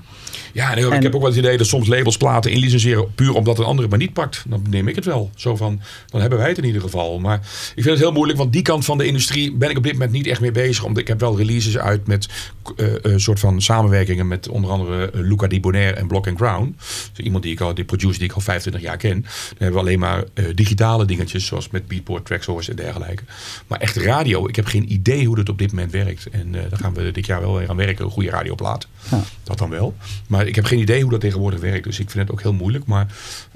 [0.53, 3.59] Ja, en ik heb ook wel het idee dat soms labels platen inlicenseren puur omdat
[3.59, 4.45] een andere maar niet pakt.
[4.47, 5.31] Dan neem ik het wel.
[5.35, 7.19] Zo van, dan hebben wij het in ieder geval.
[7.19, 7.37] Maar
[7.75, 9.93] ik vind het heel moeilijk, want die kant van de industrie ben ik op dit
[9.93, 10.85] moment niet echt mee bezig.
[10.85, 12.29] Omdat ik heb wel releases uit met
[12.77, 16.37] eh, een soort van samenwerkingen met onder andere eh, Luca Di Bonaire en Block and
[16.37, 16.77] Crown.
[17.13, 19.21] Dus iemand die ik al, die producer die ik al 25 jaar ken.
[19.21, 23.23] Dan hebben we alleen maar eh, digitale dingetjes, zoals met Beatport, Tracksource en dergelijke.
[23.67, 26.27] Maar echt radio, ik heb geen idee hoe dat op dit moment werkt.
[26.31, 28.89] En eh, daar gaan we dit jaar wel weer aan werken, een goede radioplaat.
[29.11, 29.23] Ja.
[29.43, 29.95] Dat dan wel.
[30.27, 31.85] Maar ik heb geen idee hoe dat tegenwoordig werkt.
[31.85, 32.87] Dus ik vind het ook heel moeilijk.
[32.87, 33.07] Maar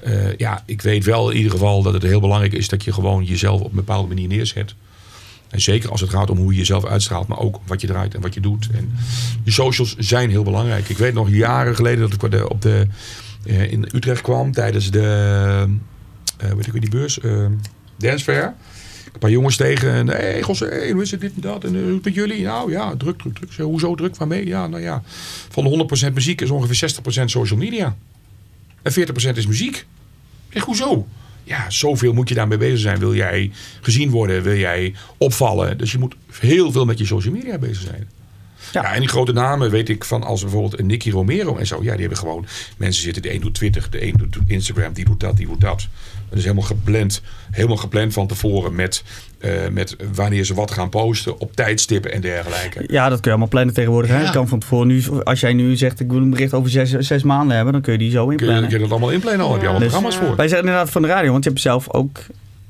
[0.02, 2.92] eh, ja, ik weet wel in ieder geval dat het heel belangrijk is dat je
[2.92, 4.74] gewoon jezelf op een bepaalde manier neerzet.
[5.48, 8.14] En zeker als het gaat om hoe je jezelf uitstraalt, maar ook wat je draait
[8.14, 8.68] en wat je doet.
[8.72, 8.92] En
[9.44, 10.88] die socials zijn heel belangrijk.
[10.88, 12.86] Ik weet nog jaren geleden dat ik op de,
[13.46, 15.66] eh, in Utrecht kwam tijdens de,
[16.38, 17.18] eh, weet ik weer, die beurs,
[17.96, 18.54] Dance Fair.
[19.14, 20.10] Een paar jongens tegen.
[20.10, 21.64] En, Gosse, hey, hoe is het dit en dat?
[21.64, 22.42] En eh, hoe met jullie?
[22.42, 23.52] Nou ja, druk, druk, druk.
[23.56, 24.16] Hoezo druk?
[24.16, 24.46] Waarmee?
[24.46, 25.02] Ja, nou ja.
[25.48, 26.90] Van de 100% muziek is ongeveer
[27.22, 27.96] 60% social media.
[28.82, 28.96] En 40%
[29.34, 29.76] is muziek.
[29.76, 31.06] Ik zeg, hoezo?
[31.44, 32.98] Ja, zoveel moet je daarmee bezig zijn.
[32.98, 33.50] Wil jij
[33.80, 34.42] gezien worden?
[34.42, 35.78] Wil jij opvallen?
[35.78, 38.08] Dus je moet heel veel met je social media bezig zijn.
[38.74, 38.82] Ja.
[38.82, 38.94] Ja.
[38.94, 41.78] en die grote namen weet ik van als bijvoorbeeld een Nicky Romero en zo.
[41.82, 42.46] Ja, die hebben gewoon
[42.76, 43.22] mensen zitten.
[43.22, 45.88] De een doet Twitter, de een doet Instagram, die doet dat, die doet dat.
[46.28, 49.02] Het is helemaal gepland, helemaal gepland van tevoren met,
[49.38, 52.84] eh, met wanneer ze wat gaan posten op tijdstippen en dergelijke.
[52.86, 54.10] Ja, dat kun je allemaal plannen tegenwoordig.
[54.10, 54.18] Hè?
[54.18, 54.24] Ja.
[54.24, 56.90] Je kan van tevoren nu, als jij nu zegt ik wil een bericht over zes,
[56.90, 58.68] zes maanden hebben, dan kun je die zo Kun je, inplannen.
[58.68, 59.52] kun je dat allemaal inplannen al?
[59.52, 60.36] Heb je allemaal Dus- programma's voor?
[60.36, 62.18] Wij zeggen inderdaad van de radio, want je hebt zelf ook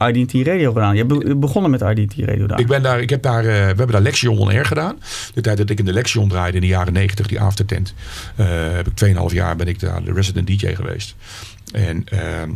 [0.09, 0.97] IDT Radio gedaan.
[0.97, 2.61] Je hebt be- begonnen met IDT Radio daar.
[2.61, 4.97] Ik ben daar, ik heb daar, eh, we hebben daar Lexion on Air gedaan.
[5.35, 7.95] De tijd dat ik in de Lexion draaide in de jaren 90, die aftertent.
[8.37, 11.15] eh heb ik 2,5 jaar ben ik daar de resident DJ geweest.
[11.73, 12.51] En ehm,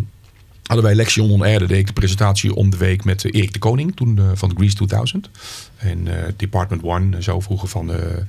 [0.62, 1.58] hadden wij Lexion on Air.
[1.58, 3.96] Deed ik de presentatie om de week met eh, Erik de Koning.
[3.96, 5.30] Toen van Grease 2000.
[5.76, 7.22] En Department One.
[7.22, 7.90] Zo vroeger van...
[7.90, 8.26] heet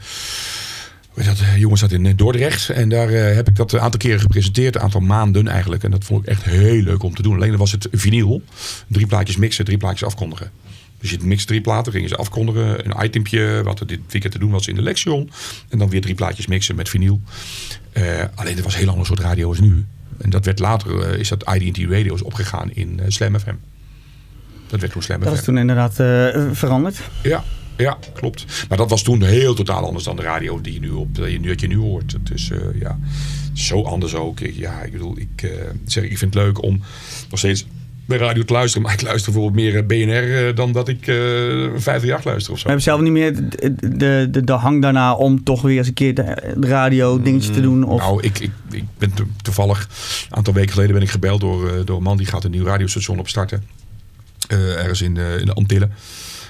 [1.25, 2.69] dat, eh, jongens zat in eh, Dordrecht.
[2.69, 4.75] En daar eh, heb ik dat een aantal keren gepresenteerd.
[4.75, 5.83] Een aantal maanden eigenlijk.
[5.83, 7.35] En dat vond ik echt heel leuk om te doen.
[7.35, 8.41] Alleen dan was het vinyl.
[8.87, 10.51] Drie plaatjes mixen, drie plaatjes afkondigen.
[10.99, 12.85] Dus je mixt drie platen, gingen ze afkondigen.
[12.85, 15.29] Een itempje, wat er dit weekend te doen was in de Lexion.
[15.69, 17.21] En dan weer drie plaatjes mixen met vinyl.
[18.35, 19.85] Alleen dat was een heel ander soort radio als nu.
[20.17, 23.55] En dat werd later, is dat IDT Radio's opgegaan in Slam FM.
[24.67, 25.35] Dat werd toen Slam dat FM.
[25.35, 25.93] is toen inderdaad
[26.57, 26.99] veranderd.
[27.23, 27.43] Ja,
[27.83, 28.45] ja, klopt.
[28.69, 31.31] Maar dat was toen heel totaal anders dan de radio die je nu op, die
[31.31, 32.15] je, nu- dat je nu hoort.
[32.23, 32.99] Dus eh, ja,
[33.53, 34.39] zo anders ook.
[34.39, 35.49] Ik- Ja, ik bedoel, ik, eh,
[35.85, 36.81] zeg, ik vind het leuk om
[37.29, 37.65] nog steeds
[38.05, 38.83] bij radio te luisteren.
[38.83, 42.57] Maar ik luister bijvoorbeeld meer eh, BNR eh, dan dat ik eh 538 luister of
[42.59, 42.63] zo.
[42.63, 45.87] We hebben zelf niet meer de, de, de, de hang daarna om toch weer eens
[45.87, 47.83] een keer de, de radio dingetje te doen.
[47.83, 49.89] Of, Nou, ik, ik, ik ben to- toevallig,
[50.29, 52.51] een aantal weken geleden ben ik gebeld door, eh, door een man die gaat een
[52.51, 53.63] nieuw radiostation opstarten.
[54.47, 55.91] Eh, ergens in de, in de Antillen.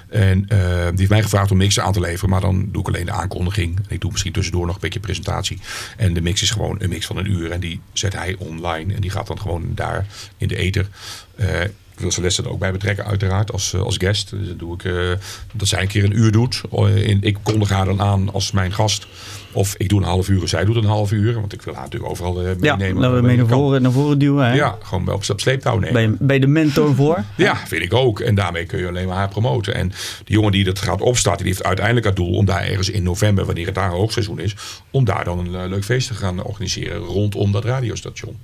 [0.10, 0.58] En eh,
[0.88, 2.30] die heeft mij gevraagd om mixen aan te leveren.
[2.30, 3.80] Maar dan doe ik alleen de aankondiging.
[3.88, 5.60] Ik doe misschien tussendoor nog een beetje presentatie.
[5.98, 7.52] En de mix is gewoon een mix van een uur.
[7.52, 8.94] En die zet hij online.
[8.94, 10.06] En die gaat dan gewoon daar
[10.38, 10.88] in de ether.
[11.36, 14.30] Eh, ik wil Celeste er ook bij betrekken, uiteraard, als, eh, als guest.
[14.30, 15.12] Dus dat doe ik, eh,
[15.54, 16.62] dat zij een keer een uur doet.
[16.72, 19.08] Eh, in- ik kondig haar dan aan als mijn gast.
[19.52, 21.34] Of ik doe een half uur en zij doet een half uur.
[21.34, 23.02] Want ik wil haar natuurlijk overal eh, ja, meenemen.
[23.02, 24.46] laten we mee naar voren, naar voren duwen.
[24.46, 24.54] Hè?
[24.54, 25.94] Ja, gewoon bij op op sleeptouw nemen.
[25.94, 27.24] Ben, je, ben je de mentor voor?
[27.36, 28.20] Ja, vind ik ook.
[28.20, 29.74] En daarmee kun je alleen maar haar promoten.
[29.74, 29.88] En
[30.24, 33.04] die jongen die dat gaat opstarten, die heeft uiteindelijk het doel om daar ergens in
[33.04, 34.56] november, wanneer het daar hoogseizoen is,
[34.92, 38.38] om daar dan een eh, leuk feest te gaan organiseren rondom dat radiostation.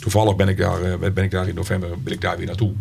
[0.00, 2.72] Toevallig ben ik daar, eh, ben ik daar in november ben ik daar weer naartoe.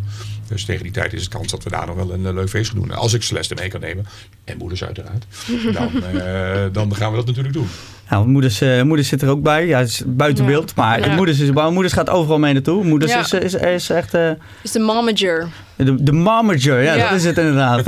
[0.51, 2.49] Dus tegen die tijd is het kans dat we daar nog wel een eh, leuk
[2.49, 2.91] feest gaan doen.
[2.91, 4.05] Als ik Celeste mee kan nemen,
[4.43, 5.25] en moeders uiteraard,
[5.77, 7.67] dan, eh, dan gaan we dat natuurlijk doen.
[8.11, 9.67] Nou, moeders, eh, moeders zit er ook bij.
[9.67, 10.49] Ja, het is buiten Ja.
[10.49, 10.75] beeld.
[10.75, 11.15] Maar Ja.
[11.15, 12.83] moeders, is, moeders gaat overal mee naartoe.
[12.83, 13.19] Moeders Ja.
[13.19, 14.29] is, is, is echt eh,
[14.61, 15.47] is de momager.
[15.75, 16.81] de, de momager.
[16.81, 17.87] Ja, dat is het inderdaad.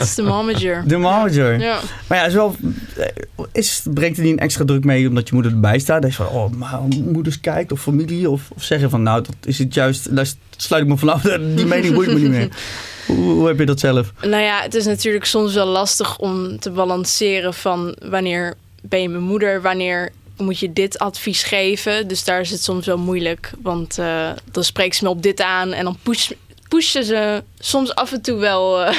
[0.00, 0.82] is de momager.
[0.86, 1.60] De momager.
[1.60, 1.78] Ja.
[2.06, 2.56] Maar ja, is wel,
[2.96, 3.06] eh,
[3.52, 6.02] is, brengt het niet een extra druk mee omdat je moeder erbij staat?
[6.02, 8.30] Dat je van, oh, maar moeders kijkt of familie?
[8.30, 11.22] Of, of zeggen van, nou, dat is het juist, daar sluit ik me vanaf.
[11.56, 12.48] Die mening boeit me niet meer.
[13.06, 14.12] Hoe, hoe heb je dat zelf?
[14.22, 19.08] Nou ja, het is natuurlijk soms wel lastig om te balanceren van wanneer ben je
[19.08, 22.08] mijn moeder, wanneer moet je dit advies geven.
[22.08, 25.40] Dus daar is het soms wel moeilijk, want eh, dan spreekt ze me op dit
[25.40, 26.30] aan en dan push,
[26.68, 28.78] pushen ze soms af en toe wel.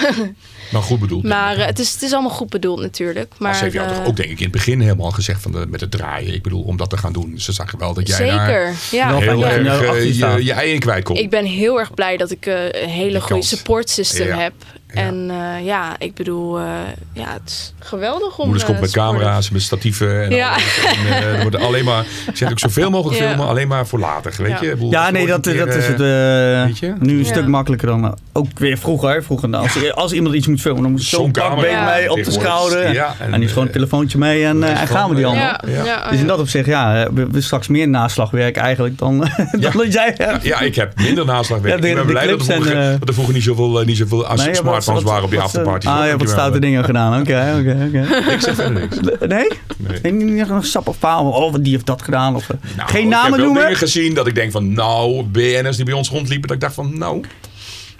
[0.74, 1.24] eh, Maar goed bedoeld.
[1.24, 3.30] maar eh, het, is, het is allemaal goed bedoeld natuurlijk.
[3.30, 5.42] Maar, Maar ze heeft jou eh, toch ook denk ik in het begin helemaal gezegd
[5.42, 6.34] van de, met het draaien.
[6.34, 7.34] Ik bedoel, om dat te gaan doen.
[7.38, 9.18] Ze zagen wel dat jij daar Zeker, ja.
[9.18, 11.16] Heel erg nou je eh, je, je ei in kwijt kon.
[11.16, 14.38] Ik ben heel erg blij dat ik eh, een hele goede support system Ja.
[14.38, 14.54] heb.
[14.88, 15.02] Ja.
[15.02, 16.66] En eh, ja, ik bedoel, eh,
[17.14, 18.44] ja, het is geweldig om...
[18.46, 20.24] Moeders komt eh, met camera's, met statieven.
[20.24, 20.50] En Ja.
[20.52, 20.80] alles.
[21.08, 23.28] En, eh, wordt alleen maar, ik zeg ook zoveel mogelijk Ja.
[23.28, 24.34] filmen, alleen maar voor later.
[24.38, 24.58] Weet Ja.
[24.62, 24.66] je?
[24.68, 26.94] Ik bedoel, Ja, nee, dat, dat is het eh, eh, weet je?
[27.00, 27.24] nu een Ja.
[27.26, 29.24] stuk makkelijker dan eh, ook weer vroeger.
[29.24, 31.62] vroeger dan als, als iemand iets moet filmen, dan moet je zo'n Zo'n pak camera
[31.86, 32.94] been mee op de schouder.
[32.94, 35.16] Ja, en, en, nu is gewoon een eh, telefoontje mee en, eh, en gaan we
[35.16, 35.58] die eh, allemaal.
[35.66, 35.84] Ja, Ja.
[35.86, 36.28] ja, Dus in ja.
[36.28, 39.72] dat opzicht, ja, we hebben straks meer naslagwerk eigenlijk dan, dan Ja.
[39.72, 40.44] dat jij hebt.
[40.44, 41.76] Ja, ik heb minder naslagwerk.
[41.76, 43.34] Ja, de- ik ben de blij dat er, clips vroeger, en, eh, dat er vroeger
[43.34, 45.90] niet zoveel, niet zoveel Nee, smartphones wat- waren op die wat, afterparties.
[45.90, 47.22] Ah, je hebt wat stoute dingen gedaan.
[47.22, 48.32] Oké, oké, oké.
[48.32, 48.98] Ik zeg verder niks.
[49.28, 49.48] Nee?
[49.78, 50.00] Nee.
[50.02, 51.30] Nee, niet nog een sappig verhaal.
[51.30, 52.36] Oh, die heeft dat gedaan.
[52.36, 52.48] Of,
[52.78, 53.62] Nou, geen Ik namen heb wel noemen?
[53.64, 56.74] dingen gezien dat ik denk van, nou, BN'ers die bij ons rondliepen, dat ik dacht
[56.74, 57.22] van, nou,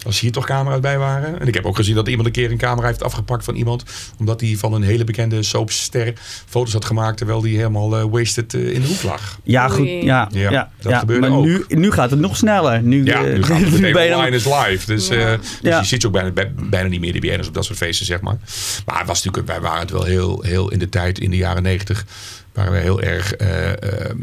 [0.06, 1.40] Als hier toch camera's bij waren.
[1.40, 3.84] En ik heb ook gezien dat iemand een keer een camera heeft afgepakt van iemand.
[4.20, 6.14] Omdat hij van een hele bekende soapster
[6.46, 7.18] foto's had gemaakt.
[7.18, 9.40] Terwijl die helemaal eh, wasted eh, in de hoek lag.
[9.44, 9.88] Ja, goed.
[9.88, 11.00] Ja, Ja, ja, dat ja.
[11.00, 11.46] gebeurde maar ook.
[11.46, 12.82] Nu, nu gaat het nog sneller.
[12.84, 14.86] Nu, Ja, eh, nu gaat het meteen online is live.
[14.86, 15.80] Dus, eh, dus Ja.
[15.80, 18.06] je ziet je ook bijna, bij- bijna niet meer de BN'ers op dat soort feesten,
[18.06, 18.38] zeg maar.
[18.86, 21.38] Maar het was natuurlijk, wij waren het wel heel, heel in de tijd, in de
[21.38, 22.06] jaren negentig,
[22.54, 23.34] waren we heel erg...
[23.34, 24.16] eh, eh,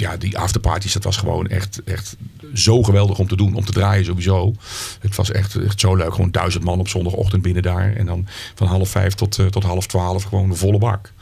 [0.00, 2.16] ja, die afterparties, dat was gewoon echt, echt
[2.54, 3.54] zo geweldig om te doen.
[3.54, 4.54] Om te draaien sowieso.
[5.00, 6.14] Het was echt, echt zo leuk.
[6.14, 7.96] Gewoon duizend man op zondagochtend binnen daar.
[7.96, 11.12] En dan van half vijf tot, eh, tot half twaalf gewoon de volle bak.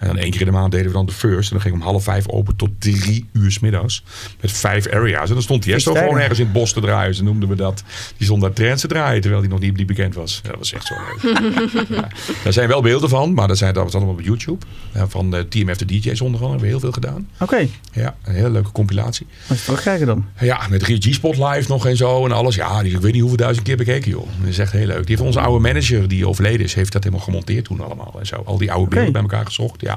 [0.00, 1.50] En dan één keer in de maand deden we dan de first.
[1.50, 4.02] En dan ging om half vijf open tot drie uur 's middags.
[4.40, 5.28] Met vijf areas.
[5.28, 6.02] En dan stond Tiesto Feestdagen.
[6.02, 7.14] gewoon ergens in het bos te draaien.
[7.14, 7.82] Zo noemden we dat.
[8.16, 9.20] Die stond daar trends te draaien.
[9.20, 10.40] Terwijl die nog niet, niet bekend was.
[10.42, 11.38] Ja, dat was echt zo leuk.
[11.96, 12.08] ja.
[12.44, 13.34] Daar zijn wel beelden van.
[13.34, 14.66] Maar dat, zijn, dat was allemaal op YouTube.
[14.94, 16.40] Ja, van eh, TMF de DJ's onder andere.
[16.40, 17.28] Hebben we heel veel gedaan.
[17.40, 19.26] Oké, Ja, een hele leuke compilatie.
[19.30, 20.24] maar eens terugkijken dan.
[20.40, 22.54] Ja, met G-Spot live nog en zo en alles.
[22.54, 24.26] Ja, die, ik weet niet hoeveel duizend keer bekeken, joh.
[24.40, 25.06] Dat is echt heel leuk.
[25.06, 28.14] Die heeft onze oude manager, die overleden is, heeft dat helemaal gemonteerd toen allemaal.
[28.18, 28.42] En zo.
[28.44, 29.89] Al die oude beelden bij elkaar gezocht, ja.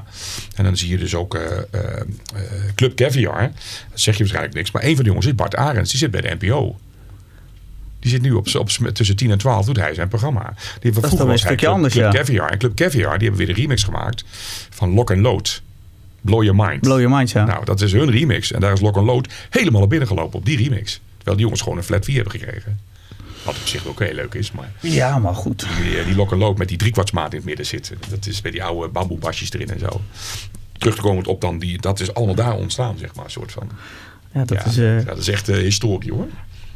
[0.56, 2.04] En dan zie je dus ook eh, eh, eh,
[2.76, 3.42] Club Caviar.
[3.90, 4.72] Dat zeg je waarschijnlijk niks.
[4.72, 5.90] Maar een van de jongens is Bart Arends.
[5.90, 6.80] Die zit bij de NPO.
[8.00, 10.54] Die zit nu op, op, tussen 10 en 12 doet hij zijn programma.
[10.80, 12.20] Die, dan vroeger weer een stukje Club, anders, Club ja.
[12.20, 12.50] Caviar.
[12.50, 14.24] En Club Caviar, die hebben weer de remix gemaakt
[14.70, 15.62] van Lock and Load.
[16.22, 16.82] Blow Your Mind.
[16.82, 17.46] Blow your mind, ja.
[17.46, 18.52] Nou, dat is hun remix.
[18.52, 21.02] En daar is Lock and Load helemaal naar binnen gelopen op die remix.
[21.16, 22.80] Terwijl die jongens gewoon een flat 4 hebben gekregen.
[23.44, 24.52] Wat op zich ook heel leuk is.
[24.52, 25.66] Maar ja, maar goed.
[25.82, 27.98] die, eh, die Load met die driekwartsmaat in het midden zitten.
[28.10, 30.02] Dat is bij die oude bamboebasjes erin en zo.
[30.78, 33.26] Terugkomend op dan die, dat is allemaal daar ontstaan, zeg maar.
[33.26, 33.70] Een soort van.
[34.34, 34.78] Ja, dat ja, is...
[34.78, 36.28] eh, ja, dat is echt eh, historie hoor.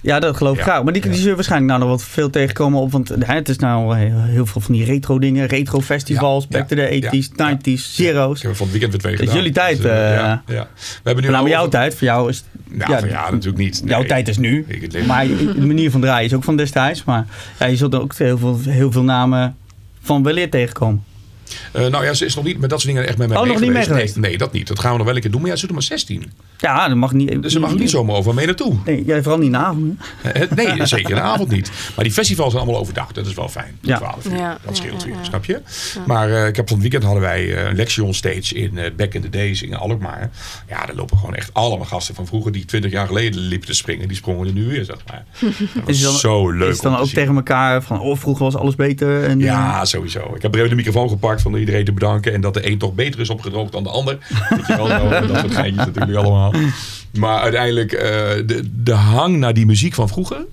[0.07, 0.83] Ja, dat geloof ik graag.
[0.83, 2.91] Maar die, die zullen waarschijnlijk nou nog wat veel tegenkomen op.
[2.91, 5.45] Want hè, het is nou heel, heel veel van die retro dingen.
[5.45, 8.37] Retro festivals, back to the 80s, ja, 90s, zero's.
[8.37, 9.35] Ik heb van het weekend weer twee Dat is gedaan.
[9.35, 10.41] jullie tijd, Dus, eh, eh, ja.
[10.45, 10.57] We
[11.03, 12.43] hebben nu Maar nou, over- jouw tijd, voor jou is...
[12.69, 13.81] Nou, ja, ja, natuurlijk niet.
[13.85, 14.65] Jouw tijd is nu.
[15.07, 17.03] Maar de manier van draaien is ook van destijds.
[17.03, 17.25] Maar
[17.59, 19.55] ja, je zult ook heel veel, heel veel namen
[20.01, 21.03] van weleer tegenkomen.
[21.71, 23.43] Eh, nou ja, ze is nog niet met dat soort dingen echt met mij Oh,
[23.43, 24.15] mee nog niet mee geweest.
[24.15, 24.67] Nee, nee, dat niet.
[24.67, 25.41] Dat gaan we nog wel een keer doen.
[25.41, 26.31] Maar ja, ze doet maar 16.
[26.57, 27.41] Ja, dat mag niet...
[27.41, 28.75] Dus ze mag er niet zomaar over mee naartoe.
[28.85, 29.99] Nee, ja, vooral niet in de avond.
[30.21, 30.29] hè.
[30.29, 31.71] Eh, Nee, zeker in de avond niet.
[31.95, 33.11] Maar die festivals zijn allemaal overdag.
[33.11, 33.77] Dat is wel fijn.
[33.81, 33.97] Tot Ja.
[33.97, 34.35] 12 uur.
[34.35, 35.23] Ja, dat scheelt ja, weer, ja.
[35.23, 35.61] snap je?
[36.05, 38.91] Maar eh, ik heb van het weekend hadden wij eh, een Lexion stage in eh,
[38.95, 40.29] Back in the Days in Alkmaar.
[40.69, 43.73] Ja, daar lopen gewoon echt allemaal gasten van vroeger die 20 jaar geleden liepen te
[43.73, 44.07] springen.
[44.07, 45.25] Die sprongen er nu weer, zeg maar.
[45.39, 45.49] Dat
[45.85, 47.15] was Is dan- zo leuk Is het dan te ook zien.
[47.15, 47.99] tegen elkaar van...
[47.99, 49.23] Oh, vroeger was alles beter.
[49.23, 50.31] En, Ja, sowieso.
[50.35, 52.33] Ik heb er even de microfoon gepakt van iedereen te bedanken.
[52.33, 54.17] En dat de een toch beter is opgedroogd dan de ander.
[54.49, 54.87] Weet je wel,
[55.27, 56.53] dat soort geintjes natuurlijk allemaal.
[57.13, 58.09] Maar uiteindelijk, eh,
[58.45, 60.45] de, de hang naar die muziek van vroeger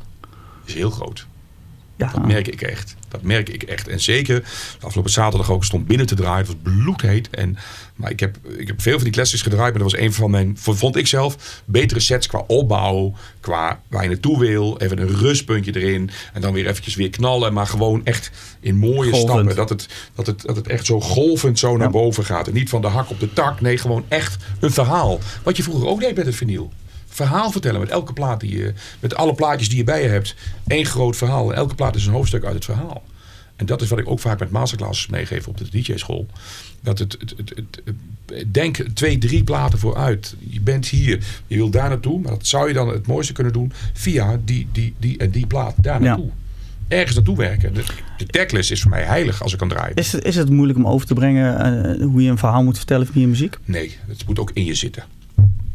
[0.65, 1.27] is heel groot.
[1.97, 2.97] Ja, Dat merk ik echt.
[3.09, 3.89] Dat merk ik echt.
[3.89, 4.41] En zeker
[4.79, 6.47] de afgelopen zaterdag ook stond binnen te draaien.
[6.47, 7.31] Het was bloedheet.
[7.31, 7.57] En,
[7.97, 9.73] maar ik heb, ik heb veel van die classics gedraaid.
[9.75, 13.15] Maar dat was een van mijn, vond ik zelf, betere sets qua opbouw.
[13.41, 14.79] Qua waar je naartoe wil.
[14.79, 16.11] Even een rustpuntje erin.
[16.33, 17.53] En dan weer eventjes weer knallen.
[17.53, 18.31] Maar gewoon echt
[18.61, 19.31] in mooie Golvend.
[19.31, 19.57] stappen.
[19.57, 21.93] Dat het, dat, het, dat het echt zo golvend zo naar Ja.
[21.93, 22.47] boven gaat.
[22.49, 23.61] En niet van de hak op de tak.
[23.61, 25.21] Nee, gewoon echt een verhaal.
[25.43, 26.73] Wat je vroeger ook deed met het vinyl
[27.15, 30.35] verhaal vertellen met elke plaat die je, met alle plaatjes die je bij je hebt.
[30.67, 31.55] Eén groot verhaal.
[31.55, 33.03] Elke plaat is een hoofdstuk uit het verhaal.
[33.57, 36.27] En dat is wat ik ook vaak met masterclasses meegeef op de DJ-school.
[36.81, 40.35] Dat het, het, het, denk twee, drie platen vooruit.
[40.49, 42.21] Je bent hier, je wil daar naartoe.
[42.21, 45.47] Maar dat zou je dan het mooiste kunnen doen via die, die, die en die
[45.47, 46.07] plaat daar Ja.
[46.09, 46.31] naartoe.
[46.89, 47.75] Ergens naartoe werken.
[47.75, 47.85] De,
[48.17, 49.95] de decklist is voor mij heilig als ik kan draaien.
[49.97, 51.59] Is het, is het moeilijk om over te brengen
[51.99, 53.57] eh, hoe je een verhaal moet vertellen via muziek?
[53.65, 55.05] Nee, het moet ook in je zitten.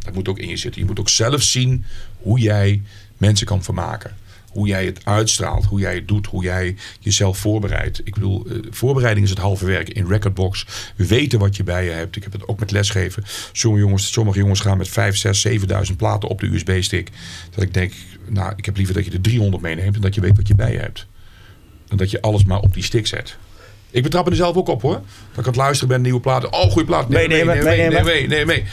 [0.10, 0.82] Het moet ook in je zitten.
[0.82, 1.86] Je moet ook zelf zien
[2.22, 2.82] hoe jij
[3.18, 4.16] mensen kan vermaken.
[4.49, 8.01] Hoe jij het uitstraalt, hoe jij het doet, hoe jij jezelf voorbereidt.
[8.03, 9.89] Ik bedoel, eh, voorbereiding is het halve werk.
[9.89, 12.16] In Recordbox weten wat je bij je hebt.
[12.16, 13.24] Ik heb het ook met lesgeven.
[13.51, 17.10] Sommige jongens, sommige jongens gaan met 5, 6, 7000 platen op de USB-stick.
[17.55, 17.93] Dat ik denk,
[18.28, 20.55] nou, ik heb liever dat je er 300 meeneemt en dat je weet wat je
[20.55, 21.05] bij je hebt.
[21.88, 23.38] Dan dat je alles maar op die stick zet.
[23.91, 24.93] Ik betrap er zelf ook op hoor.
[24.93, 25.01] Dat
[25.32, 26.53] ik aan het luisteren ben, nieuwe platen.
[26.53, 27.10] Oh, goede plaat.
[27.10, 28.64] Nee, nee, nee, nee, nee, nee, nee.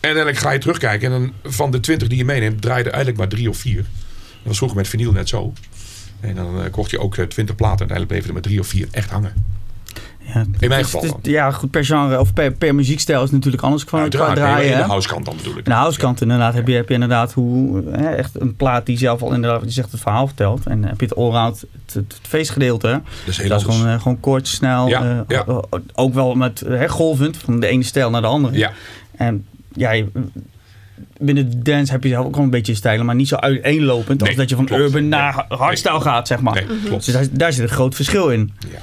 [0.00, 1.12] En uiteindelijk ga je terugkijken.
[1.12, 3.56] En dan van de 20 die je meeneemt, draai je er eigenlijk maar drie of
[3.56, 3.76] vier.
[3.76, 3.86] Dat
[4.42, 5.52] was vroeger met vinyl net zo.
[6.20, 7.86] En dan eh, kocht je ook eh, 20 platen.
[7.86, 9.32] En uiteindelijk bleven er maar drie of vier echt hangen.
[10.34, 13.62] Ja, In mijn geval het ja, goed, per genre of per, per muziekstijl is natuurlijk
[13.62, 14.28] anders qua, Uiteraard.
[14.28, 14.68] Nee, draaien.
[14.68, 15.58] maar in de housekant dan bedoel ik.
[15.58, 18.98] In de housekant inderdaad heb je, heb je inderdaad hoe, hè, echt een plaat die
[18.98, 20.66] zelf al inderdaad, je zegt, het verhaal vertelt.
[20.66, 22.88] En dan heb je het allround, het, het, feestgedeelte.
[22.88, 23.80] Dat is heel dat is anders.
[23.82, 24.88] gewoon, eh, gewoon kort, snel.
[24.88, 25.58] Ja, eh,
[25.94, 28.58] ook wel met hè, golvend, van de ene stijl naar de andere.
[28.58, 28.72] Ja,
[29.16, 30.06] En ja, je-
[31.20, 34.28] binnen dance heb je zelf ook wel een beetje stijlen, maar niet zo uiteenlopend Nee,
[34.28, 34.82] als dat je van klopt.
[34.82, 35.58] urban naar Nee.
[35.58, 36.54] hardstyle gaat, zeg maar.
[36.54, 37.04] nee, klopt.
[37.04, 38.52] Dus daar, daar zit een groot verschil in.
[38.72, 38.78] Ja.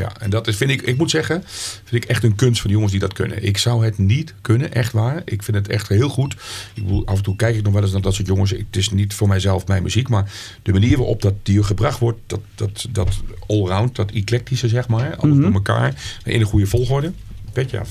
[0.00, 1.42] ja, en dat is, vind ik, ik moet zeggen,
[1.84, 3.44] vind ik echt een kunst van de jongens die dat kunnen.
[3.44, 5.22] Ik zou het niet kunnen, echt waar.
[5.24, 6.32] Ik vind het echt heel goed.
[6.74, 8.50] Ik bedoel, af en toe kijk ik nog wel eens naar dat soort jongens.
[8.50, 10.30] Het is niet voor mijzelf mijn muziek, maar
[10.62, 15.16] de manier waarop dat die gebracht wordt, dat, dat, dat allround, dat eclectische zeg maar,
[15.16, 15.42] alles Mhm.
[15.42, 17.12] door elkaar, in een goede volgorde.
[17.52, 17.88] Petje af.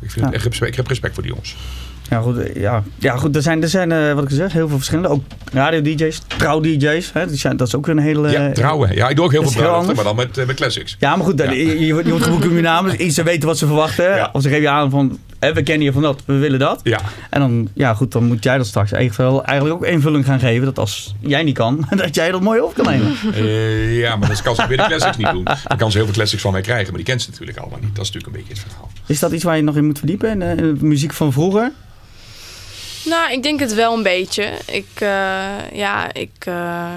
[0.00, 1.56] Ik, vind het echt respect, ik heb respect voor die jongens.
[2.10, 2.38] Ja, goed.
[2.38, 5.08] eh, Ja, ja, goed er zijn, er zijn eh, wat ik zeg, heel veel verschillende.
[5.08, 7.10] Ook radio-dj's, trouw-dj's.
[7.12, 8.30] hè, die zijn- Dat is ook een hele...
[8.30, 8.94] ja, trouwen.
[8.94, 10.96] Ja, ik doe ook heel veel bruiloften, maar dan met, eh, met classics.
[10.98, 11.52] Ja, maar goed, dan- Ja.
[11.52, 12.90] Je, je, je moet gewoon om je naam.
[12.96, 14.34] Dus ze weten wat ze verwachten.
[14.34, 16.80] Of ze geven je aan van, hè, we kennen je van dat, we willen dat.
[16.82, 20.40] Ja, En dan, ja goed, dan moet jij dat straks eigenlijk, eigenlijk ook invulling gaan
[20.40, 20.64] geven.
[20.64, 23.16] Dat als jij niet kan, dat jij dat mooi op kan nemen.
[23.34, 25.44] Eh, ja, maar dat kan ze weer de classics niet doen.
[25.44, 27.78] Dan kan ze heel veel classics van mij krijgen, maar die kent ze natuurlijk allemaal
[27.82, 27.96] niet.
[27.96, 28.90] Dat is natuurlijk een beetje het verhaal.
[29.06, 30.30] Is dat iets waar je nog in moet verdiepen?
[30.30, 31.72] In de, in de muziek van vroeger?
[33.04, 34.52] Nou, ik denk het wel een beetje.
[34.66, 36.94] Ik, eh, ja, ik, eh,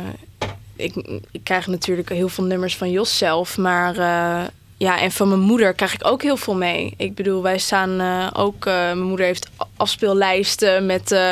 [0.76, 3.58] ik, ik krijg natuurlijk heel veel nummers van Jos zelf.
[3.58, 4.48] Maar eh,
[4.80, 6.94] ja, en van mijn moeder krijg ik ook heel veel mee.
[6.98, 8.66] Ik bedoel, wij staan eh, ook...
[8.66, 11.30] eh, mijn moeder heeft afspeellijsten met eh,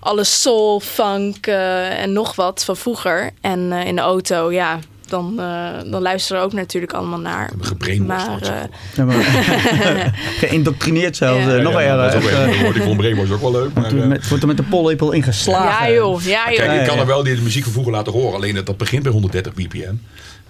[0.00, 3.30] alle soul, funk eh, en nog wat van vroeger.
[3.40, 4.78] En eh, in de auto, ja,
[5.08, 7.50] dan, eh, dan luisteren we ook natuurlijk allemaal naar.
[7.60, 11.44] gebrainwashed, Maar, eh, Ja, maar- Geïndoctrineerd zelfs.
[11.44, 11.56] Ja.
[11.56, 13.72] eh, nog dat wordt ik vond Brainwash ook wel leuk.
[13.74, 15.86] Maar, wordt eh, met- het wordt er met de pollepel ingeslagen.
[15.88, 16.56] ja joh, ja joh.
[16.64, 18.34] Kijk, ik kan er wel die muziek van vroeger laten horen.
[18.34, 19.94] Alleen dat, dat begint bij 130 bpm.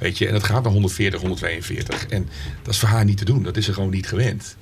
[0.02, 2.06] Weet je, en dat gaat naar 140, 142.
[2.06, 2.28] En
[2.62, 3.42] dat is voor haar niet te doen.
[3.42, 4.56] Dat is ze gewoon niet gewend.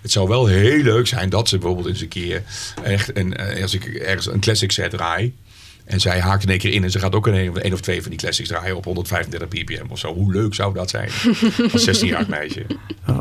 [0.00, 2.42] Het zou wel heel leuk zijn dat ze bijvoorbeeld eens een keer
[2.82, 5.34] echt een, eh, als ik ergens een classic set draai.
[5.84, 8.00] En zij haakt in één keer in en ze gaat ook een, een of twee
[8.02, 10.14] van die classics draaien op 135 ppm of zo.
[10.14, 11.08] Hoe leuk zou dat zijn?
[11.72, 12.66] Als 16-jarig meisje.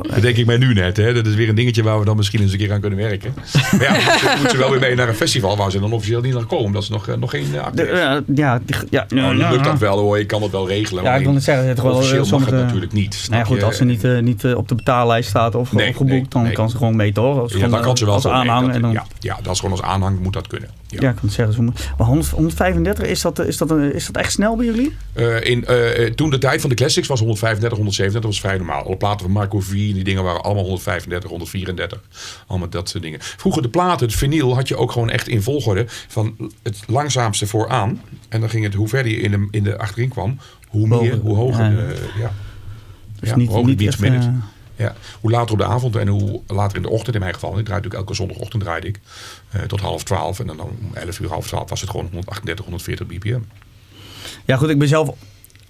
[0.01, 0.97] Dat denk ik mij nu net.
[0.97, 1.14] Hè?
[1.14, 3.34] Dat is weer een dingetje waar we dan misschien eens een keer aan kunnen werken.
[3.72, 3.93] Maar ja,
[4.28, 6.45] dan moet ze wel weer mee naar een festival waar ze dan officieel niet naar
[6.45, 6.66] komen.
[6.66, 9.51] Omdat ze nog, eh, nog geen uh, De- ja, ja, ja, ja, nou, ja.
[9.51, 11.03] lukt dat wel hoor, ik kan het wel regelen.
[11.03, 13.26] Ja, ik wil zeggen, het wel, officieel eh, mag het natuurlijk niet.
[13.30, 15.88] Nou ja, goed, als ze niet, eh, niet eh, op de betaallijst staat of Nee,
[15.88, 16.51] opgeboekt, nee, dan nee.
[16.53, 17.39] kan ze gewoon mee toch?
[17.39, 18.66] Als, ja, gewoon, dan kan ze wel als aanhang.
[18.66, 20.70] dat- en dan, ja, ja, dat is gewoon als aanhang moet dat kunnen.
[20.93, 21.01] Ja.
[21.01, 21.09] ja.
[21.09, 21.65] ik kan het zeggen.
[21.97, 24.95] Maar 100 135, is dat, is, dat, een- is dat echt snel bij jullie?
[25.13, 28.57] Eh, in, eh, toen de tijd van de classics was 135, 137, dat was vrij
[28.57, 28.85] normaal.
[28.85, 32.01] Alle platen van Marco V, die dingen waren allemaal 135, 134.
[32.47, 33.19] Allemaal dat soort dingen.
[33.21, 37.47] Vroeger de platen, het vinyl, had je ook gewoon echt in volgorde van het langzaamste
[37.47, 38.01] vooraan.
[38.29, 40.37] En dan ging het, hoe verder je in de, in de achterin kwam,
[40.67, 41.63] hoe meer, hoe hoger.
[41.63, 41.69] Ja.
[41.69, 42.31] de- ja.
[43.19, 44.09] Dus Ja, niet, niet echt, eh,
[44.84, 47.49] Ja, hoe later op de avond en hoe later in de ochtend in mijn geval.
[47.49, 48.99] Ik draai natuurlijk elke zondagochtend draaide ik
[49.51, 50.39] eh, tot half twaalf.
[50.39, 53.39] En dan om 11 uur, half twaalf was het gewoon 138, 140 bpm.
[54.45, 55.09] Ja goed, ik ben zelf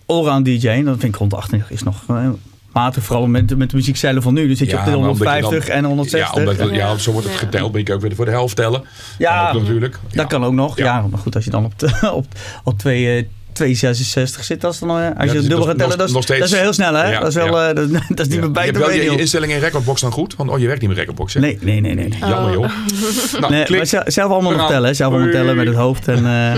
[0.05, 0.67] allround DJ.
[0.67, 2.29] En dat vind ik rond de 28 is nog eh,
[2.71, 3.03] matig.
[3.03, 4.47] Vooral met, met de muziekstijlen van nu.
[4.47, 6.33] Dan zit je op de maar omdat je 150 dan- en 160.
[6.35, 7.71] Ja, omdat, ja, zo wordt het geteld.
[7.71, 8.83] Ben ik ook weer voor de helft tellen.
[9.17, 9.93] Ja, ook natuurlijk.
[10.01, 10.23] Dat Ja.
[10.25, 10.77] kan ook nog.
[10.77, 10.85] Ja.
[10.85, 11.07] Ja.
[11.07, 12.25] maar goed, als je dan op, de, op,
[12.63, 15.77] op twee, eh, 266 zit, dat is dan, eh, als je is- het dubbel gaat
[15.77, 17.11] tellen, nog- dat is, nog steeds- dat is wel heel snel, hè?
[17.11, 17.69] Ja, dat, is wel, ja.
[17.69, 18.39] eh, dat, dat is niet Ja.
[18.39, 20.35] meer bij je te hebt wel je, benen, je instellingen in Recordbox dan goed?
[20.35, 21.39] Want oh, je werkt niet met Recordbox, hè?
[21.39, 22.07] Nee, nee, nee, nee.
[22.07, 22.19] nee.
[22.19, 22.69] Jammer, joh.
[23.39, 24.95] Nou, Nee, maar zelf, zelf allemaal nog Nou, tellen.
[24.95, 26.07] Zelf allemaal tellen met het hoofd.
[26.07, 26.53] En, eh,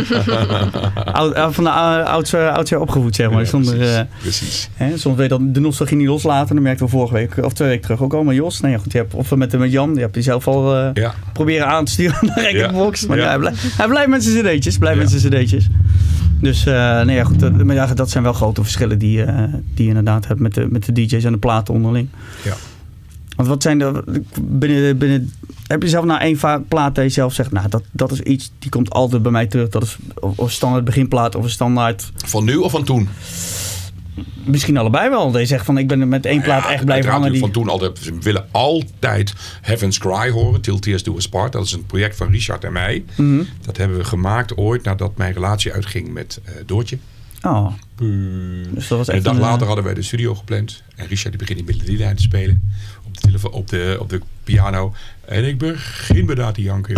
[1.14, 3.40] oud, eh, van de uh, oudsher, opgevoed, zeg maar.
[3.42, 4.70] Ja, Zonder, precies, eh, precies.
[4.74, 6.56] hè, soms weet je dat de nostalgie niet loslaten.
[6.56, 8.24] Dat merkten we vorige week, of twee weken terug ook al.
[8.24, 10.48] Maar Jos, nou ja, goed, je hebt, of met, met Jan, die heb je zelf
[10.48, 11.14] al eh, Ja.
[11.34, 13.06] proberen aan te sturen naar Recordbox.
[13.06, 13.24] Maar Ja.
[13.24, 13.30] ja.
[13.30, 14.78] hij, blijft, hij blijft met zijn cd'tjes.
[14.78, 15.04] Blijft Ja.
[15.04, 15.68] met zijn cd'tjes.
[16.42, 19.44] Dus uh, nee, ja, goed, dat, maar ja, dat zijn wel grote verschillen die, uh,
[19.74, 22.08] die je inderdaad hebt met de, met de DJ's en de platen onderling.
[22.44, 22.54] Ja.
[23.36, 24.04] Want wat zijn de.
[24.42, 25.32] Binnen, binnen,
[25.68, 28.52] heb je zelf nou één plaat dat je zelf zegt, nou, dat, dat is iets
[28.60, 29.70] die komt altijd bij mij terug.
[29.70, 32.12] Dat is of of standaard beginplaat of een standaard.
[32.16, 33.10] Van nu of van toen?
[34.44, 35.32] Misschien allebei wel.
[35.32, 37.32] Dat je zegt van ik ben met één plaat Ja, echt blijven hangen.
[37.32, 38.04] Die, Van toen altijd.
[38.04, 40.62] We willen altijd Heaven's Cry horen.
[40.62, 41.52] Till Tears Do Us Part.
[41.52, 43.04] Dat is een project van Richard en mij.
[43.16, 43.44] Mhm.
[43.62, 46.98] Dat hebben we gemaakt ooit nadat mijn relatie uitging met eh, Doortje.
[47.42, 47.72] Oh,
[48.74, 50.84] dus dat was echt een dag een, eh, later hadden wij de studio gepland.
[50.96, 52.72] En Richard die begint die melodielijn te spelen.
[53.06, 54.94] Op de, telefoon, op de, op de piano.
[55.26, 56.96] En ik begin bij daar te janken.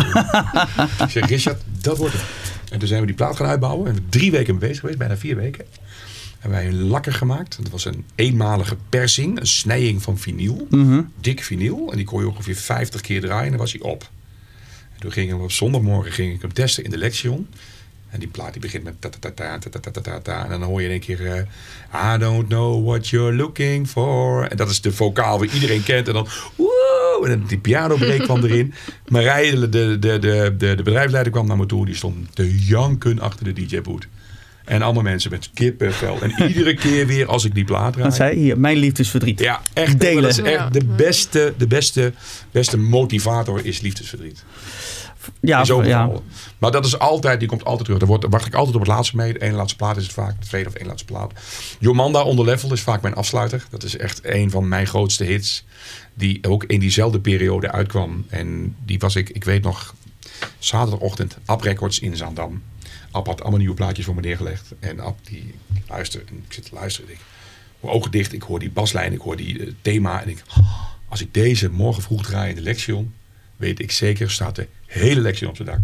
[1.03, 2.23] ik zeg, Richard, dat wordt het.
[2.71, 3.87] En toen zijn we die plaat gaan uitbouwen.
[3.87, 4.97] En we drie weken mee bezig geweest.
[4.97, 5.65] Bijna vier weken.
[6.39, 7.57] En wij een lakker gemaakt.
[7.61, 9.39] Dat was een eenmalige persing.
[9.39, 10.67] Een snijing van vinyl.
[10.69, 11.01] mhm.
[11.21, 11.87] Dik vinyl.
[11.91, 13.43] En die kon je ongeveer 50 keer draaien.
[13.43, 14.09] En dan was hij op.
[14.93, 17.47] En toen gingen we op zondagmorgen ging ik hem testen in de Lexion.
[18.09, 20.43] En die plaat die begint met ta ta ta ta ta ta ta ta ta.
[20.43, 21.25] En dan hoor je in één keer...
[21.33, 24.43] eh, I don't know what you're looking for.
[24.47, 26.07] En dat is de vocaal die iedereen kent.
[26.07, 26.27] En dan...
[26.55, 27.21] Woe!
[27.23, 28.73] En dan die pianobreak kwam erin.
[29.07, 31.85] Marije, de, de, de, de, de, de bedrijfsleider kwam naar me toe.
[31.85, 34.07] Die stond te janken achter de DJ-boot.
[34.67, 36.21] En allemaal mensen met kippenvel.
[36.21, 38.07] En iedere keer weer als ik die plaat draai.
[38.07, 39.39] Wat zei hier, mijn liefdesverdriet.
[39.39, 39.99] Ja, echt.
[39.99, 40.21] Delen.
[40.21, 42.13] Dat is echt de beste, de beste,
[42.51, 44.43] beste motivator is liefdesverdriet.
[45.39, 46.09] Ja, in zoveel ja.
[46.57, 47.97] Maar dat is altijd, die komt altijd terug.
[47.99, 49.33] Daar wordt- daar wacht ik altijd op het laatste mee.
[49.33, 51.31] De ene laatste plaat is het vaak, de tweede of één laatste plaat.
[51.79, 53.65] Jomanda onder level is vaak mijn afsluiter.
[53.69, 55.65] Dat is echt een van mijn grootste hits.
[56.13, 58.25] Die ook in diezelfde periode uitkwam.
[58.29, 59.95] En die was ik, ik weet nog,
[60.59, 62.61] zaterdagochtend, Ab Records in Zaandam.
[63.17, 64.73] Ab had allemaal nieuwe plaatjes voor me neergelegd.
[64.79, 65.53] En Ab die,
[65.87, 65.99] en
[66.47, 67.09] ik zit te luisteren.
[67.09, 67.19] en Ik,
[67.79, 70.21] mijn ogen dicht, ik hoor die baslijn, ik hoor die eh, thema.
[70.21, 70.43] En ik,
[71.07, 73.13] als ik deze morgen vroeg draai in de Lexion,
[73.55, 75.79] weet ik zeker, staat de hele Lexion op zijn dak.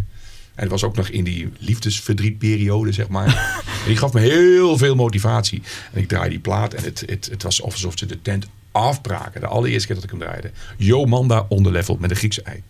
[0.56, 3.28] En het was ook nog in die liefdesverdrietperiode, zeg maar.
[3.82, 5.62] en die gaf me heel veel motivatie.
[5.94, 9.42] En ik draai die plaat en het, het, het was alsof ze de tent afbraken.
[9.42, 10.52] De allereerste keer dat ik hem draaide.
[10.78, 12.64] Jomanda onderlevel met een Griekse ei.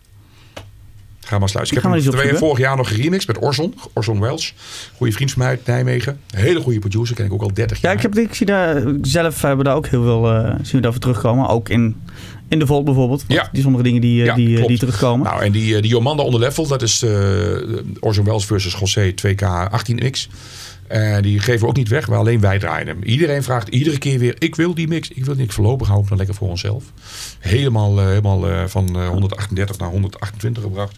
[1.26, 1.78] Ga maar sluiten.
[1.78, 3.76] Ik heb hem twee, vorig jaar nog geremixed met Orson.
[3.94, 4.54] Orson Welles.
[4.98, 6.20] Goede vriend van mij uit Nijmegen.
[6.36, 7.16] Hele goede producer.
[7.16, 7.98] Ken ik ook al 30 Ja, jaar.
[7.98, 11.02] ik, heb, ik zie daar zelf hebben daar ook heel veel eh, zien we daarvoor
[11.02, 11.48] terugkomen.
[11.48, 12.02] Ook in,
[12.48, 13.24] in de Volt bijvoorbeeld.
[13.28, 13.50] Ja.
[13.52, 15.26] Die sommige dingen die, eh, Ja, die, eh, die terugkomen.
[15.28, 17.12] Nou, en die, die Jomanda onder level, dat is uh,
[18.00, 20.28] Orson Welles versus José 2K 18X.
[20.94, 23.04] En die geven we ook niet weg, maar alleen wij draaien hem.
[23.04, 25.10] Iedereen vraagt iedere keer weer, ik wil die mix.
[25.10, 26.84] Ik wil die voorlopig houden dan lekker voor onszelf.
[27.40, 30.98] Helemaal, eh, helemaal eh, van eh, 138 naar 128 gebracht.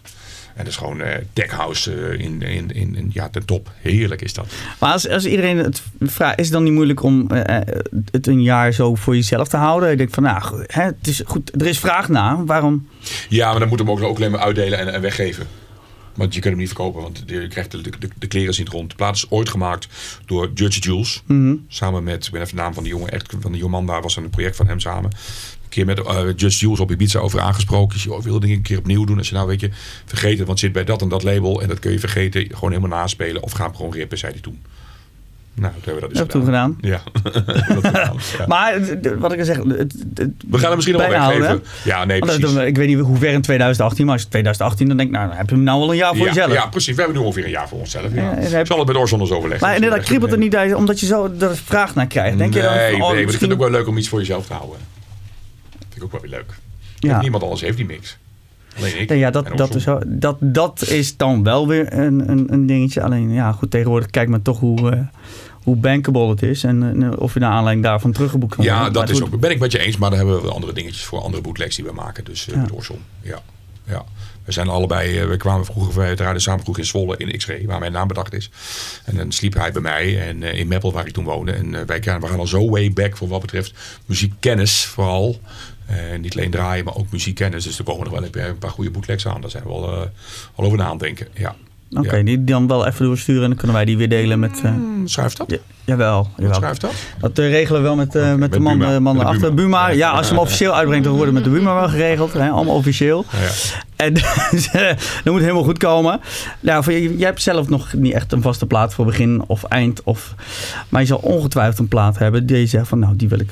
[0.56, 3.70] En dat is gewoon eh tech house eh, in, in, in, in, ja, de top.
[3.80, 4.46] Heerlijk is dat.
[4.78, 7.62] Maar als, als iedereen het vraagt, is het dan niet moeilijk om eh, eh,
[8.10, 9.90] het een jaar zo voor jezelf te houden?
[9.90, 12.44] Ik denk van, nou, goed, hè, het is goed, er is vraag naar.
[12.44, 12.88] Waarom?
[13.28, 15.46] Ja, maar dan moet hem ook, ook alleen maar uitdelen en, en weggeven.
[16.16, 18.90] Want je kunt hem niet verkopen, want je krijgt de, de, de kleren niet rond.
[18.90, 19.88] De plaat is ooit gemaakt
[20.26, 21.22] door Judge Jules.
[21.26, 21.54] Mhm.
[21.68, 24.16] Samen met, ik ben even de naam van die jongen, echt van die Jomanda was
[24.16, 25.10] een project van hem samen.
[25.62, 27.98] Een keer met uh, Just Jules op Ibiza over aangesproken.
[28.02, 29.18] Je wil dingen een keer opnieuw doen.
[29.18, 29.70] Als je nou weet je,
[30.04, 31.62] vergeten, want het zit bij dat en dat label.
[31.62, 33.42] En dat kun je vergeten, gewoon helemaal naspelen.
[33.42, 34.62] Of ga hem gewoon rippen, zei hij toen.
[35.60, 36.28] Nou, dat hebben we dat dus gedaan.
[36.28, 36.78] toen gedaan.
[36.80, 37.00] Ja.
[37.74, 38.46] dat gedaan, ja.
[38.46, 38.80] Maar
[39.18, 41.62] wat ik al zeg, het, het we gaan hem misschien nog weggeven.
[41.84, 42.40] Ja, nee, precies.
[42.40, 45.14] dat- ik weet niet hoe ver in 2018, maar als het 2018 dan denk ik,
[45.14, 46.52] nou, dan heb je hem nou al een jaar voor ja, jezelf.
[46.52, 46.94] ja, precies.
[46.94, 48.14] We hebben nu ongeveer een jaar voor onszelf.
[48.14, 48.22] Ja.
[48.22, 49.66] Ja, heb- zal het met Orson eens overleggen.
[49.66, 52.38] Maar inderdaad, kriebelt het niet uit, omdat je zo er vraag naar krijgt.
[52.38, 53.96] Denk nee, je dan, van, nee, oh, maar ik vind het ook wel leuk om
[53.96, 54.78] iets voor jezelf te houden.
[55.78, 56.52] Vind ik ook wel weer leuk.
[56.98, 57.20] Ja.
[57.20, 58.18] Niemand anders heeft die mix.
[58.76, 59.08] Alleen ik.
[59.08, 63.02] Nee, ja, dat, dat, is, dat, dat is dan wel weer een, een, een dingetje.
[63.02, 65.00] Alleen, ja, goed, tegenwoordig kijkt men toch hoe, eh,
[65.52, 66.64] hoe bankable het is.
[66.64, 68.82] En eh, of je naar aanleiding daarvan teruggeboekt kan worden.
[68.82, 71.04] Ja, dat is ook, ben ik met je eens, maar dan hebben we andere dingetjes
[71.04, 72.24] voor andere bootlegs die we maken.
[72.24, 72.60] Dus eh, Ja.
[72.60, 72.98] met Orson.
[73.20, 73.40] Ja.
[73.84, 74.04] ja.
[74.44, 77.78] We zijn allebei, we kwamen vroeger, wij draaiden samen vroeger in Zwolle in X-Ray, waar
[77.78, 78.50] mijn naam bedacht is.
[79.04, 81.52] En dan sliep hij bij mij en in Meppel, waar ik toen woonde.
[81.52, 83.72] En wij gaan, we gaan al zo way back voor wat betreft
[84.06, 85.40] muziekkennis vooral.
[85.86, 87.64] Eh, niet alleen draaien, maar ook muziekkennis.
[87.64, 89.40] Dus er komen nog wel een, paar goede bootlegs aan.
[89.40, 89.98] Daar zijn we wel eh,
[90.54, 91.26] al over na aan het denken.
[91.34, 91.54] Ja.
[91.90, 92.22] Oké, Ja.
[92.22, 94.60] die dan wel even doorsturen en dan kunnen wij die weer delen met...
[94.64, 95.50] eh, Hmm, Schuift dat?
[95.50, 96.54] ja, jawel, Wat jawel.
[96.54, 96.92] schuift dat?
[97.20, 98.98] Dat regelen we wel met, met, met de man, Buma.
[99.00, 99.16] man.
[99.38, 99.50] Buma.
[99.50, 100.10] Buma, Ja.
[100.10, 102.32] als je hem officieel uitbrengt, dan wordt het met de Buma wel geregeld.
[102.32, 103.24] Hè, allemaal officieel.
[103.32, 103.48] Ja.
[103.96, 104.14] En
[104.50, 104.70] dus,
[105.24, 106.20] dat moet helemaal goed komen.
[106.60, 110.02] Nou, jij hebt zelf nog niet echt een vaste plaat voor begin of eind.
[110.02, 110.34] Of,
[110.88, 112.98] maar je zal ongetwijfeld een plaat hebben die je zegt van...
[112.98, 113.50] nou, die wil ik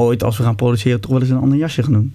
[0.00, 2.14] ooit als we gaan produceren toch wel eens een ander jasje gaan doen.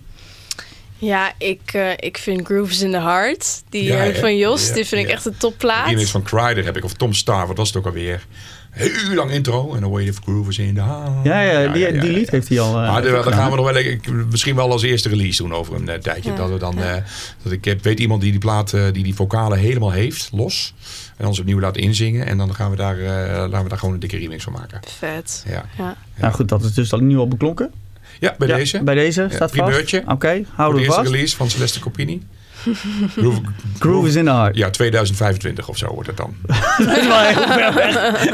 [0.97, 3.63] Ja, ik, eh, ik vind Grooves in the Heart.
[3.69, 5.87] Die Ja, eh, van Jos, Ja, die vind ik echt een topplaat.
[5.87, 8.25] remix van Crider heb ik, of Tom Star, wat was het ook alweer?
[8.71, 9.73] Heel lang intro.
[9.73, 11.25] En dan hoor je de groove in de hand.
[11.25, 12.67] Ja, ja, die, die lied heeft hij al.
[12.81, 15.99] eh, Maar gaan we nog wel, ik, misschien wel als eerste release doen over een
[16.01, 16.29] tijdje.
[16.31, 16.35] Ja.
[16.37, 16.95] Dat we dan, eh,
[17.43, 20.73] dat ik heb, weet iemand die die plaat, die die vocalen helemaal heeft, los.
[21.17, 22.25] En ons opnieuw laat inzingen.
[22.25, 23.05] En dan gaan we daar, eh,
[23.49, 24.79] laten we daar gewoon een dikke remix van maken.
[24.97, 25.43] Vet.
[25.47, 25.95] Ja, Ja.
[26.15, 27.71] Nou goed, dat is dus al nu al beklonken.
[28.19, 28.83] ja bij Ja, deze.
[28.83, 29.93] Bij deze staat vast.
[30.07, 31.11] Oké, Voor houden de we eerste vast.
[31.11, 32.21] release van Celeste Copini.
[33.17, 33.41] Groove,
[33.79, 34.55] Groove is in the heart.
[34.55, 36.35] Ja, 2025 of zo wordt het dan.
[36.85, 37.93] dat is wel heel ver weg.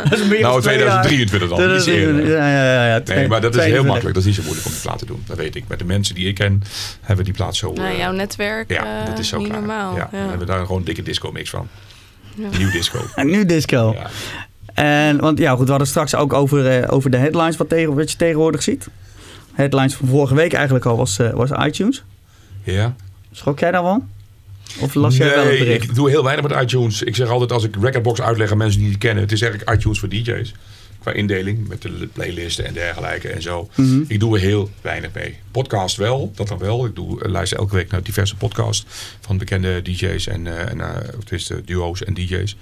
[0.09, 1.01] Dat is meer dan Nou, twee jaar.
[1.03, 1.75] 2023 dan.
[1.75, 2.27] Iets eerder.
[2.27, 2.85] Ja, ja, ja.
[2.95, 3.01] ja.
[3.05, 3.83] Nee, maar dat is heel 22.
[3.85, 4.15] makkelijk.
[4.15, 5.23] Dat is niet zo moeilijk om die plaat te doen.
[5.25, 5.63] Dat weet ik.
[5.67, 6.63] Met de mensen die ik ken,
[6.99, 7.73] hebben we die plaat zo...
[7.73, 9.59] Nou, eh, jouw netwerk, ja, eh, dat is zo niet klaar.
[9.59, 9.95] normaal.
[9.95, 10.07] Ja, Ja.
[10.11, 11.67] Dan hebben we daar gewoon een dikke disco mix van.
[12.35, 12.99] Nieuw disco.
[13.15, 13.95] En nu disco.
[13.95, 14.09] Ja.
[14.73, 17.95] En, want ja, goed, we hadden straks ook over, eh, over de headlines wat, tegen,
[17.95, 18.87] wat je tegenwoordig ziet.
[19.53, 22.03] Headlines van vorige week eigenlijk al was, eh, was iTunes.
[22.63, 22.95] ja.
[23.31, 24.09] Schrok jij daarvan?
[24.79, 25.83] Of las jij wel het Nee, bericht?
[25.83, 27.03] ik doe heel weinig met iTunes.
[27.03, 29.23] Ik zeg altijd als ik Recordbox uitleg aan mensen die het kennen.
[29.23, 30.53] Het is eigenlijk iTunes voor DJ's.
[31.01, 33.69] Qua indeling met de playlisten en dergelijke en zo.
[33.75, 34.03] Mhm.
[34.07, 35.37] Ik doe er heel weinig mee.
[35.51, 36.85] Podcast wel, dat dan wel.
[36.85, 38.85] Ik doe, eh, luister elke week naar diverse podcasts
[39.19, 40.77] van bekende DJ's en, eh en
[41.23, 42.55] tenminste duo's en DJ's.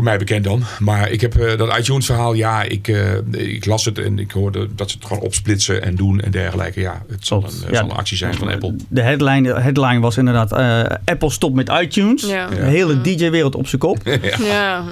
[0.00, 0.62] Voor mij bekend dan.
[0.78, 4.30] Maar ik heb eh, dat iTunes verhaal, ja, ik, eh, ik las het en ik
[4.30, 6.80] hoorde dat ze het gewoon opsplitsen en doen en dergelijke.
[6.80, 7.76] Ja, het zal een, eh, Ja.
[7.78, 8.74] zal een actie zijn van Apple.
[8.88, 12.26] De headline, de headline was inderdaad eh, Apple stopt met iTunes.
[12.28, 12.46] Ja.
[12.48, 13.98] De hele DJ-wereld op zijn kop.
[14.44, 14.84] Ja.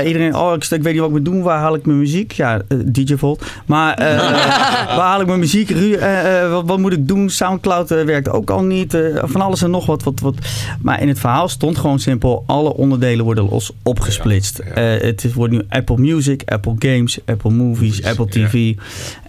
[0.00, 1.42] Eh, iedereen, oh, ik, ik weet niet wat ik moet doen.
[1.42, 2.32] Waar haal ik mijn muziek?
[2.32, 3.42] Ja, eh, DJ Volt.
[3.66, 4.16] Maar eh,
[4.96, 5.70] waar haal ik mijn muziek?
[5.70, 7.30] Ru- eh, eh, wat, wat moet ik doen?
[7.30, 8.94] Soundcloud werkt ook al niet.
[8.94, 10.34] eh, van alles en nog wat, wat, wat.
[10.80, 14.55] Maar in het verhaal stond gewoon simpel: alle onderdelen worden los opgesplitst.
[14.64, 14.72] Ja.
[14.72, 18.48] Eh, het wordt nu Apple Music, Apple Games, Apple Movies, Movies, Apple ja.
[18.48, 18.74] TV.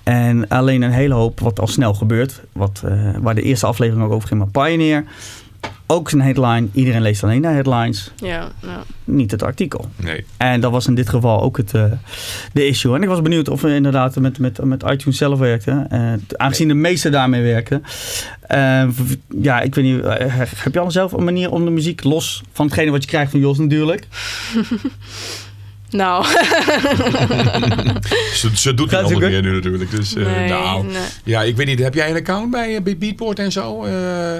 [0.03, 2.41] En alleen een hele hoop wat al snel gebeurt.
[2.51, 4.39] Wat, eh, waar de eerste aflevering ook over ging.
[4.39, 5.03] Maar Pioneer.
[5.89, 6.67] Ook zijn headline.
[6.73, 8.83] Iedereen leest alleen de headlines, Ja, ja.
[9.03, 9.89] niet het artikel.
[9.95, 10.25] Nee.
[10.37, 11.83] En dat was in dit geval ook het, eh,
[12.53, 12.95] de issue.
[12.95, 15.89] En ik was benieuwd of we inderdaad met, met, met iTunes zelf werkten.
[15.89, 17.83] Eh, aangezien de meeste daarmee werken.
[18.41, 20.01] Eh, v- ja, ik weet niet.
[20.01, 23.09] eh, heb je al zelf een manier om de muziek los van hetgene wat je
[23.09, 24.07] krijgt van Jos natuurlijk?
[25.89, 26.25] Nou,
[28.33, 29.29] Ze, ze doet het allemaal ook?
[29.29, 29.91] meer nu natuurlijk.
[29.91, 31.01] Dus, eh, nee, nou, nee.
[31.23, 31.79] ja, ik weet niet.
[31.79, 33.83] Heb jij een account bij, eh, bij Beatport en zo?
[33.83, 33.91] Eh,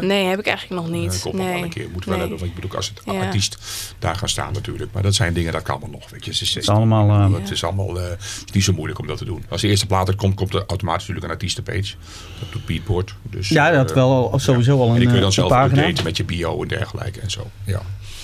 [0.01, 1.21] nee, heb ik eigenlijk nog niet.
[1.23, 1.53] Nog nee.
[1.53, 1.87] wel een keer.
[1.93, 2.19] Moet wel Nee.
[2.27, 2.39] hebben.
[2.39, 3.21] Want ik bedoel, als het Ja.
[3.25, 3.57] artiest
[3.99, 4.91] daar gaan staan natuurlijk.
[4.93, 6.09] Maar dat zijn dingen, dat kan allemaal nog.
[6.09, 6.33] Weet je.
[6.33, 6.73] Ze is 16.
[6.75, 9.17] allemaal, eh, Ik bedoel, het is allemaal eh, het is niet zo moeilijk om dat
[9.17, 9.43] te doen.
[9.49, 11.93] Als de eerste plaat er komt, komt er automatisch natuurlijk een artiestenpage.
[12.39, 13.15] Dat doet Beatport.
[13.23, 15.49] Dus, Ja, dat wel al, sowieso al En een, die kun je dan een zelf
[15.49, 15.81] pagina.
[15.81, 17.47] updaten met je bio en dergelijke en zo.
[17.63, 17.81] Ja.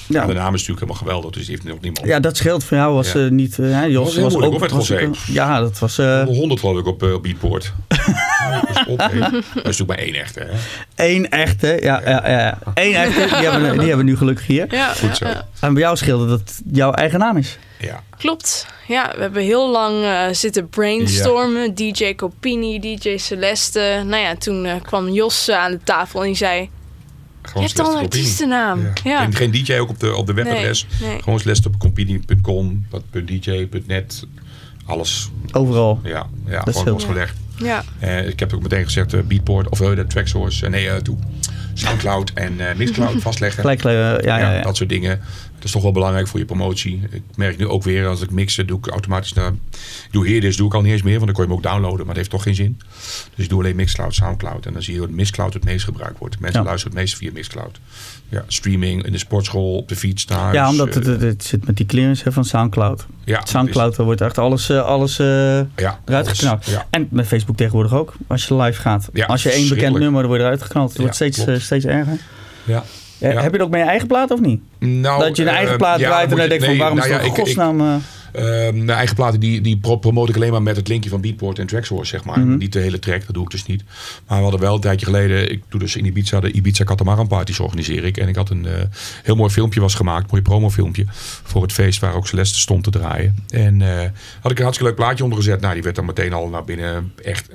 [0.08, 0.26] Ja.
[0.26, 1.32] De naam is natuurlijk helemaal geweldig.
[1.32, 2.06] Dus die heeft nog niemand.
[2.08, 2.94] Ja, dat scheelt voor jou.
[2.94, 3.20] Was Ja.
[3.26, 3.60] eh, niet.
[3.60, 4.60] eh, hè, Jos was ook.
[4.60, 5.10] met was José.
[5.28, 5.98] ja, dat was.
[5.98, 7.74] eh 100 geloof ik op, op Beatport.
[8.68, 8.98] dus op.
[8.98, 10.40] Dat is natuurlijk maar één echte.
[10.40, 10.48] Hè?
[10.96, 11.78] één echte.
[11.82, 12.58] Ja, ja, ja.
[12.74, 13.20] Eén echte.
[13.20, 14.66] Die hebben, we- die hebben we nu gelukkig hier.
[14.74, 15.28] Ja, Goed zo.
[15.28, 15.48] ja.
[15.60, 17.58] En bij jou scheelde dat het jouw eigen naam is.
[17.80, 18.04] Ja.
[18.18, 18.66] Klopt.
[18.88, 21.76] Ja, we hebben heel lang eh, zitten brainstormen.
[21.76, 24.04] DJ Copini, DJ Celeste.
[24.06, 26.70] Nou ja, toen eh, kwam Jos aan de tafel en die zei...
[27.48, 28.82] Gewoon Je hebt al een artiestennaam.
[28.82, 28.92] Ja.
[29.04, 29.22] Ja.
[29.22, 30.88] Geen, geen DJ ook op de, op de webadres.
[31.02, 31.22] Nee, nee.
[31.22, 34.26] Gewoon Celeste op compini.com, dat .dj, .net,
[34.86, 35.30] alles.
[35.52, 36.00] Overal.
[36.04, 37.38] Ja, ja is gewoon losgelegd.
[37.58, 41.02] Ja, Eh, ik heb ook meteen gezegd, eh, Beatport of uh, de Tracksource, eh, nee,
[41.02, 41.18] toe.
[41.74, 43.62] Soundcloud en Mixcloud vastleggen.
[43.62, 44.62] Gelijk, ja, ja, ja.
[44.62, 45.22] Dat soort dingen.
[45.64, 47.02] Dat is toch wel belangrijk voor je promotie.
[47.12, 49.52] Ik merk nu ook weer, als ik mixen, doe ik automatisch naar...
[49.72, 51.64] Ik doe Heerdis, doe ik al niet eens meer, want dan kon je hem ook
[51.72, 51.98] downloaden.
[51.98, 52.80] Maar dat heeft toch geen zin.
[53.36, 54.66] Dus ik doe alleen Mixcloud, Soundcloud.
[54.66, 56.40] En dan zie je dat Mixcloud het meest gebruikt wordt.
[56.40, 56.66] Mensen Ja.
[56.66, 57.80] luisteren het meest via Mixcloud.
[58.30, 60.54] Ja, streaming in de sportschool, op de fiets, thuis.
[60.54, 63.06] Ja, omdat het, eh, het, het zit met die clearance hè, van Soundcloud.
[63.24, 65.18] ja, Soundcloud daar wordt echt alles, eh, alles is-
[65.76, 66.66] ja, eruit alles, geknald.
[66.66, 68.14] Ja, En met Facebook tegenwoordig ook.
[68.28, 69.10] Als je live gaat.
[69.14, 70.90] Ja, als je één bekend nummer, dan word je eruit geknald.
[70.90, 72.18] Het wordt steeds, steeds erger.
[72.64, 72.84] ja.
[73.24, 73.42] Eh, Ja.
[73.42, 74.62] Heb je dat met je eigen plaat of niet?
[74.80, 76.98] Nou, dat je een eigen eh, plaat ja, draait en dan je- denkt van waarom
[76.98, 77.82] nou is dat in godsnaam...
[77.82, 77.96] eh,
[78.34, 81.22] Ehm, mijn eigen platen die, die pro- promote ik alleen maar met het linkje van
[81.22, 82.40] Beatport en Tracksource, zeg maar.
[82.40, 82.58] Mhm.
[82.58, 83.84] Niet de hele track, dat doe ik dus niet.
[84.28, 87.28] Maar we hadden wel een tijdje geleden, ik doe dus in Ibiza, de Ibiza Catamaran
[87.28, 88.18] Parties organiseer ik.
[88.18, 88.74] En ik had een eh,
[89.24, 91.06] heel mooi filmpje was gemaakt, mooi promofilmpje,
[91.44, 93.36] voor het feest waar ook Celeste stond te draaien.
[93.50, 94.10] En eh,
[94.42, 95.62] had ik een hartstikke leuk plaatje onder gezet.
[95.62, 97.50] Nou, die werd dan meteen al naar binnen, echt,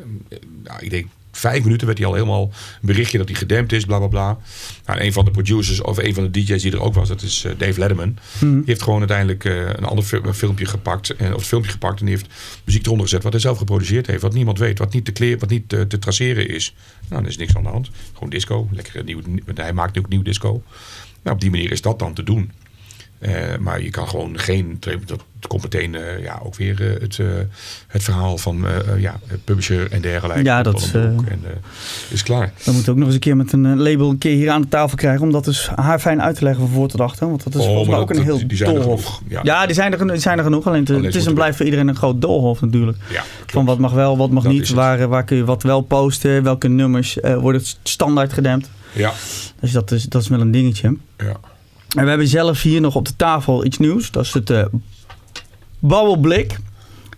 [0.64, 1.06] nou, ik denk
[1.38, 4.38] vijf minuten werd hij al helemaal een berichtje dat hij gedempt is, bla bla bla.
[4.86, 7.08] Nou, en een van de producers of een van de DJ's die er ook was,
[7.08, 8.16] dat is eh, Dave Letterman.
[8.40, 12.06] Die heeft gewoon uiteindelijk eh, een ander filmpje gepakt, en, of het filmpje gepakt en
[12.06, 12.32] die heeft
[12.64, 15.38] muziek eronder gezet wat hij zelf geproduceerd heeft, wat niemand weet, wat niet te, kleer,
[15.38, 16.74] wat niet te, te traceren is.
[17.08, 17.90] Nou, er is niks aan de hand.
[18.12, 19.20] Gewoon disco, lekker nieuw,
[19.54, 20.62] hij maakt nu ook nieuw disco.
[21.22, 22.50] Nou, op die manier is dat dan te doen.
[23.18, 24.76] Eh, maar je kan gewoon geen.
[25.06, 27.18] Dat komt meteen eh, ja, ook weer eh, het,
[27.86, 28.64] het verhaal van
[28.98, 30.42] ja, publisher en dergelijke.
[30.42, 31.40] Ja, dat is, een en,
[32.10, 32.52] is klaar.
[32.64, 34.68] We moeten ook nog eens een keer met een label een keer hier aan de
[34.68, 35.22] tafel krijgen.
[35.22, 37.28] Om dat dus haar fijn uit te leggen voor tot achter.
[37.28, 39.20] Want dat is Oh, volgens mij ook dat- een heel die- er doolhof.
[39.28, 39.40] ja.
[39.42, 40.66] Ja, die, zijn er, die zijn er genoeg.
[40.66, 42.98] Alleen, het- Alleen het is moeten en we- blijft voor iedereen een groot doolhof natuurlijk.
[43.10, 44.68] Ja, Van wat mag wel, wat mag Dat niet.
[44.70, 46.42] Waar, waar kun je wat wel posten.
[46.42, 48.70] Welke nummers worden standaard gedempt.
[48.92, 49.12] Ja,
[49.60, 50.96] Dus dat is, dat is wel een dingetje.
[51.18, 51.36] ja.
[51.96, 54.10] En we hebben zelf hier nog op de tafel iets nieuws.
[54.10, 54.68] Dat is het
[55.78, 56.58] Babbelblik.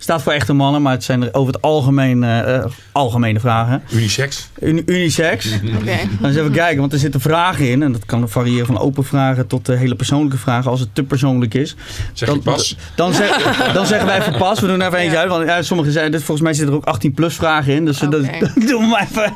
[0.01, 3.83] Staat voor echte mannen, maar het zijn er over het algemeen eh, eh, algemene vragen.
[3.93, 4.49] Unisex.
[4.59, 5.45] Uni- unisex.
[5.79, 5.97] oké.
[6.19, 7.83] Dan eens even kijken, want er zitten vragen in.
[7.83, 10.71] En dat kan variëren van open vragen tot eh, hele persoonlijke vragen.
[10.71, 11.75] Als het te persoonlijk is.
[12.13, 12.75] Zeg dan, je pas.
[12.95, 13.37] Dan, zeg-
[13.73, 14.59] dan zeggen wij even pas.
[14.59, 15.19] We doen even eentje Ja.
[15.21, 15.29] uit.
[15.29, 17.85] Want ja, sommige zijn, dus volgens mij zitten er ook 18 plus vragen in.
[17.85, 18.21] Dus eh, dat,
[18.55, 19.33] doen we maar even.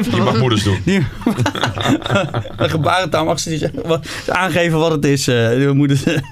[0.00, 0.78] even Je mag moeders doen.
[0.84, 1.06] die,
[2.56, 3.70] een gebarentaal mag ze niet
[4.28, 5.28] aangeven wat het is.
[5.28, 6.22] eh, we moeten,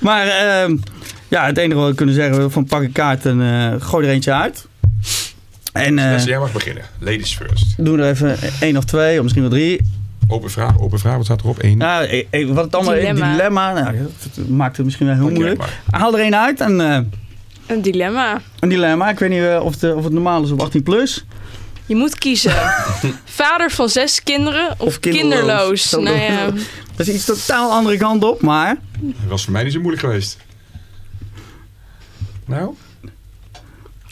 [0.00, 0.76] maar ehm,
[1.32, 4.12] ja, het enige wat we kunnen zeggen van pak een kaart en eh, gooi er
[4.12, 4.66] eentje uit.
[5.72, 6.82] En eh, Dus jij mag beginnen.
[6.98, 7.84] Ladies first.
[7.84, 9.80] doen er even één of twee, of misschien wel drie.
[10.28, 11.16] Open vraag, open vraag.
[11.16, 11.62] Wat staat erop?
[11.62, 11.78] Eén.
[11.78, 13.30] Nou, wat het allemaal dilemma, Dilemma.
[13.72, 15.58] dilemma nou, dat maakt het misschien wel heel moeilijk.
[15.58, 15.80] maar.
[15.90, 16.98] Haal er één uit en eh,
[17.66, 18.40] Een dilemma.
[18.60, 19.10] een dilemma.
[19.10, 21.24] Ik weet niet of, het, of het normaal is op 18 plus.
[21.86, 22.52] Je moet kiezen.
[23.24, 25.90] Vader van zes kinderen of, Of kinderloos.
[25.90, 26.46] Nou ja,
[26.96, 30.02] Dat is iets totaal andere kant op, maar Dat was voor mij niet zo moeilijk
[30.04, 30.36] geweest.
[32.52, 32.74] Nou?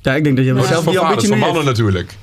[0.03, 2.17] Ja, ik denk dat je Dat zelf voor ambitie van niet mannen natuurlijk.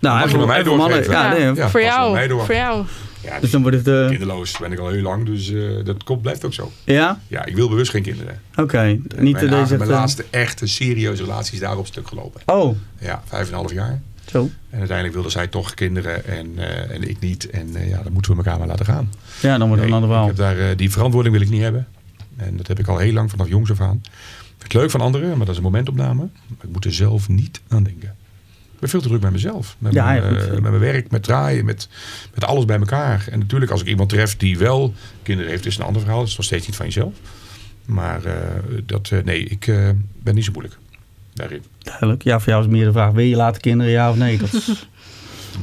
[0.00, 1.24] Nou, voor- mij voor mannen, doorgeven.
[1.24, 1.68] ja, nee, Ja.
[1.70, 2.12] voor jou.
[2.12, 2.44] mij door.
[2.44, 2.84] Voor jou.
[3.24, 3.88] Ja, Dus dan wordt het...
[3.88, 6.72] eh, kinderloos ben ik al heel lang, dus eh, dat komt, blijft ook zo.
[6.84, 7.20] ja?
[7.28, 8.40] Ja, ik wil bewust geen kinderen.
[8.56, 8.98] Oké.
[9.16, 12.40] Niet mijn, deze mijn eh, laatste echte serieuze relatie is daar op stuk gelopen.
[12.46, 14.00] Oh, Ja, vijf en een half jaar.
[14.30, 14.50] zo.
[14.70, 17.50] En uiteindelijk wilde zij toch kinderen en, eh, en ik niet.
[17.50, 19.12] En eh, ja, dan moeten we elkaar maar laten gaan.
[19.40, 20.26] Ja, dan wordt het een ander ik verhaal.
[20.26, 21.86] heb daar, eh, die verantwoording wil ik niet hebben.
[22.36, 24.02] En dat heb ik al heel lang vanaf jongs af aan.
[24.60, 26.28] Vind het leuk van anderen, maar dat is een momentopname.
[26.46, 28.08] Maar ik moet er zelf niet aan denken.
[28.72, 29.76] Ik ben veel te druk bij mezelf.
[29.78, 31.88] Met, Ja, mijn, eh, met mijn werk, met draaien, met,
[32.34, 33.26] met alles bij elkaar.
[33.30, 36.20] En natuurlijk als ik iemand tref die wel kinderen heeft, is een ander verhaal.
[36.20, 37.14] Dat is nog steeds niet van jezelf.
[37.84, 38.34] Maar eh,
[38.86, 39.64] dat, eh, nee, ik
[40.22, 40.78] ben niet zo moeilijk
[41.34, 41.62] daarin.
[41.78, 42.22] Duidelijk.
[42.22, 44.38] Ja, voor jou is meer de vraag, wil je later kinderen, ja of nee?
[44.38, 44.88] Dat is...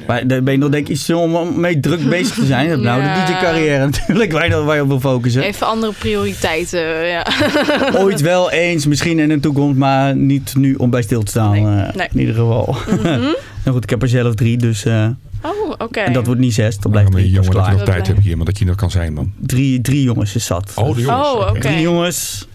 [0.08, 2.82] Maar daar ben je nog denk ik iets om mee druk bezig te zijn.
[2.82, 3.08] Nou, de.
[3.34, 5.42] DJ-carrière natuurlijk, waar je, waar je op wil focussen.
[5.44, 7.26] Even andere prioriteiten, ja.
[8.04, 11.52] Ooit wel eens, misschien in de toekomst, maar niet nu om bij stil te staan.
[11.52, 12.08] Nee, eh, nee.
[12.12, 12.76] In ieder geval.
[13.64, 14.86] Nou goed, ik heb er zelf drie, dus...
[14.86, 15.08] eh,
[15.44, 16.00] Oh, oké.
[16.00, 17.36] En dat wordt niet zes, dan Blijf blijft drie.
[17.36, 18.08] jongen Dat dat je nog Dat tijd blijft.
[18.08, 19.32] hebt hier, maar dat je nog kan zijn man.
[19.40, 20.72] Drie, drie jongens is zat.
[20.76, 21.28] Oh, de jongens.
[21.28, 21.60] Oh, oké.
[21.60, 22.48] Drie jongens.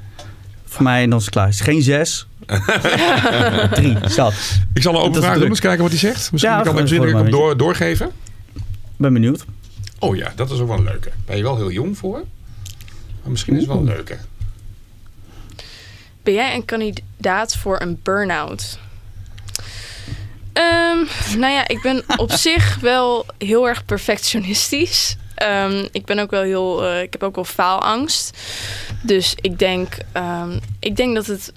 [0.64, 1.44] Voor mij en dan is het klaar.
[1.46, 2.26] Het is geen zes.
[3.74, 4.34] drie, zat.
[4.74, 6.32] Ik zal een Dat open doen, eens kijken wat hij zegt.
[6.32, 8.10] Misschien Ja, kan ik hem een door, doorgeven.
[8.96, 9.44] Ben benieuwd.
[9.98, 11.10] Oh ja, dat is ook wel een leuke.
[11.26, 12.24] Ben je wel heel jong voor?
[13.22, 14.16] Maar misschien is het wel een leuke.
[16.22, 18.78] Ben jij een kandidaat voor een burn-out?
[20.52, 20.98] Ehm,
[21.38, 25.16] nou ja, ik ben op zich wel heel erg perfectionistisch.
[25.34, 28.38] Ehm, ik ben ook wel heel, eh, ik heb ook wel faalangst.
[29.02, 31.52] Dus ik denk, ehm, ik denk dat het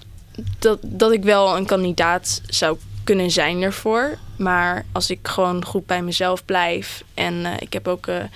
[0.58, 4.18] dat, dat ik wel een kandidaat zou kunnen zijn ervoor.
[4.36, 8.28] Maar als ik gewoon goed bij mezelf blijf en eh, ik heb ook een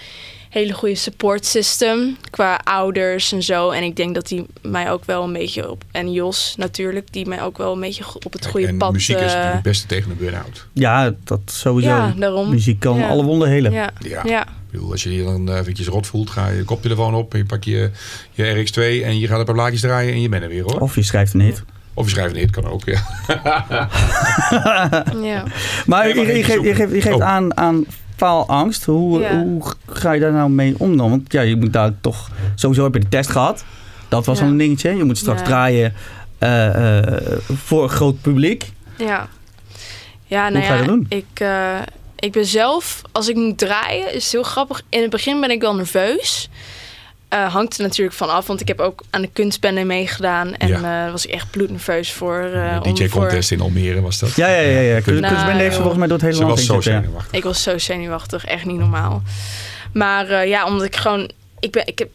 [0.50, 3.70] hele goede support system qua ouders en zo.
[3.70, 7.26] En ik denk dat die mij ook wel een beetje op en Jos natuurlijk, die
[7.26, 8.92] mij ook wel een beetje op het goede en pad.
[8.92, 10.66] muziek is eh, natuurlijk het beste tegen een burn-out.
[10.72, 11.88] Ja, dat sowieso.
[11.88, 12.50] ja, daarom.
[12.50, 13.08] Muziek kan Ja.
[13.08, 13.72] alle wonden helen.
[13.72, 14.22] Ja, Ja.
[14.26, 14.42] ja.
[14.42, 17.32] Ik bedoel, als je je dan eh, eventjes rot voelt, ga je je koptelefoon op
[17.32, 17.90] en je pakt je,
[18.32, 20.80] je RX2 en je gaat een paar plaatjes draaien en je bent er weer hoor.
[20.80, 21.62] Of je schrijft een hit.
[22.00, 22.82] Of je schrijft een hit, kan ook.
[22.84, 23.02] Ja.
[25.22, 25.44] ja.
[25.86, 27.22] Maar je, je, geeft, je, geeft, je geeft Oh.
[27.22, 27.84] aan, aan
[28.16, 28.84] faalangst.
[28.84, 29.42] Hoe, Ja.
[29.42, 31.10] hoe ga je daar nou mee om dan?
[31.10, 32.30] Want ja, je moet daar toch...
[32.54, 33.64] Sowieso heb je de test gehad.
[34.08, 34.44] Dat was Ja.
[34.44, 34.96] al een dingetje.
[34.96, 35.46] Je moet straks Ja.
[35.46, 35.94] draaien
[36.38, 37.22] eh, eh,
[37.66, 38.72] voor een groot publiek.
[38.98, 39.28] Ja.
[40.26, 41.06] Ja, nou Hoe ga je ja, dat doen?
[41.08, 41.78] Ik, eh,
[42.16, 44.82] ik ben zelf, als ik moet draaien, is het heel grappig.
[44.88, 46.48] In het begin ben ik wel nerveus.
[47.30, 50.54] Eh, hangt er natuurlijk van af, want ik heb ook aan de kunstbende meegedaan.
[50.54, 50.76] En Ja.
[50.76, 52.42] eh, daar was ik echt bloednerveus voor.
[52.42, 54.34] eh, De om DJ voor- contest in Almere was dat.
[54.36, 54.80] Ja, ja, ja.
[54.80, 55.00] ja.
[55.00, 57.32] Kunst, Nou, Kunstbende heeft ze volgens mij door het hele Ze land was zo zenuwachtig.
[57.38, 59.22] Ik was zo zenuwachtig, echt niet normaal.
[59.92, 61.30] Maar eh, ja, omdat ik gewoon.
[61.60, 62.14] Ik, ben, ik, heb, ik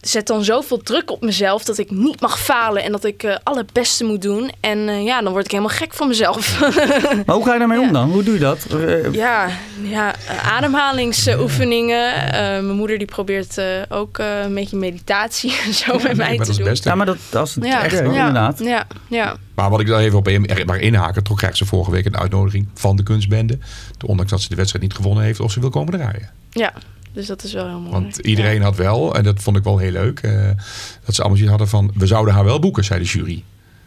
[0.00, 3.36] zet dan zoveel druk op mezelf dat ik niet mag falen en dat ik eh
[3.42, 4.50] alle beste moet doen.
[4.60, 6.60] En eh, ja, dan word ik helemaal gek van mezelf.
[7.26, 8.10] Maar hoe ga je daarmee om dan?
[8.10, 8.66] Hoe doe je dat?
[8.70, 9.48] Eh, ja,
[9.82, 12.14] ja ademhalingsoefeningen.
[12.14, 16.16] Eh, mijn moeder die probeert eh, ook eh, een beetje meditatie en zo Ja, met
[16.16, 16.64] mij te dat is doen.
[16.64, 16.88] het beste.
[16.88, 18.58] ja, maar dat, als het Ja, echt, ja, inderdaad.
[18.58, 19.36] Ja, ja.
[19.54, 22.16] Maar wat ik daar even op in, mag inhaken, toch krijgt ze vorige week een
[22.18, 23.58] uitnodiging van de kunstbende.
[24.06, 26.30] Ondanks dat ze de wedstrijd niet gewonnen heeft, of ze wil komen draaien.
[26.50, 26.72] ja,
[27.18, 27.90] dus dat is wel heel mooi.
[27.92, 30.32] Want iedereen had wel, en dat vond ik wel heel leuk, eh,
[31.04, 33.44] dat ze allemaal zoiets hadden van, we zouden haar wel boeken, zei de jury.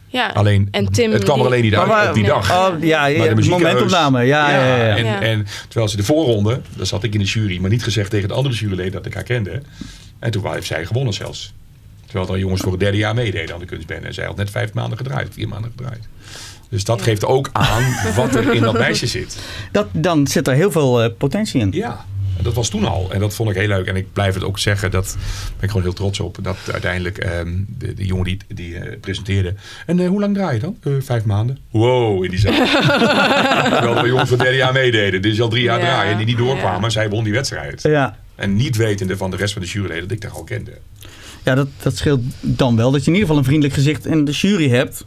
[0.08, 2.32] Ja, Alleen, En Tim, het kwam er die- alleen niet uit Maar op die nee.
[2.32, 2.52] dag.
[2.52, 4.24] Oh, ja, ja, Maar de muziekhuis- momentopname.
[4.24, 4.76] Ja, ja, ja.
[4.86, 4.96] ja.
[4.98, 5.22] En, Ja.
[5.22, 8.28] en terwijl ze de voorronde, daar zat ik in de jury, maar niet gezegd tegen
[8.28, 9.62] de andere juryleden dat ik haar kende.
[10.20, 11.54] En toen heeft zij gewonnen zelfs.
[12.06, 14.08] Terwijl er jongens voor het derde jaar meededen aan de kunstbende.
[14.08, 16.08] En zij had net vijf maanden gedraaid, vier maanden gedraaid.
[16.70, 17.04] Dus dat Ja.
[17.04, 17.84] geeft ook aan
[18.16, 19.38] wat er in dat meisje zit.
[19.72, 21.70] Dat, dan zit er heel veel eh, potentie in.
[21.72, 22.06] Ja,
[22.42, 23.10] dat was toen al.
[23.12, 23.86] En dat vond ik heel leuk.
[23.88, 25.16] En ik blijf het ook zeggen, dat
[25.56, 26.38] ben ik gewoon heel trots op.
[26.42, 29.54] Dat uiteindelijk ehm, de, de jongen die, die eh, presenteerde.
[29.86, 30.78] En eh, hoe lang draai je dan?
[30.84, 31.58] Eh, vijf maanden.
[31.72, 32.54] Wow, in die zaal.
[33.72, 35.22] Terwijl er jongens van derde jaar meededen.
[35.22, 36.18] Dus al drie jaar Ja, draaien.
[36.18, 36.82] Die niet doorkwamen.
[36.82, 36.90] ja.
[36.90, 37.82] Zij won die wedstrijd.
[37.82, 40.72] Ja, En niet wetende van de rest van de juryleden dat ik daar al kende.
[41.44, 42.92] ja dat, dat scheelt dan wel.
[42.92, 45.06] Dat je in ieder geval een vriendelijk gezicht in de jury hebt.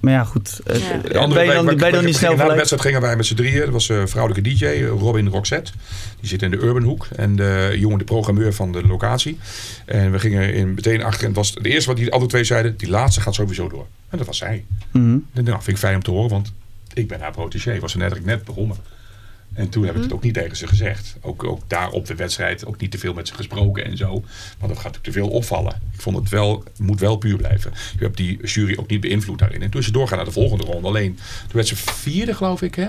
[0.00, 0.60] Maar ja, goed.
[0.66, 0.90] eh, Ja.
[0.92, 3.26] eh, ben andere je dan, je dan niet snel Na de wedstrijd gingen wij met
[3.26, 3.60] z'n drieën.
[3.60, 5.72] Dat was een vrouwelijke DJ, eh, Robin Roxette.
[6.20, 7.06] Die zit in de Urban Hoek.
[7.16, 9.38] En de jongen, de programmeur van de locatie.
[9.84, 11.20] En we gingen in, meteen achter.
[11.20, 12.76] En het was het eerste wat die andere twee zeiden.
[12.76, 13.86] Die laatste gaat sowieso door.
[14.08, 14.64] En dat was zij.
[14.92, 15.18] Mhm.
[15.34, 16.30] En nou, vind ik fijn om te horen.
[16.30, 16.52] Want
[16.92, 17.78] ik ben haar protégé.
[17.80, 18.76] Was ze net, net begonnen.
[19.58, 21.16] En toen heb ik het ook niet tegen ze gezegd.
[21.20, 24.06] Ook, ook daar op de wedstrijd ook niet te veel met ze gesproken en zo.
[24.10, 24.22] Want
[24.58, 25.72] dat gaat natuurlijk te veel opvallen.
[25.94, 27.72] Ik vond het wel, moet wel puur blijven.
[27.98, 29.62] Je hebt die jury ook niet beïnvloed daarin.
[29.62, 30.88] En toen is ze doorgaan naar de volgende ronde.
[30.88, 32.74] Alleen, toen werd ze vierde geloof ik.
[32.74, 32.88] Hè?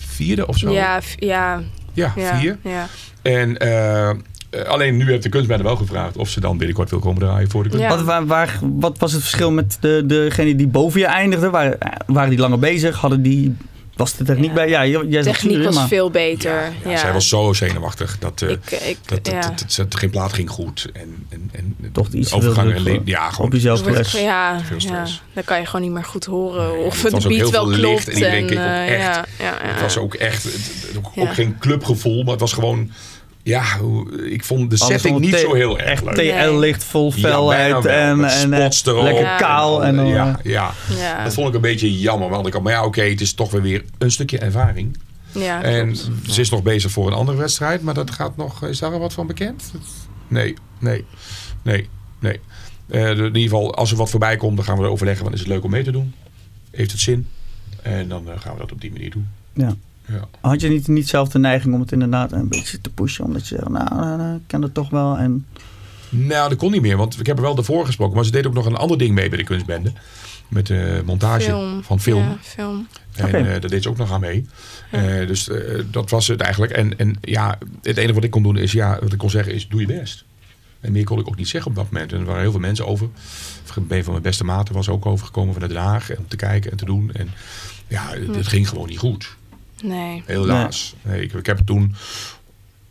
[0.00, 0.70] Vierde of zo.
[0.72, 2.58] Ja, ja, Ja, ja, vier.
[2.64, 2.86] ja.
[3.22, 4.10] En eh,
[4.50, 7.50] Eh, alleen nu heeft de kunstbende wel gevraagd of ze dan binnenkort wil komen draaien
[7.50, 7.84] voor de kunst.
[7.84, 7.90] Ja.
[7.96, 11.50] Wat, waar, waar- wat was het verschil met de, degene die boven je eindigde?
[11.50, 12.96] Waren, waren die langer bezig?
[12.96, 13.56] Hadden die,
[14.00, 14.52] was de techniek Ja.
[14.54, 14.68] bij?
[14.68, 16.52] Ja, jij zegt Techniek was maar- veel beter.
[16.84, 19.40] Ja, Ja, Zij was zo zenuwachtig dat, eh, Ik, ik, dat, dat, ja.
[19.40, 20.88] dat, dat- dat- geen plaat ging goed.
[20.92, 23.50] En, en, en Toch iets de overgang en Ja, op gewoon.
[23.50, 24.24] jezelf wordt- gelegd.
[24.26, 25.22] ja, Veel ja, stress.
[25.32, 27.66] dan kan je gewoon niet meer goed horen of het de ook beat heel wel
[27.70, 28.08] klopt.
[28.08, 29.02] en iedereen keek ook eh, echt.
[29.02, 29.72] Ja, ja, ja.
[29.72, 31.22] Het was ook echt, het- het- ook, Ja.
[31.22, 32.90] ook geen clubgevoel, maar het was gewoon,
[33.50, 36.14] ja, hoe- ik vond de setting niet zo heel erg Echt leuk.
[36.14, 39.84] TL-licht, vol felheid en, en lekker kaal.
[39.84, 42.28] En, ja, eh, ja, Ja, dat vond ik een beetje jammer.
[42.28, 44.96] Want ik had, maar ja, oké, het is toch weer weer een stukje ervaring.
[45.32, 46.32] ja, En klopt.
[46.32, 48.64] ze is nog bezig voor een andere wedstrijd, maar dat gaat nog.
[48.64, 49.70] Is daar al wat van bekend?
[50.28, 51.04] Nee, nee,
[51.62, 51.88] nee,
[52.18, 52.40] nee.
[52.88, 55.24] Eh, in ieder geval, als er wat voorbij komt, dan gaan we overleggen.
[55.24, 56.14] Van, is het leuk om mee te doen?
[56.70, 57.26] Heeft het zin?
[57.82, 59.28] En dan eh, gaan we dat op die manier doen.
[59.54, 59.76] ja.
[60.10, 60.28] Ja.
[60.40, 63.24] Had je niet, niet zelf de neiging om het inderdaad een beetje te pushen?
[63.24, 65.16] Omdat je zegt, nou, nou, nou, ik kan het toch wel.
[65.16, 65.46] En,
[66.08, 68.14] Nou, dat kon niet meer, want ik heb er wel daarvoor gesproken.
[68.14, 69.92] Maar ze deed ook nog een ander ding mee bij de kunstbende.
[70.48, 71.82] Met de montage Film.
[71.82, 72.22] van film.
[72.22, 72.86] Ja, film.
[73.14, 73.36] En Oké.
[73.36, 74.46] eh, daar deed ze ook nog aan mee.
[74.90, 76.72] Eh, dus eh, dat was het eigenlijk.
[76.72, 79.54] En, en ja, het enige wat ik kon doen is, ja, wat ik kon zeggen
[79.54, 80.24] is, doe je best.
[80.80, 82.12] En meer kon ik ook niet zeggen op dat moment.
[82.12, 83.08] En er waren heel veel mensen over.
[83.88, 86.16] Een van mijn beste maten was ook overgekomen vanuit Den Haag.
[86.18, 87.10] Om te kijken en te doen.
[87.12, 87.30] En
[87.88, 89.36] ja, het, het ging gewoon niet goed.
[89.82, 90.22] Nee.
[90.26, 90.94] Helaas.
[91.02, 91.94] Nee, ik, ik heb het toen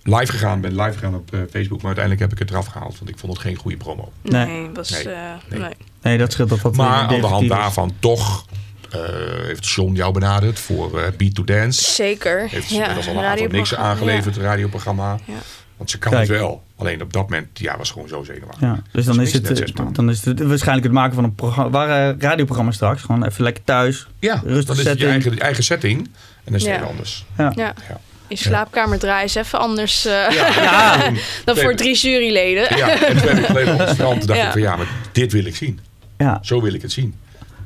[0.03, 0.61] live gegaan.
[0.61, 1.77] Ben live gegaan op eh, Facebook.
[1.77, 2.97] Maar uiteindelijk heb ik het eraf gehaald.
[2.99, 4.11] Want ik vond het geen goede promo.
[4.21, 4.45] Nee.
[4.45, 5.09] Nee, was, Nee.
[5.13, 5.59] eh, Nee.
[5.59, 5.73] nee.
[6.01, 7.49] nee, dat scheelt dat dat Maar aan de hand is.
[7.49, 8.45] daarvan toch
[8.89, 8.99] eh,
[9.45, 11.91] heeft John jou benaderd voor eh, Beat to Dance.
[11.93, 12.49] Zeker.
[12.49, 15.19] Heeft ja, al een aantal niks aangeleverd, het radioprogramma.
[15.25, 15.33] Ja.
[15.79, 16.27] Want ze kan Kijk.
[16.27, 16.63] het wel.
[16.75, 18.61] Alleen op dat moment, ja, was gewoon zo zenuwachtig.
[18.61, 22.09] Ja, dus dan is, het, dan is het waarschijnlijk het maken van een programma, waar,
[22.09, 23.01] eh, radioprogramma straks.
[23.01, 24.07] Gewoon even lekker thuis.
[24.19, 25.97] Ja, Rustig dan is het je eigen, je eigen setting.
[25.99, 26.11] En
[26.43, 26.81] dan is het Ja.
[26.81, 27.25] anders.
[27.37, 27.51] Ja.
[27.55, 27.73] Ja.
[27.89, 27.99] Ja.
[28.27, 31.11] In slaapkamer draaien is even anders eh, Ja.
[31.45, 32.77] dan voor drie juryleden.
[32.77, 34.45] Ja, en twee weken geleden op het strand dacht Ja.
[34.45, 35.79] ik van ja, maar dit wil ik zien.
[36.17, 36.39] Ja.
[36.41, 37.15] Zo wil ik het zien.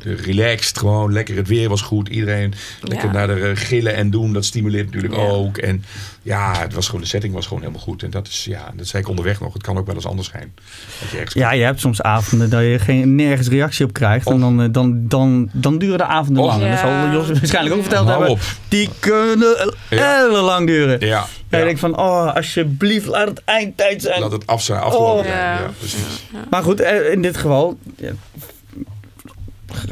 [0.05, 1.35] Relaxed, gewoon lekker.
[1.35, 2.09] Het weer was goed.
[2.09, 3.13] Iedereen lekker Ja.
[3.13, 4.33] naar de eh, gillen en doen.
[4.33, 5.21] Dat stimuleert natuurlijk Ja.
[5.27, 5.57] ook.
[5.57, 5.83] En
[6.21, 8.03] ja, het was gewoon, de setting was gewoon helemaal goed.
[8.03, 9.53] En dat is, ja, dat zei ik onderweg nog.
[9.53, 10.53] Het kan ook wel eens anders zijn.
[10.99, 14.27] Dat je ja, je hebt soms avonden dat je geen, nergens reactie op krijgt.
[14.29, 16.59] En dan, eh, dan, dan, dan duren de avonden lang.
[16.61, 16.77] Dat Ja.
[16.77, 18.37] zal Jos waarschijnlijk ook verteld Hou hebben.
[18.37, 18.41] op.
[18.67, 20.15] Die kunnen Ja.
[20.17, 20.99] heel lang duren.
[20.99, 21.57] Ja, Ja.
[21.57, 24.19] je denkt van, oh, alsjeblieft, laat het eindtijd zijn.
[24.21, 25.23] Laat het af zijn, afgelopen Oh.
[25.25, 25.37] zijn.
[25.37, 25.59] Ja.
[25.59, 26.23] Ja, precies.
[26.49, 28.11] Maar goed, eh, in dit geval, ja,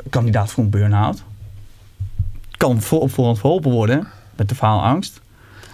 [0.09, 1.23] kandidaat voor een burn-out.
[2.57, 5.19] Kan voor, op voorhand verholpen worden met de faalangst.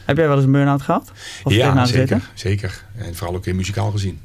[0.05, 1.12] Heb jij wel eens een burn-out gehad?
[1.43, 2.22] Of Ja, zeker, gezeten?
[2.34, 2.84] zeker.
[2.95, 4.20] En vooral ook in muzikaal gezien.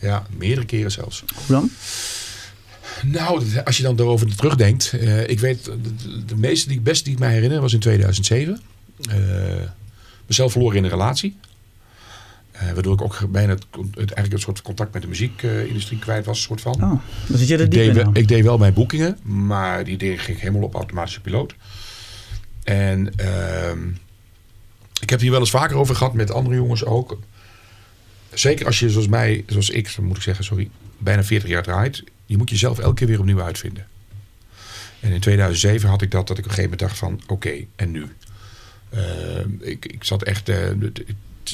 [0.00, 1.24] Ja, meerdere keren zelfs.
[1.34, 1.70] Hoe dan?
[3.02, 4.92] Nou, als je dan erover terugdenkt.
[4.92, 7.80] eh, ik weet, de, de- meeste die ik best die ik mij herinner was in
[7.80, 8.60] 2007.
[9.10, 9.16] Eh
[10.26, 11.36] mezelf verloren in een relatie.
[12.54, 16.24] Eh, waardoor ik ook bijna het, het, eigenlijk een soort contact met de muziekindustrie kwijt
[16.24, 16.42] was.
[16.42, 16.74] Soort van.
[16.74, 17.94] Oh, dan zit je er ik, diep deed in.
[17.94, 18.14] wel, dan.
[18.16, 21.54] ik deed wel mijn boekingen, maar die deed, ging helemaal op automatische piloot.
[22.64, 23.88] En ehm,
[25.00, 27.18] ik heb hier wel eens vaker over gehad met andere jongens ook.
[28.32, 32.04] Zeker als je zoals mij, zoals ik, moet ik zeggen, sorry, bijna 40 jaar draait.
[32.26, 33.86] Je moet jezelf elke keer weer opnieuw uitvinden.
[35.00, 37.52] En in 2007 had ik dat, dat ik op een gegeven moment dacht van, oké,
[37.76, 38.06] en nu?
[38.90, 41.02] Ehm, ik, ik zat echt, het-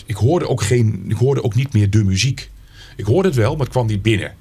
[0.06, 2.50] ik hoorde ook geen, ik hoorde ook niet meer de muziek.
[2.96, 4.34] Ik hoorde het wel, maar het kwam niet binnen.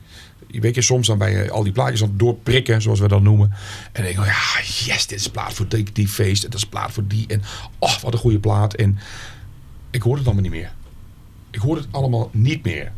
[0.48, 3.22] Weet je, soms dan ben je al die plaatjes aan het doorprikken, zoals we dat
[3.22, 3.54] noemen.
[3.92, 6.44] En denk ik, oh ja, yes, dit is plaat voor die, die feest.
[6.44, 7.28] En dat is plaat voor die.
[7.28, 7.42] En
[7.80, 8.74] oh, wat een goede plaat.
[8.74, 9.00] En
[9.92, 10.72] ik hoorde het allemaal niet meer.
[11.52, 12.92] Ik hoorde het allemaal niet meer.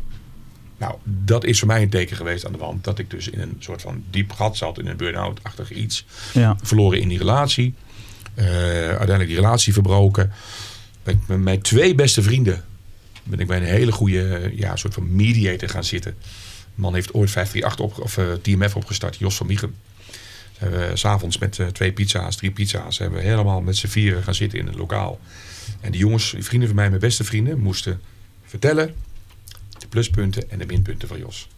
[0.78, 2.84] Nou, dat is voor mij een teken geweest aan de wand.
[2.84, 4.78] Dat ik dus in een soort van diep gat zat.
[4.78, 6.06] In een burn-out-achtig iets.
[6.32, 6.56] Ja.
[6.62, 7.74] Verloren in die relatie.
[8.34, 10.32] Eh, uiteindelijk die relatie verbroken.
[11.02, 12.64] Ben ik met mijn twee beste vrienden.
[13.22, 16.14] Ben ik bij een hele goede eh, ja, soort van mediator gaan zitten.
[16.74, 19.16] De man heeft ooit 538 op, of eh, TMF opgestart.
[19.16, 19.74] Jos van Miegen.
[20.58, 22.98] We s'avonds met eh, twee pizza's, drie pizza's.
[22.98, 25.20] Hebben we helemaal met z'n vieren gaan zitten in een lokaal.
[25.80, 28.00] En die jongens, die vrienden van mij, mijn beste vrienden, moesten
[28.44, 28.94] vertellen
[29.78, 31.48] de pluspunten en de minpunten van Jos.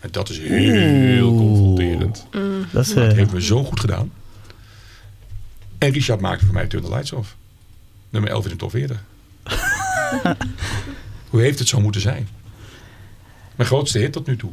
[0.00, 1.38] En dat is heel Oeh.
[1.38, 2.26] confronterend.
[2.72, 4.12] Dat is, Dat eh, heeft me zo goed gedaan.
[5.78, 7.36] En Richard maakte voor mij Turn the Lights Off.
[8.12, 9.04] Nummer 11 in de top 40.
[11.30, 12.28] Hoe heeft het zo moeten zijn?
[13.56, 14.50] Mijn grootste hit tot nu toe.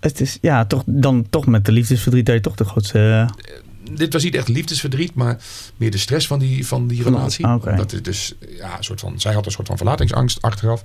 [0.00, 3.28] het is ja, toch, dan toch met de liefdesverdriet dat je toch de grootste...
[3.38, 5.38] eh, Dit was niet echt liefdesverdriet, maar
[5.76, 7.48] meer de stress van die, van die relatie.
[7.54, 7.76] oké.
[7.76, 10.82] Dat is dus, ja, een soort van, zij had een soort van verlatingsangst achteraf.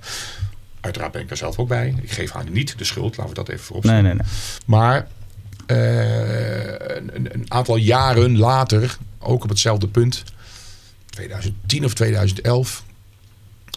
[0.80, 1.94] Uiteraard ben ik er zelf ook bij.
[2.02, 4.26] Ik geef haar niet de schuld, laten we dat even voorop nee, nee, nee.
[4.66, 5.06] Maar
[5.66, 10.24] eh, een aantal jaren later, ook op hetzelfde punt,
[11.18, 12.84] 2010 of 2011.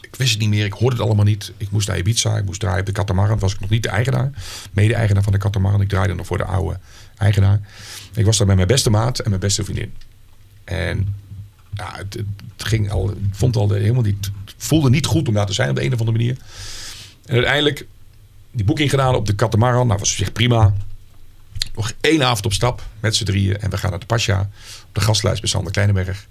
[0.02, 0.66] Ik wist het niet meer.
[0.66, 1.52] Ik hoorde het allemaal niet.
[1.58, 2.38] Ik moest naar Ibiza.
[2.38, 3.40] Ik moest draaien op de Catamaran.
[3.40, 4.32] Was ik nog niet de eigenaar.
[4.72, 5.82] Mede-eigenaar van de Catamaran.
[5.82, 6.80] Ik draaide nog voor de oude
[7.18, 7.60] eigenaar.
[8.14, 9.94] Ik was daar met mijn beste maat en mijn beste vriendin.
[10.64, 11.16] En
[11.74, 12.24] ja, het,
[12.58, 15.84] ging al, vond al helemaal niet, voelde niet goed om daar te zijn op de
[15.84, 16.38] een of andere manier.
[17.26, 17.88] En uiteindelijk
[18.52, 19.88] die boeking gedaan op de Catamaran.
[19.88, 20.74] Nou, was op zich prima.
[21.76, 23.58] Nog één avond op stap met z'n drieën.
[23.58, 24.50] En we gaan naar de Pasja.
[24.88, 26.28] Op de gastlijst bij Sander Kleinenberg.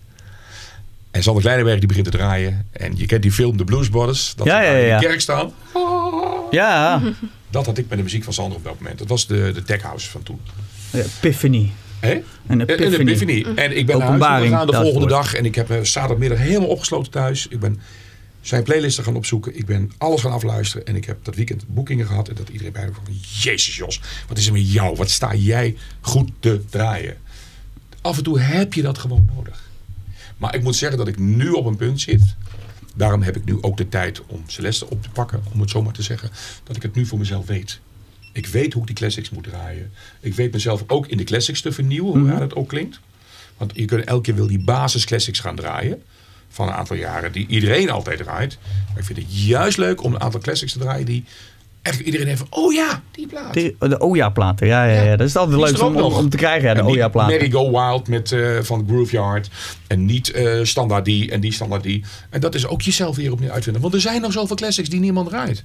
[1.10, 2.66] En Sander Kleinenberg die begint te draaien.
[2.72, 4.32] En je kent die film The Blues Brothers.
[4.36, 4.98] Dat Ja, ze ja, daar in ja.
[4.98, 5.52] de kerk staan.
[6.50, 7.00] Ja,
[7.50, 8.98] Dat had ik met de muziek van Sander op dat moment.
[8.98, 10.40] Dat was de, de tech house van toen.
[10.92, 11.70] Epiphany.
[12.00, 12.12] Hè?
[12.12, 13.10] Een Een epiphany.
[13.10, 13.44] epiphany.
[13.56, 15.10] En ik ben naar huis gegaan de volgende woord.
[15.10, 15.34] dag.
[15.34, 17.46] En ik heb eh, zaterdagmiddag helemaal opgesloten thuis.
[17.48, 17.80] Ik ben
[18.40, 19.58] zijn playlisten gaan opzoeken.
[19.58, 20.86] Ik ben alles gaan afluisteren.
[20.86, 22.28] En ik heb dat weekend boekingen gehad.
[22.28, 23.14] En dat iedereen bij me van...
[23.42, 24.96] Jezus Jos, wat is er met jou?
[24.96, 27.16] Wat sta jij goed te draaien?
[28.00, 29.68] Af en toe heb je dat gewoon nodig.
[30.40, 32.34] Maar ik moet zeggen dat ik nu op een punt zit.
[32.94, 35.42] Daarom heb ik nu ook de tijd om Celeste op te pakken.
[35.52, 36.30] Om het zo maar te zeggen.
[36.64, 37.80] Dat ik het nu voor mezelf weet.
[38.32, 39.92] Ik weet hoe ik die classics moet draaien.
[40.20, 42.20] Ik weet mezelf ook in de classics te vernieuwen.
[42.20, 43.00] Hoe raar dat ook klinkt.
[43.56, 46.02] Want je kunt elke keer wil die basis classics gaan draaien.
[46.48, 47.32] Van een aantal jaren.
[47.32, 48.58] Die iedereen altijd draait.
[48.88, 51.06] Maar ik vind het juist leuk om een aantal classics te draaien.
[51.06, 51.24] Die
[51.82, 52.47] echt iedereen van.
[52.51, 53.55] Oh ja, die plaat.
[53.55, 55.16] De, de Oja-platen, ja, ja, ja.
[55.16, 57.32] Dat is altijd leuk om, om, te krijgen, ja, de En niet Oja-platen.
[57.32, 59.51] Merry Go Wild met, eh, van Grooveyard.
[59.86, 62.05] En niet eh, standaard die en die standaard die.
[62.31, 63.82] En dat is ook jezelf weer opnieuw uitvinden.
[63.82, 65.62] Want er zijn nog zoveel classics die niemand draait.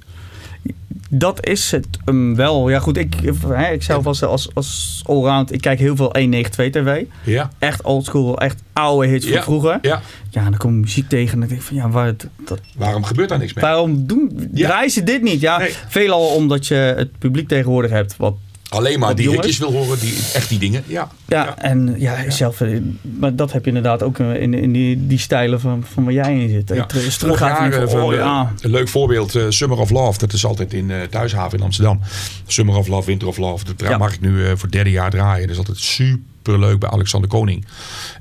[1.09, 2.69] Dat is het um, wel.
[2.69, 3.13] Ja, goed, ik,
[3.47, 7.05] hè, ik zelf als, als, als allround, ik kijk heel veel 192 TV.
[7.23, 7.49] Ja.
[7.59, 9.79] Echt oldschool, echt oude hits van vroeger.
[9.81, 10.01] ja.
[10.29, 13.03] Ja, dan kom ik muziek tegen en denk ik van, ja, waar, dat, dat- Waarom
[13.03, 13.63] gebeurt daar niks mee?
[13.63, 14.67] waarom doen, Ja.
[14.67, 15.41] draaien ze dit niet?
[15.41, 15.73] Ja, Nee.
[15.87, 18.35] veelal omdat je het publiek tegenwoordig hebt wat
[18.69, 19.45] Alleen maar die jongens?
[19.45, 20.83] hitjes wil horen, die, echt die dingen.
[20.87, 21.09] Ja.
[21.27, 25.07] Ja, en ja, zelf, eh, maar dat heb je inderdaad ook eh, in, in die,
[25.07, 26.67] die stijlen van, van waar jij in zit.
[26.67, 26.83] Dat Ja.
[26.83, 28.53] je terug- Vorig en jaar, van, eh, oh ja.
[28.61, 30.17] Een leuk voorbeeld, eh, Summer of Love.
[30.19, 31.99] Dat is altijd in eh Thuishaven in Amsterdam.
[32.47, 33.65] Summer of Love, Winter of Love.
[33.75, 33.97] Dat Ja.
[33.97, 35.41] mag ik nu eh, voor het derde jaar draaien.
[35.41, 37.65] Dat is altijd super leuk bij Alexander Koning.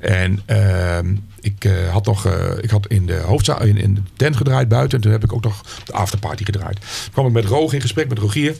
[0.01, 4.01] En ehm, ik, eh, had nog, eh, ik had in de hoofdzaal, in, in de
[4.17, 4.97] tent gedraaid buiten.
[4.97, 6.77] En toen heb ik ook nog de afterparty gedraaid.
[6.81, 8.55] Toen kwam ik met Roog in gesprek, met Rogier.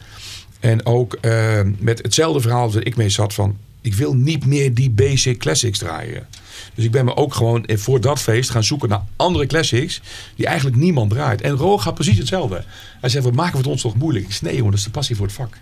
[0.65, 3.57] En ook ehm, met hetzelfde verhaal dat ik mee zat van...
[3.81, 6.27] Ik wil niet meer die basic classics draaien.
[6.75, 10.01] Dus ik ben me ook gewoon eh, voor dat feest gaan zoeken naar andere classics...
[10.37, 11.41] die eigenlijk niemand draait.
[11.41, 12.65] En Roog gaat precies hetzelfde.
[13.01, 14.25] Hij zegt, we maken het ons toch moeilijk?
[14.25, 15.59] Ik zeg, nee jongen, dat is de passie voor het vak.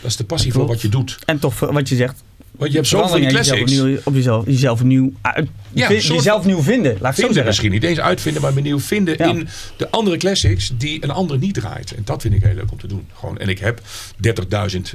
[0.00, 1.18] Dat is de passie voor wat je doet.
[1.24, 2.22] En toch, eh, wat je zegt,
[2.58, 3.58] Want je hebt zoveel die classics.
[3.60, 7.10] jezelf opnieuw, op jezelf, jezelf nieuw uit, Ja, vind- een soort jezelf nieuw vinden, laat
[7.10, 7.44] ik Vinden zeggen.
[7.46, 9.26] misschien niet eens uitvinden, maar benieuwd vinden Ja.
[9.28, 11.94] in de andere classics die een ander niet draait.
[11.94, 13.06] En dat vind ik heel leuk om te doen.
[13.14, 13.80] Gewoon, en ik heb
[14.16, 14.94] 30.000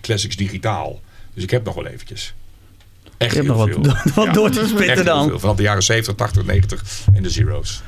[0.00, 1.00] classics digitaal.
[1.34, 2.34] Dus ik heb nog wel eventjes.
[3.16, 3.82] Echt Je hebt heel nog veel.
[4.04, 5.28] wat, wat Ja, door te spitten dan.
[5.28, 5.38] veel.
[5.38, 6.82] Vanaf de jaren 70, 80, 90
[7.14, 7.82] en de zeros.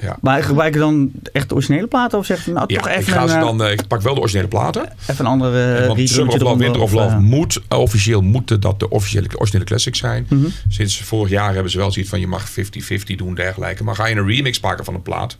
[0.00, 0.16] Ja.
[0.20, 2.96] Maar gebruik je dan echt de originele platen of zeg je nou Ja, toch ik,
[2.96, 4.92] even, ga een, ze eh, dan, eh, ik pak wel de originele platen.
[5.06, 8.80] even een andere uh, Want Summer of Love, Winter of Love moet, officieel moeten dat
[8.80, 10.26] de officiële, originele classics zijn.
[10.28, 10.46] Mhm.
[10.68, 13.84] Sinds vorig jaar hebben ze wel zoiets van je mag 50-50 doen dergelijke.
[13.84, 15.36] Maar ga je een remix maken van een plaat,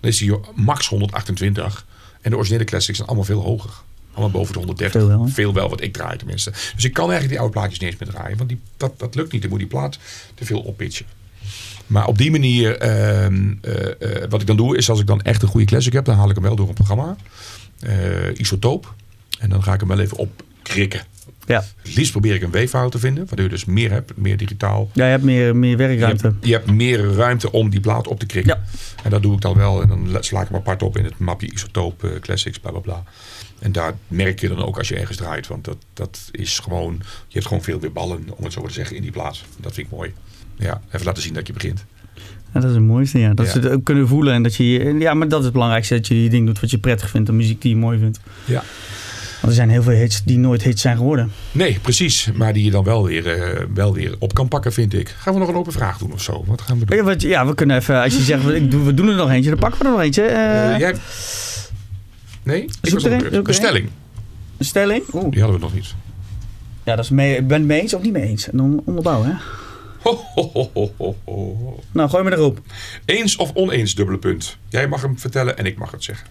[0.00, 1.86] dan is die max 128.
[2.20, 3.70] En de originele classics zijn allemaal veel hoger.
[4.12, 5.00] Allemaal boven de 130.
[5.00, 5.30] Veel wel, hè?
[5.30, 6.50] Veel wel, wat ik draai tenminste.
[6.50, 8.36] Dus ik kan eigenlijk die oude plaatjes niet eens meer draaien.
[8.36, 9.40] Want die, dat, dat lukt niet.
[9.40, 9.98] Dan moet die plaat
[10.34, 11.06] te veel oppitchen.
[11.88, 15.20] Maar op die manier, ehm, eh, eh, wat ik dan doe, is als ik dan
[15.22, 17.16] echt een goede classic heb, dan haal ik hem wel door een programma.
[17.80, 17.94] Eh,
[18.36, 18.94] isotoop.
[19.38, 21.00] En dan ga ik hem wel even opkrikken.
[21.46, 21.64] Ja.
[21.82, 24.90] Het liefst probeer ik een weeffout te vinden, waardoor je dus meer hebt, meer digitaal.
[24.92, 26.26] ja, je hebt meer, meer Je werkruimte.
[26.26, 28.56] hebt, je hebt meer ruimte om die plaat op te krikken.
[28.56, 28.80] Ja.
[29.04, 29.82] En dat doe ik dan wel.
[29.82, 33.02] En dan sla ik hem apart op in het mapje isotoop, classics, bla bla bla.
[33.58, 35.46] En daar merk je dan ook als je ergens draait.
[35.46, 38.72] Want dat, dat is gewoon, je hebt gewoon veel weer ballen, om het zo te
[38.72, 39.44] zeggen, in die plaats.
[39.60, 40.12] Dat vind ik mooi.
[40.58, 41.84] Ja, even laten zien dat je begint.
[42.54, 43.34] Ja, dat is het mooiste, ja.
[43.34, 43.52] Dat Ja.
[43.52, 44.64] ze het ook kunnen voelen en dat je...
[44.98, 47.26] Ja, maar dat is het belangrijkste, dat je je ding doet wat je prettig vindt.
[47.26, 48.20] De muziek die je mooi vindt.
[48.44, 48.62] Ja.
[49.40, 51.30] Want er zijn heel veel hits die nooit hits zijn geworden.
[51.52, 52.28] Nee, precies.
[52.34, 55.08] Maar die je dan wel weer, eh, wel weer op kan pakken, vind ik.
[55.18, 56.44] Gaan we nog een open vraag doen of zo?
[56.46, 56.96] Wat gaan we doen?
[56.96, 58.02] Ja, wat, ja, we kunnen even...
[58.02, 60.22] Als je zegt, we doen er nog eentje, dan pakken we er nog eentje.
[60.22, 60.94] Eh, Eh, jij...
[62.42, 62.62] Nee?
[62.62, 63.88] Ik Zoek was er op een, stelling.
[64.58, 65.02] Een stelling?
[65.12, 65.30] Oeh.
[65.30, 65.94] Die hadden we nog niet.
[66.84, 68.50] Ja, dat is mee, ik ben het mee eens of niet mee eens.
[68.50, 69.34] En dan onderbouwen, hè.
[70.34, 71.80] Ho, ho, ho.
[71.92, 72.58] Nou, gooi me erop.
[73.04, 74.56] Eens of oneens, dubbele punt.
[74.68, 76.26] Jij mag hem vertellen en ik mag het zeggen.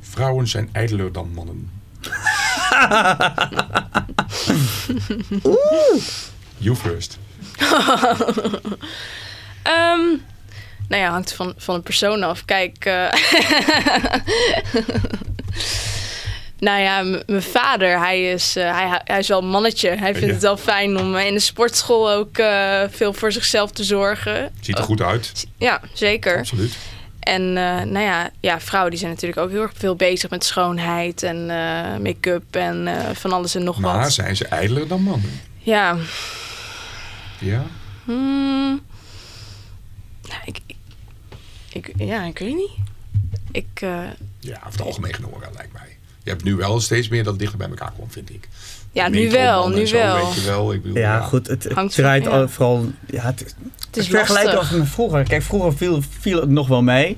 [0.00, 1.70] Vrouwen zijn ijdeler dan mannen.
[6.56, 7.18] You first.
[9.62, 10.00] Ehm,
[10.88, 12.44] nou ja, hangt van, van een persoon af.
[12.44, 12.84] Kijk.
[12.84, 13.12] eh,
[16.62, 19.88] nou ja, mijn vader, hij is, eh, hij, hij is wel een mannetje.
[19.88, 20.32] Hij vindt Ja.
[20.32, 24.52] het wel fijn om eh, in de sportschool ook eh, veel voor zichzelf te zorgen.
[24.60, 25.46] Ziet er goed uit.
[25.56, 26.38] Ja, zeker.
[26.38, 26.76] Absoluut.
[27.20, 30.44] En uh, nou ja, ja, vrouwen die zijn natuurlijk ook heel erg veel bezig met
[30.44, 31.46] schoonheid en
[32.02, 34.00] make-up en van alles en nog maar wat.
[34.00, 35.40] Maar zijn ze ijdeler dan mannen?
[35.58, 35.96] Ja.
[37.38, 37.62] Ja?
[38.04, 38.80] Hmm.
[40.44, 40.76] Ik, ik,
[41.72, 42.70] ik, ja, ik weet niet.
[43.52, 43.80] Ik,
[44.40, 45.81] ja, over het algemeen genomen wel, lijkt mij.
[46.24, 48.48] Je hebt nu wel steeds meer dat het dichter bij elkaar komt, vind ik.
[48.92, 50.16] Ja, nu wel, nu zo, wel.
[50.26, 50.72] Weet je wel.
[50.72, 51.46] Ik bedoel, ja, ja, goed.
[51.46, 52.38] Het, het Hangt draait van- ja.
[52.40, 52.86] al- vooral...
[53.06, 53.54] Ja, het,
[53.86, 54.70] Het is vergelijken lastig.
[54.72, 55.22] als met vroeger.
[55.24, 57.16] Kijk, vroeger viel, viel het nog wel mee.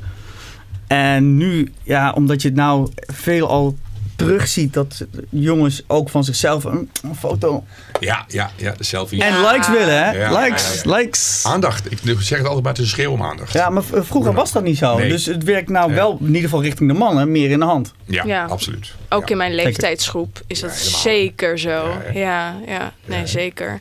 [0.87, 3.77] En nu, ja, omdat je het nou veel al
[4.17, 7.65] terugziet dat jongens ook van zichzelf een, een foto
[8.01, 9.23] ja, ja, ja, de selfie.
[9.25, 9.51] en Ja.
[9.53, 10.11] likes willen, hè?
[10.11, 10.41] Ja.
[10.43, 10.97] likes, Ja, ja.
[10.97, 11.43] likes.
[11.47, 11.93] Aandacht.
[11.93, 13.53] Ik zeg het altijd maar, het is een schreeuw om aandacht.
[13.53, 14.99] Ja, maar vroeger was dat niet zo.
[14.99, 15.09] Nee.
[15.09, 15.95] Dus het werkt nou Ja.
[15.95, 17.93] wel in ieder geval richting de mannen meer in de hand.
[18.05, 18.45] Ja, Ja.
[18.45, 18.93] absoluut.
[19.09, 19.29] Ook ja.
[19.29, 21.93] in mijn leeftijdsgroep is dat zeker zo.
[22.15, 23.27] Ja, Ja, nee, Ja.
[23.27, 23.81] zeker.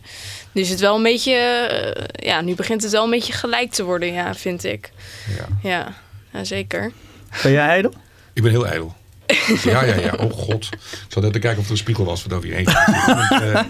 [0.52, 3.72] Nu is het wel een beetje, eh, ja, nu begint het wel een beetje gelijk
[3.72, 4.92] te worden, ja, vind ik.
[5.38, 5.70] Ja.
[5.70, 5.94] Ja,
[6.34, 6.92] ja zeker.
[7.44, 7.94] Ben jij ijdel?
[8.34, 8.96] Ik ben heel ijdel.
[9.64, 10.14] Ja, ja, ja.
[10.20, 10.70] Oh god.
[10.74, 12.68] Ik zat net te kijken of er een spiegel was wat over je heen.
[12.68, 13.62] Eh,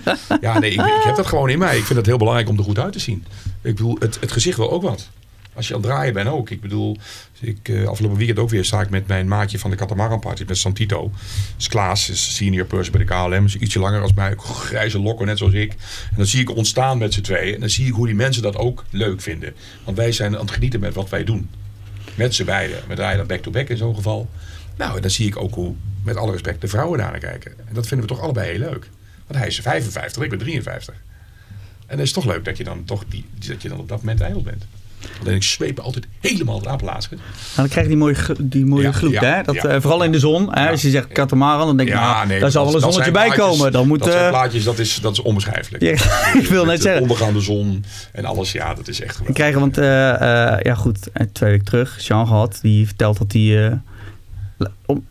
[0.42, 1.78] ja, nee, ik, ik heb dat gewoon in mij.
[1.78, 3.26] Ik vind het heel belangrijk om er goed uit te zien.
[3.62, 5.10] Ik bedoel, het, het gezicht wil ook wat.
[5.56, 6.50] Als je aan het draaien bent ook.
[6.50, 6.98] Ik bedoel,
[7.40, 10.44] ik, eh, afgelopen weekend ook weer sta ik met mijn maatje van de Catamaran Party
[10.48, 11.12] met Santito.
[11.56, 13.46] Dus Klaas is senior person bij de KLM.
[13.46, 14.34] Is ietsje langer als mij.
[14.38, 15.72] Grijze lokken, net zoals ik.
[16.10, 17.54] En dan zie ik ontstaan met z'n tweeën.
[17.54, 19.54] En dan zie ik hoe die mensen dat ook leuk vinden.
[19.84, 21.50] Want wij zijn aan het genieten met wat wij doen.
[22.16, 22.78] Met z'n beiden.
[22.88, 24.30] We draaien dan back-to-back in zo'n geval.
[24.78, 25.74] Nou, en dan zie ik ook hoe,
[26.04, 27.52] met alle respect, de vrouwen daar naar kijken.
[27.68, 28.90] En dat vinden we toch allebei heel leuk.
[29.28, 30.94] Want hij is 55, ik ben 53.
[31.88, 33.98] En het is toch leuk dat je dan toch die, dat je dan op dat
[34.00, 34.66] moment ijdel bent.
[35.22, 37.10] Alleen ik zweep altijd helemaal het apenlaasje.
[37.16, 37.22] Nou,
[37.56, 39.44] dan krijg je die mooie, die mooie Ja, gloed, ja, hè?
[39.44, 39.64] Dat, ja.
[39.64, 40.54] eh, vooral in de zon.
[40.54, 40.70] Hè?
[40.70, 43.26] Als je zegt katamaran, dan denk ik, nou, daar dat- zal wel een zonnetje bij
[43.26, 43.72] plaatjes- komen.
[43.72, 45.84] Dan moet, dat zijn eh, plaatjes, dat is, dat is onbeschrijfelijk.
[45.84, 45.92] Ja,
[46.42, 47.02] ik wil net zeggen.
[47.02, 49.36] ondergaande zon en alles, ja, dat is echt We geweldig.
[49.36, 49.84] krijgen, want eh,
[50.64, 51.00] ja goed,
[51.32, 53.82] twee weken terug, Jean gehad, die vertelt dat hij,
[54.86, 55.06] om-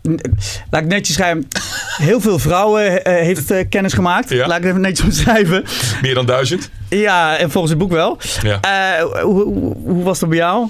[0.71, 1.49] laat ik netjes schrijven,
[1.97, 4.29] heel veel vrouwen eh, heeft eh, kennis gemaakt.
[4.29, 4.47] Ja.
[4.47, 5.65] Laat ik het even netjes omschrijven.
[6.03, 6.71] Meer dan duizend.
[6.89, 8.19] Ja, en volgens het boek wel.
[8.43, 8.61] Ja.
[8.61, 10.69] Eh, hoe, hoe, hoe was dat bij jou?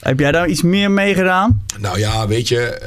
[0.00, 1.62] Heb jij daar iets meer mee gedaan?
[1.78, 2.80] Nou ja, weet je,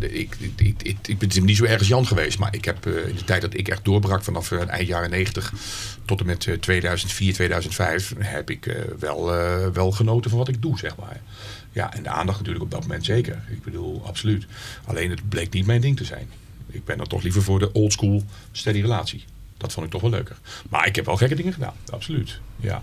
[0.00, 2.38] ik, ik, ik, ik, ben niet zo ergens Jan geweest.
[2.38, 5.52] Maar ik heb in de tijd dat ik echt doorbrak vanaf eind jaren 90
[6.04, 9.32] tot en met eh, 2004, 2005, heb ik wel,
[9.72, 11.20] wel genoten van wat ik doe, zeg maar.
[11.78, 13.42] Ja, en de aandacht natuurlijk op dat moment zeker.
[13.50, 14.46] Ik bedoel, absoluut.
[14.84, 16.28] Alleen het bleek niet mijn ding te zijn.
[16.70, 18.22] Ik ben dan toch liever voor de old school
[18.52, 19.24] steady relatie.
[19.56, 20.36] Dat vond ik toch wel leuker.
[20.68, 22.40] Maar ik heb wel gekke dingen gedaan, absoluut.
[22.56, 22.82] Ja.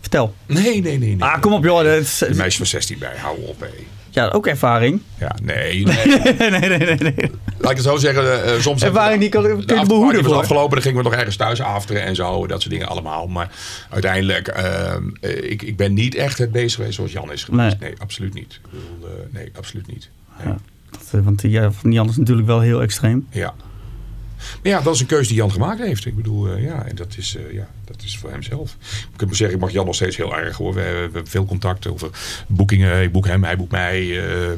[0.00, 0.34] Vertel.
[0.46, 0.98] Nee, nee, nee.
[0.98, 1.22] nee.
[1.22, 1.84] Ah, kom op joh.
[1.84, 3.66] Dat is- Een meisje van 16 bij, hou op hé.
[4.10, 5.00] Ja, ook ervaring.
[5.18, 6.06] Ja, nee, nee.
[6.38, 6.96] nee, nee, nee, nee.
[6.96, 7.30] nee.
[7.58, 8.82] Laat ik het zo zeggen, eh, soms...
[8.82, 10.34] Ervaring die kan, kun je de behoeden voor.
[10.34, 13.26] afgelopen, dan gingen we nog ergens thuis afteren en zo, dat soort dingen allemaal.
[13.26, 13.50] Maar
[13.90, 17.80] uiteindelijk, ehm, eh, ik, ik ben niet echt het bezig geweest zoals Jan is geweest.
[17.80, 18.60] Nee, absoluut niet.
[18.64, 20.10] Ik bedoel, eh, nee, absoluut niet.
[20.38, 20.46] Nee.
[20.46, 20.58] Ja.
[20.90, 23.26] Dat, eh, Want die, ja, van Jan is natuurlijk wel heel extreem.
[23.30, 23.54] Ja.
[24.62, 26.06] Maar ja, dat is een keuze die Jan gemaakt heeft.
[26.06, 28.76] Ik bedoel, eh, ja, en dat is, eh, ja, dat is voor hemzelf.
[28.80, 30.74] Ik kan me zeggen, ik mag Jan nog steeds heel erg hoor.
[30.74, 32.10] We, hebben- veel contact over
[32.46, 33.02] boekingen.
[33.02, 34.26] Ik boek hem, hij boekt mij.
[34.28, 34.48] eh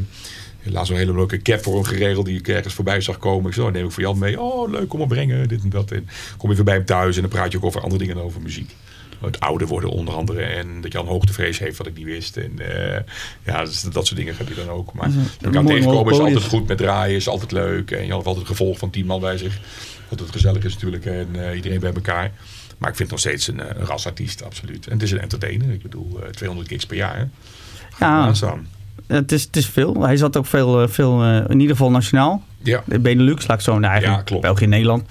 [0.64, 3.46] Laatst een hele leuke cap voor hem geregeld die ik ergens voorbij zag komen.
[3.48, 4.40] Ik zei, oh, neem ik voor Jan mee.
[4.40, 5.48] Oh, leuk, kom maar brengen.
[5.48, 5.90] Dit en dat.
[5.90, 8.24] En kom even bij hem thuis en dan praat je ook over andere dingen dan
[8.24, 8.76] over muziek.
[9.24, 10.42] Het ouder worden onder andere.
[10.42, 12.36] En dat Jan hoogtevrees heeft wat ik niet wist.
[12.36, 13.00] En eh,
[13.44, 14.92] ja, dus dat soort dingen heb je dan ook.
[14.92, 17.16] Maar Dat een- je kan tegenkomen is altijd goed met draaien.
[17.16, 17.90] Is altijd leuk.
[17.90, 19.58] En Jan heeft altijd een gevolg van tien man bij zich.
[20.08, 21.06] Wat het gezellig is natuurlijk.
[21.06, 22.30] En eh, iedereen bij elkaar.
[22.78, 24.86] Maar ik vind het nog steeds een, eh, een rasartiest, absoluut.
[24.86, 25.70] En het is een entertainer.
[25.72, 27.16] Ik bedoel, eh, 200 gigs per jaar.
[27.16, 27.24] Hè.
[28.06, 28.32] Ja.
[29.06, 30.02] Het is, het is veel.
[30.02, 32.42] Hij zat ook veel, veel in ieder geval nationaal.
[32.62, 33.72] Ja, De Benelux, laat ik zo.
[33.78, 34.42] Nou, eigenlijk Ja, klopt.
[34.42, 35.08] België Nederland.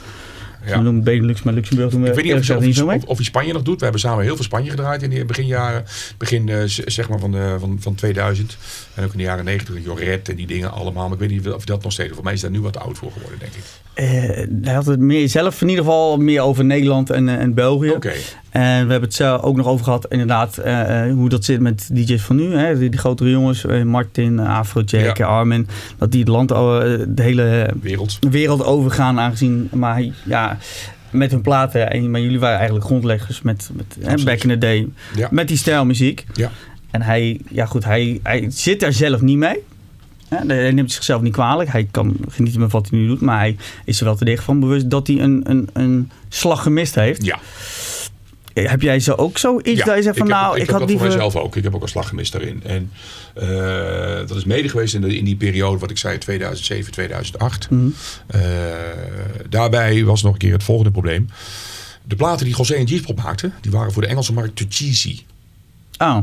[0.66, 0.78] Ja.
[0.78, 3.04] We noemen Benelux, maar Luxemburg doen we Ik weet niet of, of, niet zo of,
[3.04, 3.78] of je Spanje nog doet.
[3.78, 5.86] We hebben samen heel veel Spanje gedraaid in de beginjaren.
[6.18, 8.58] Begin eh, zeg maar van, de, van, van 2000.
[8.94, 9.84] En ook in de jaren 90.
[9.84, 11.04] Joret en die dingen allemaal.
[11.04, 12.14] Maar ik weet niet of dat nog steeds...
[12.14, 13.64] Voor mij is daar nu wat oud voor geworden, denk ik.
[14.02, 14.08] Eh,
[14.62, 17.94] hij had het meer zelf in ieder geval meer over Nederland en, eh, en België.
[18.50, 22.22] En we hebben het ook nog over gehad, inderdaad, eh, hoe dat zit met DJ's
[22.22, 22.56] van nu.
[22.56, 22.78] Hè?
[22.78, 25.26] Die, die grotere jongens, Martin, Afrojack, Ja.
[25.26, 25.68] Armin.
[25.98, 28.18] Dat die het land, de hele Wereld.
[28.30, 30.58] wereld overgaan, aangezien, maar ja,
[31.12, 31.92] met hun platen.
[31.92, 35.28] En, maar jullie waren eigenlijk grondleggers met, met hè, back in the day, Ja.
[35.32, 36.26] met die stijlmuziek.
[36.34, 36.52] Ja.
[36.92, 39.64] En hij, ja goed, hij, hij zit daar zelf niet mee.
[40.36, 41.72] Hij neemt zichzelf niet kwalijk.
[41.72, 43.22] Hij kan genieten met wat hij nu doet.
[43.22, 43.56] Maar hij
[43.86, 47.26] is er wel te dicht van bewust dat hij een, een, een slag gemist heeft.
[47.26, 47.40] Ja.
[48.54, 50.62] Eh, Heb jij zo ook zoiets Ja, dat je zegt van ik heb, nou, ik,
[50.62, 51.08] ik, heb had dat liever...
[51.08, 51.56] voor mezelf ook.
[51.56, 52.64] Ik heb ook een slag gemist daarin.
[52.64, 52.92] En
[53.34, 57.70] eh, dat is mede geweest in, de, in die periode, wat ik zei, 2007, 2008.
[57.70, 57.90] Mhm.
[58.28, 58.42] Eh,
[59.50, 61.30] daarbij was nog een keer het volgende probleem.
[62.04, 65.20] De platen die José en G-pop maakten, die waren voor de Engelse markt te cheesy.
[65.98, 66.18] Oh,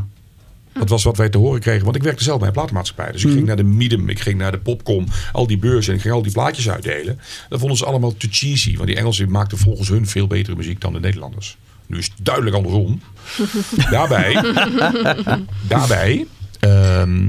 [0.72, 1.84] Dat was wat wij te horen kregen.
[1.84, 3.12] Want ik werkte zelf bij een platenmaatschappij.
[3.12, 5.90] Dus ik ging naar de Medium, ik ging naar de Popcom, al die beurzen.
[5.90, 7.20] En ik ging al die plaatjes uitdelen.
[7.48, 8.76] Dat vonden ze allemaal te cheesy.
[8.76, 11.56] Want die Engelsen maakten volgens hun veel betere muziek dan de Nederlanders.
[11.86, 13.00] Nu is het duidelijk andersom.
[13.90, 14.32] daarbij,
[15.68, 16.26] daarbij,
[16.60, 17.28] ehm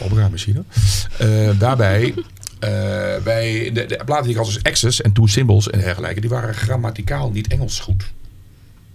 [0.00, 0.66] opera misschien.
[1.22, 2.20] Uh, daarbij, uh,
[3.24, 6.30] bij de, de platen die ik had als Access en Two Symbols en dergelijke, die
[6.30, 8.12] waren grammaticaal niet Engels goed.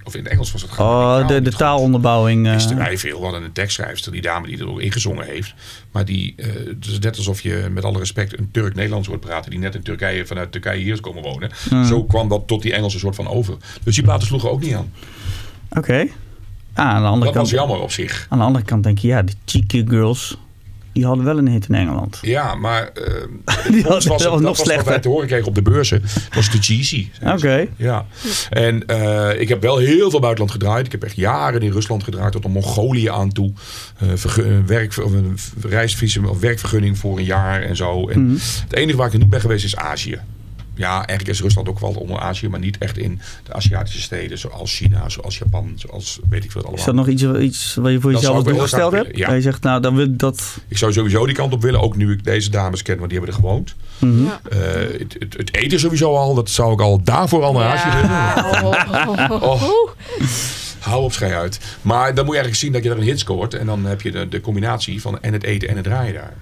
[0.08, 2.46] Of in het Engels was het Oh, de, de taalonderbouwing.
[2.46, 2.54] Uh...
[2.54, 3.18] Wisten wij veel.
[3.18, 5.54] We hadden een tekstschrijfster, die dame die er ook ingezongen heeft.
[5.92, 6.46] Maar die, uh,
[6.82, 9.52] is net alsof je met alle respect een Turk-Nederlands hoort praten.
[9.52, 11.52] Die net in Turkije, vanuit Turkije hier is komen wonen.
[11.70, 11.86] Hmm.
[11.86, 13.58] Zo kwam dat tot die Engelse soort van over.
[13.84, 14.92] Dus die platen sloegen ook niet aan.
[15.70, 15.80] Oké.
[15.80, 16.12] Okay.
[16.74, 18.26] Ah, aan de andere dat kant, was jammer op zich.
[18.30, 20.38] Aan de andere kant denk je, ja, de cheeky girls
[20.98, 22.20] die hadden wel een hit in Engeland.
[22.22, 24.76] Ja, maar uh, die was, was, nog was slechter.
[24.76, 26.04] wat wij te horen kregen op de beurzen.
[26.36, 27.10] was te cheesy.
[27.22, 27.34] Oké.
[27.34, 27.70] Okay.
[27.76, 28.06] Ja.
[28.50, 30.86] En uh, ik heb wel heel veel buitenland gedraaid.
[30.86, 33.54] Ik heb echt jaren in Rusland gedraaid tot een Mongolië aan toe.
[34.04, 34.10] Uh,
[34.66, 38.08] werk, of een reisvisum of werkvergunning voor een jaar en zo.
[38.08, 38.38] En mm -hmm.
[38.64, 40.20] Het enige waar ik er niet ben geweest is Azië
[40.78, 44.38] ja, eigenlijk is Rusland ook wel onder Azië, maar niet echt in de Aziatische steden
[44.38, 46.80] zoals China, zoals Japan, zoals weet ik veel allemaal.
[46.80, 49.18] Is dat nog iets, iets wat je voor jezelf als doel gesteld hebt?
[49.18, 49.34] Ja.
[49.34, 50.58] je zegt, nou, dan wil dat...
[50.68, 53.20] Ik zou sowieso die kant op willen, ook nu ik deze dames ken, want die
[53.20, 53.76] hebben er gewoond.
[54.00, 54.26] Mm -hmm.
[54.26, 54.30] uh,
[55.00, 58.16] het, het, het, eten sowieso al, dat zou ik al daarvoor al naar Azië willen.
[59.32, 59.44] Oh.
[59.44, 59.64] oh.
[60.80, 61.60] Hou op schij uit.
[61.82, 63.54] Maar dan moet je eigenlijk zien dat je er een hit scoort.
[63.54, 66.34] En dan heb je de, de combinatie van en het eten en het draaien daar.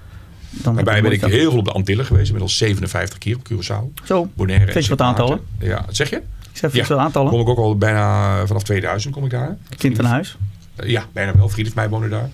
[0.62, 2.26] Dan Daarbij ben ik heel veel op de Antillen geweest.
[2.26, 4.04] Inmiddels 57 keer op Curaçao.
[4.04, 4.72] Zo, Bonaire.
[4.72, 5.40] Vind je wat aantallen?
[5.58, 6.16] Ja, zeg je?
[6.16, 6.22] Ik
[6.52, 6.86] zeg ja.
[6.86, 7.30] wat aantallen.
[7.30, 9.56] Kom ik ook al bijna vanaf 2000 kom ik daar.
[9.76, 10.36] Kind in huis?
[10.80, 11.48] Uh, ja, bijna wel.
[11.48, 12.30] Vrienden van mij wonen daar.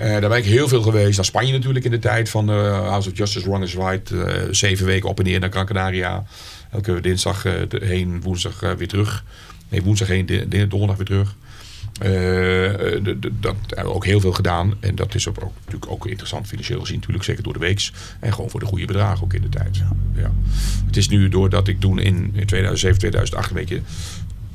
[0.00, 1.16] Uh, daar ben ik heel veel geweest.
[1.16, 4.12] Naar Spanje natuurlijk in de tijd van uh, House of Justice, Run is Right.
[4.50, 6.24] zeven weken op en neer naar Gran Canaria.
[6.70, 9.24] Elke dinsdag heen, woensdag weer terug.
[9.68, 10.26] Nee, woensdag heen,
[10.68, 11.36] donderdag weer terug.
[12.02, 12.70] Uh,
[13.40, 14.74] dat hebben we ook heel veel gedaan.
[14.80, 16.96] En dat is ook, ook, natuurlijk ook interessant financieel gezien.
[16.96, 17.92] Natuurlijk zeker door de weeks.
[18.20, 19.76] En gewoon voor de goede bedragen ook in de tijd.
[20.14, 20.32] Ja.
[20.86, 23.80] Het is nu doordat ik toen in, in 2007, 2008 een beetje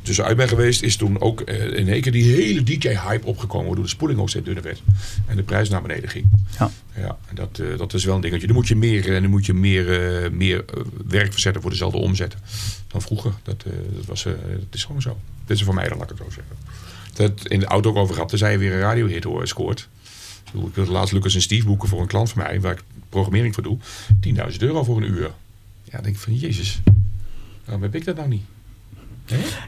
[0.01, 0.81] tussenuit ben geweest.
[0.81, 3.65] Is toen ook uh, in één keer die hele DJ-hype opgekomen.
[3.65, 4.83] Waardoor de spoeling ook steeds dunner werd.
[5.25, 6.25] En de prijs naar beneden ging.
[6.59, 6.71] Ja.
[6.95, 8.47] Ja, en dat, uh, dat is wel een dingetje.
[8.47, 9.85] Dan moet je meer, en dan moet je meer,
[10.31, 10.65] meer
[11.07, 12.39] werk verzetten voor dezelfde omzetten
[12.87, 13.33] dan vroeger.
[13.43, 14.33] Dat, dat, was, dat
[14.71, 15.17] is gewoon zo.
[15.45, 16.55] Dit is voor mij dan, laat ik het zo zeggen
[17.13, 18.29] dat in de auto ook over gehad.
[18.29, 19.89] Tenzij je weer een radiohit scoort.
[20.53, 23.53] Ik wilde laatst Lucas en Steve boeken voor een klant van mij, waar ik programmering
[23.53, 23.77] voor doe.
[24.51, 25.31] 10.000 euro voor een uur.
[25.83, 26.81] Ja, denk ik van Jezus,
[27.65, 28.43] waarom heb ik dat nou niet?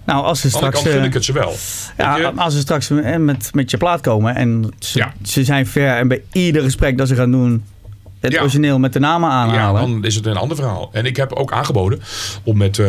[0.05, 0.81] Nou, als ze straks.
[0.81, 1.55] Vind ik het ze wel.
[1.97, 5.13] Ja, als ze straks met, met je plaat komen en ze, ja.
[5.23, 7.63] ze zijn ver en bij ieder gesprek dat ze gaan doen,
[8.26, 8.41] het ja.
[8.41, 9.81] origineel met de namen aanhalen.
[9.81, 10.89] Ja, dan is het een ander verhaal.
[10.91, 11.99] En ik heb ook aangeboden
[12.43, 12.88] om met, uh,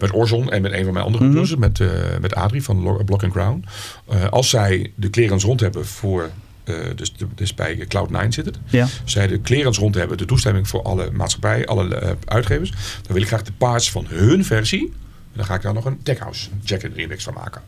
[0.00, 1.58] met Orzon en met een van mijn andere mm -hmm.
[1.58, 1.88] met, uh,
[2.20, 3.64] met Adrie van Block and Crown.
[4.12, 6.30] Uh, als zij de klerens rond hebben voor
[6.64, 8.58] uh, dus, dus bij Cloud9 zit het.
[8.66, 8.86] Ja.
[9.04, 12.70] Zij de klerens rond hebben, de toestemming voor alle maatschappijen, alle uh, uitgevers.
[12.70, 14.86] Dan wil ik graag de parts van hun versie.
[15.32, 17.62] En dan ga ik daar nog een tech house and remix van maken.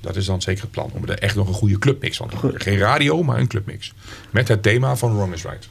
[0.00, 0.90] Dat is dan zeker het plan.
[0.92, 2.60] Om er echt nog een goede clubmix van te maken.
[2.60, 3.92] Geen radio, maar een clubmix.
[4.30, 5.68] Met het thema van Wrong is Right.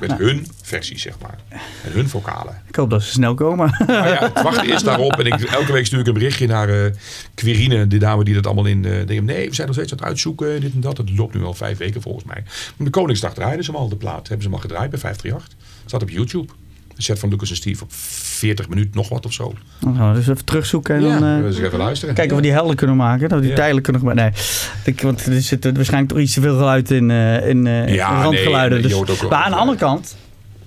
[0.00, 0.24] Met nou.
[0.24, 1.38] hun versie, zeg maar.
[1.84, 2.62] Met hun vocalen.
[2.68, 3.84] Ik hoop dat ze snel komen.
[3.86, 5.12] Nou ja, het wachten is daarop.
[5.12, 6.90] En ik, elke week stuur ik een berichtje naar uh,
[7.34, 9.22] Quirine, de dame die dat allemaal in uh, denkt.
[9.22, 10.60] Nee, we zijn nog steeds aan het uitzoeken.
[10.60, 10.96] Dit en dat.
[10.96, 12.42] Het loopt nu al vijf weken volgens mij.
[12.76, 14.28] Maar de Koningsdag draaiden ze hem al de plaat.
[14.28, 15.66] Hebben ze hem al gedraaid bij 538.
[15.86, 16.52] Staat op YouTube.
[16.94, 19.54] De set van Lucas en Steve op 40 minuten nog wat of zo.
[19.80, 22.14] Dan gaan we dus even terugzoeken en ja, dan uh, dus even luisteren.
[22.14, 23.28] kijken of we die helder kunnen maken.
[23.28, 23.56] Dat we die ja.
[23.56, 24.22] tijdelijk kunnen maken.
[24.22, 24.32] Nee,
[24.84, 28.22] ik, want er zit waarschijnlijk toch iets te veel geluid in, uh, in, uh, ja,
[28.22, 28.80] randgeluiden.
[28.80, 30.16] Nee, dus, maar aan de andere kant,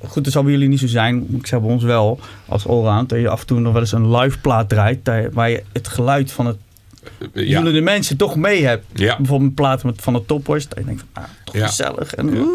[0.07, 1.27] goed, dat zal bij jullie niet zo zijn.
[1.37, 3.91] Ik zeg bij ons wel, als allround, dat je af en toe nog wel eens
[3.91, 4.99] een live plaat draait.
[5.31, 6.57] Waar je het geluid van het
[7.33, 7.41] ja.
[7.41, 8.85] jullie de mensen toch mee hebt.
[8.93, 9.17] Ja.
[9.17, 10.67] Bijvoorbeeld een plaat met, van de toppers.
[10.67, 11.67] Dat je denkt van, ah, toch ja.
[11.67, 12.15] gezellig.
[12.15, 12.45] En, ja.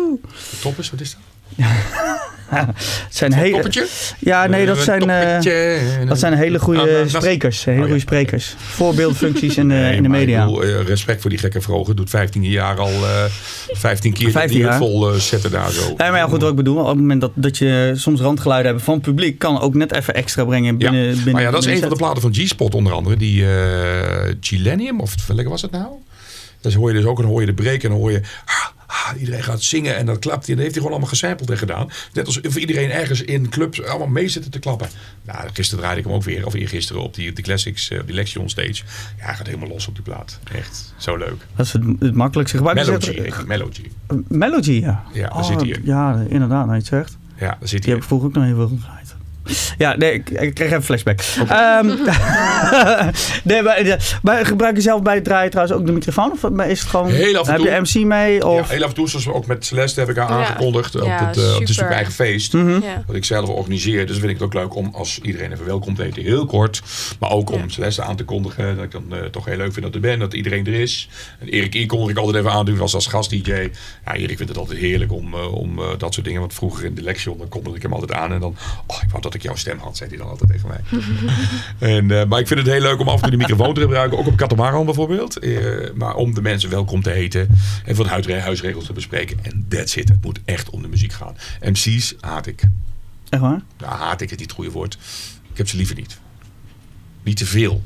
[0.60, 1.20] Toppers, wat is dat?
[1.56, 2.74] Het
[3.16, 3.86] zijn hele.
[4.18, 7.64] Ja, nee, dat zijn, uh, dat zijn hele goede sprekers.
[7.64, 8.54] Hele oh, goede sprekers.
[8.58, 10.44] Voorbeeldfuncties in de, nee, in de media.
[10.44, 11.96] Bedoel, respect voor die gekke vrogen.
[11.96, 13.24] Doet 15 jaar al uh,
[13.72, 14.76] 15 keer 15 jaar.
[14.76, 15.86] vol zetten daar zo.
[15.86, 16.78] Nee, maar ja, goed, wat ik bedoel.
[16.78, 19.92] Op het moment dat, dat je soms randgeluiden hebt van het publiek, kan ook net
[19.92, 21.00] even extra brengen binnen.
[21.00, 21.14] Ja.
[21.14, 23.16] binnen maar ja, dat is een van de platen van G-Spot onder andere.
[23.16, 23.44] Die
[24.40, 25.88] Gillennium, of welke was het nou?
[26.60, 28.20] Dan hoor je dus ook, dan hoor je de breken en dan hoor je.
[28.44, 30.48] Ah, iedereen gaat zingen en dat klapt hij.
[30.48, 31.90] En dat heeft hij gewoon allemaal gesampled en gedaan.
[32.12, 34.88] Net als iedereen ergens in clubs allemaal mee zitten te klappen.
[35.24, 38.14] Nou, gisteren draaide ik hem ook weer, of eergisteren op die, die Classics, uh, die
[38.14, 38.82] Lexion stage.
[39.18, 40.38] Ja, hij gaat helemaal los op die plaat.
[40.54, 41.46] Echt, zo leuk.
[41.56, 42.86] Dat is het, het makkelijkste gebruik.
[42.86, 43.90] Melody, Melody.
[44.28, 45.04] Melody, ja.
[45.12, 45.80] Ja, daar oh, zit hij in.
[45.84, 47.16] Ja, inderdaad, het zegt.
[47.38, 49.14] Ja, daar zit die hij heb ik vroeger ook nog even gedraaid.
[49.78, 51.20] Ja, nee, ik, ik kreeg even flashback.
[51.48, 51.86] Ehm,
[53.44, 56.32] nee, maar, eh, maar gebruik je zelf bij het draaien trouwens ook de microfoon?
[56.32, 57.10] Of is het gewoon...
[57.10, 58.46] Heel af en heb je MC mee?
[58.46, 58.68] Of?
[58.68, 60.36] Ja, heel af en toe, zoals we ook met Celeste heb ik haar Ja.
[60.46, 61.74] aangekondigd op het, eh, op het super.
[61.74, 62.52] super eigen feest.
[62.52, 63.04] Ja.
[63.06, 64.06] Wat ik zelf organiseer.
[64.06, 66.22] Dus vind ik het ook leuk om als iedereen even welkom te heten.
[66.22, 66.82] Heel kort.
[67.18, 67.64] Maar ook om Ja.
[67.68, 68.76] Celeste aan te kondigen.
[68.76, 70.18] Dat ik dan eh, toch heel leuk vind dat er ben.
[70.18, 71.08] Dat iedereen er is.
[71.40, 72.76] En Erik I kondig ik altijd even aan.
[72.76, 73.68] was als gast DJ.
[74.04, 76.40] Ja, Erik vindt het altijd heerlijk om, om dat soort dingen.
[76.40, 78.32] Want vroeger in de Lexion dan kondigde ik hem altijd aan.
[78.32, 78.56] En dan,
[78.86, 79.96] oh ik wou dat ik jouw stem had.
[79.96, 81.00] Zei hij dan altijd tegen mij.
[81.96, 83.80] en, eh, maar ik vind het heel leuk om af en toe de microfoon te
[83.80, 84.18] gebruiken.
[84.18, 85.38] Ook op Katamaran bijvoorbeeld.
[85.38, 87.48] Eh, maar om de mensen welkom te heten.
[87.84, 89.38] En wat huisregels te bespreken.
[89.42, 90.08] En that's it.
[90.08, 91.36] Het moet echt om de muziek gaan.
[91.62, 92.62] MC's haat ik.
[93.28, 93.62] Echt waar?
[93.78, 94.98] Nou, haat ik is niet het goede woord.
[95.50, 96.18] Ik heb ze liever niet.
[97.22, 97.82] Niet te veel.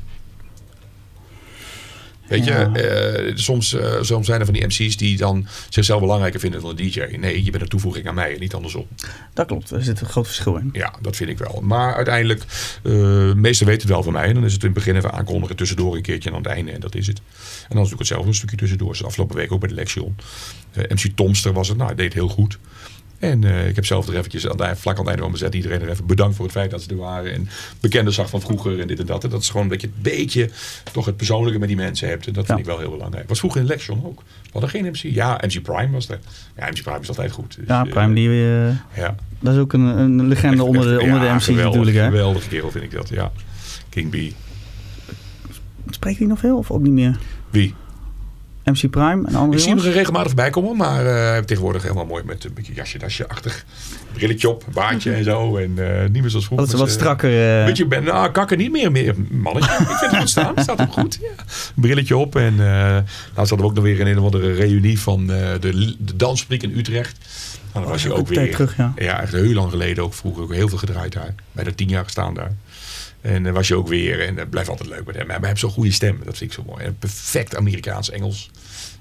[2.27, 2.59] Weet Ja.
[2.73, 6.61] je, eh, soms, eh, soms zijn er van die MC's die dan zichzelf belangrijker vinden
[6.61, 6.99] dan de DJ.
[7.17, 8.87] Nee, je bent een toevoeging aan mij en niet andersom.
[9.33, 10.69] Dat klopt, er zit een groot verschil in.
[10.73, 11.61] Ja, dat vind ik wel.
[11.63, 12.43] Maar uiteindelijk,
[12.83, 14.27] de meesten weten het wel van mij.
[14.27, 16.51] En dan is het in het begin even aankondigen, tussendoor een keertje en aan het
[16.51, 16.71] einde.
[16.71, 17.17] En dat is het.
[17.69, 18.89] En dan doe ik het zelf een stukje tussendoor.
[18.91, 20.15] Dus afgelopen week ook bij de Lexion.
[20.75, 21.77] MC Tomster was het.
[21.77, 22.57] Nou, hij deed heel goed.
[23.19, 25.43] En eh, ik heb zelf er eventjes aan het, vlak aan het einde van mijn
[25.43, 27.33] zet iedereen er even bedankt voor het feit dat ze er waren.
[27.33, 27.47] En
[27.79, 29.23] bekende zag van vroeger en dit en dat.
[29.23, 30.49] En dat is gewoon dat je een beetje
[30.91, 32.27] toch het persoonlijke met die mensen hebt.
[32.27, 32.63] En dat vind Ja.
[32.63, 33.27] ik wel heel belangrijk.
[33.29, 34.19] Was vroeger in Lexion ook.
[34.43, 34.95] We hadden geen MC.
[34.95, 36.19] Ja, MC Prime was er.
[36.57, 37.55] Ja, MC Prime is altijd goed.
[37.55, 38.67] Dus, Ja, eh, Prime, die, eh,
[39.03, 39.15] ja.
[39.39, 41.65] dat is ook een, een legende Echt- onder de, echt- onder ja, de MC's geweldig,
[41.79, 41.97] natuurlijk.
[41.97, 42.03] Hè?
[42.05, 43.31] Geweldige kerel vind ik dat, ja.
[43.89, 44.33] King B.
[45.89, 47.17] Spreekt hij nog veel of ook niet meer?
[47.49, 47.73] Wie?
[48.65, 52.05] MC Prime en andere Ik zie hem er regelmatig bij komen, maar eh, tegenwoordig helemaal
[52.05, 53.65] mooi met een beetje jasje, dasje achtig.
[54.13, 55.57] Brilletje op, baardje en zo.
[55.57, 56.65] En eh, niet meer zoals vroeger.
[56.67, 57.59] Wat, met wat z'n- strakker.
[57.59, 59.71] eh, Weet je, ben, nou, kakker niet meer, meer mannetje.
[59.71, 60.53] Ik vind het goed staan.
[60.57, 61.17] Staat hem goed.
[61.21, 61.43] Ja.
[61.75, 62.35] Brilletje op.
[62.35, 62.67] En eh
[63.35, 66.57] laatst hadden we ook nog weer een, een of andere reunie van eh, de, de
[66.61, 67.17] in Utrecht.
[67.73, 68.51] Nou, dan was dat hij is ook weer.
[68.51, 68.93] terug, ja.
[68.95, 71.33] Ja, echt heel lang geleden ook vroeger ook heel veel gedraaid daar.
[71.51, 72.51] Bijna tien jaar gestaan daar.
[73.33, 74.27] En dan was je ook weer.
[74.27, 75.27] En dat blijft altijd leuk met hem.
[75.27, 76.19] Maar hij heeft zo'n goede stem.
[76.23, 76.83] Dat vind ik zo mooi.
[76.83, 78.49] En perfect Amerikaans-Engels.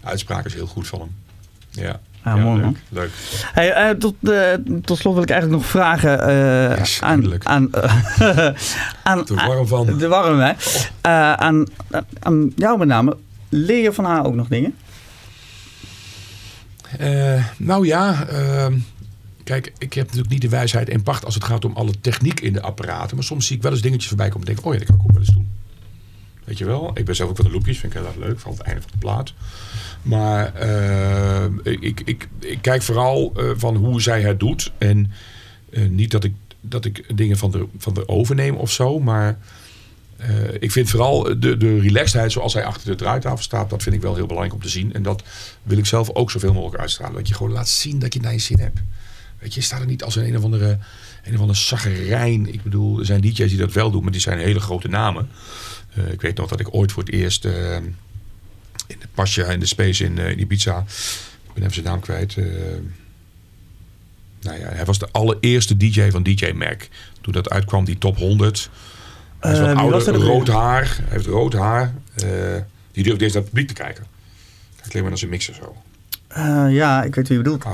[0.01, 1.14] De uitspraak is heel goed van hem.
[1.70, 2.76] Ja, Ja, mooi, leuk.
[2.88, 3.10] leuk.
[3.52, 4.52] Hey, eh, tot, eh,
[4.84, 7.44] tot slot wil ik eigenlijk nog vragen eh, Yes, aan, eindelijk.
[7.44, 8.48] aan, eh,
[9.02, 9.98] aan, Te warm van.
[9.98, 10.52] de warm, hè?
[11.01, 11.66] Eh, aan,
[12.20, 13.16] aan jou met name.
[13.48, 14.74] Leer je van haar ook nog dingen?
[16.98, 18.74] Eh, nou ja, ehm,
[19.44, 22.40] kijk, ik heb natuurlijk niet de wijsheid en pacht als het gaat om alle techniek
[22.40, 23.16] in de apparaten.
[23.16, 24.96] Maar soms zie ik wel eens dingetjes voorbij komen en denk, oh ja, dat kan
[24.96, 25.48] ik ook wel eens doen.
[26.44, 26.90] Weet je wel?
[26.94, 28.80] Ik ben zelf ook van de loopjes, vind ik heel erg leuk, vooral het einde
[28.80, 29.32] van de plaat.
[30.02, 34.72] Maar eh, ik, ik, ik kijk vooral eh, van hoe zij het doet.
[34.78, 35.10] En
[35.70, 39.38] eh, niet dat ik, dat ik dingen van de, van de overneem of zo, maar
[40.58, 44.02] ik vind vooral de, de relaxedheid zoals hij achter de draaitafel staat, dat vind ik
[44.02, 44.94] wel heel belangrijk om te zien.
[44.94, 45.22] En dat
[45.62, 47.14] wil ik zelf ook zoveel mogelijk uitstralen.
[47.14, 48.80] Dat je gewoon laat zien dat je naar je zin hebt.
[49.44, 50.78] Weet je, staat er niet als een, een of andere,
[51.24, 52.52] een of andere zaggerijn.
[52.52, 55.28] Ik bedoel, er zijn DJ's die dat wel doen, maar die zijn hele grote namen.
[55.94, 57.76] Eh, ik weet nog dat ik ooit voor het eerst eh,
[58.86, 60.78] in de Pasja in de Space in, eh, in Ibiza,
[61.46, 62.36] ik ben even zijn naam kwijt.
[64.40, 66.88] nou ja, hij was de allereerste DJ van DJ Mac.
[67.20, 68.70] Toen dat uitkwam, die top 100.
[69.40, 70.96] Hij is wat ouder, rood haar.
[70.96, 71.94] Hij heeft rood haar.
[72.92, 74.06] Die durft eens naar het publiek te kijken.
[74.82, 75.76] Alleen maar naar zijn mixer zo.
[76.35, 77.65] Eh, ja, ik weet wie je bedoelt.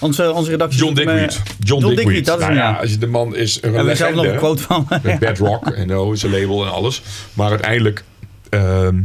[0.00, 0.80] Onze, onze redactie...
[0.80, 1.42] John Dickweed.
[1.58, 2.24] John, John Dickweed.
[2.24, 2.76] Dat is nou ja, ja.
[2.76, 4.88] als je de man is een Hebben we zelf nog een quote van.
[5.02, 7.02] Met Bedrock en no, zijn label en alles.
[7.32, 8.04] Maar uiteindelijk...
[8.48, 9.00] ehm,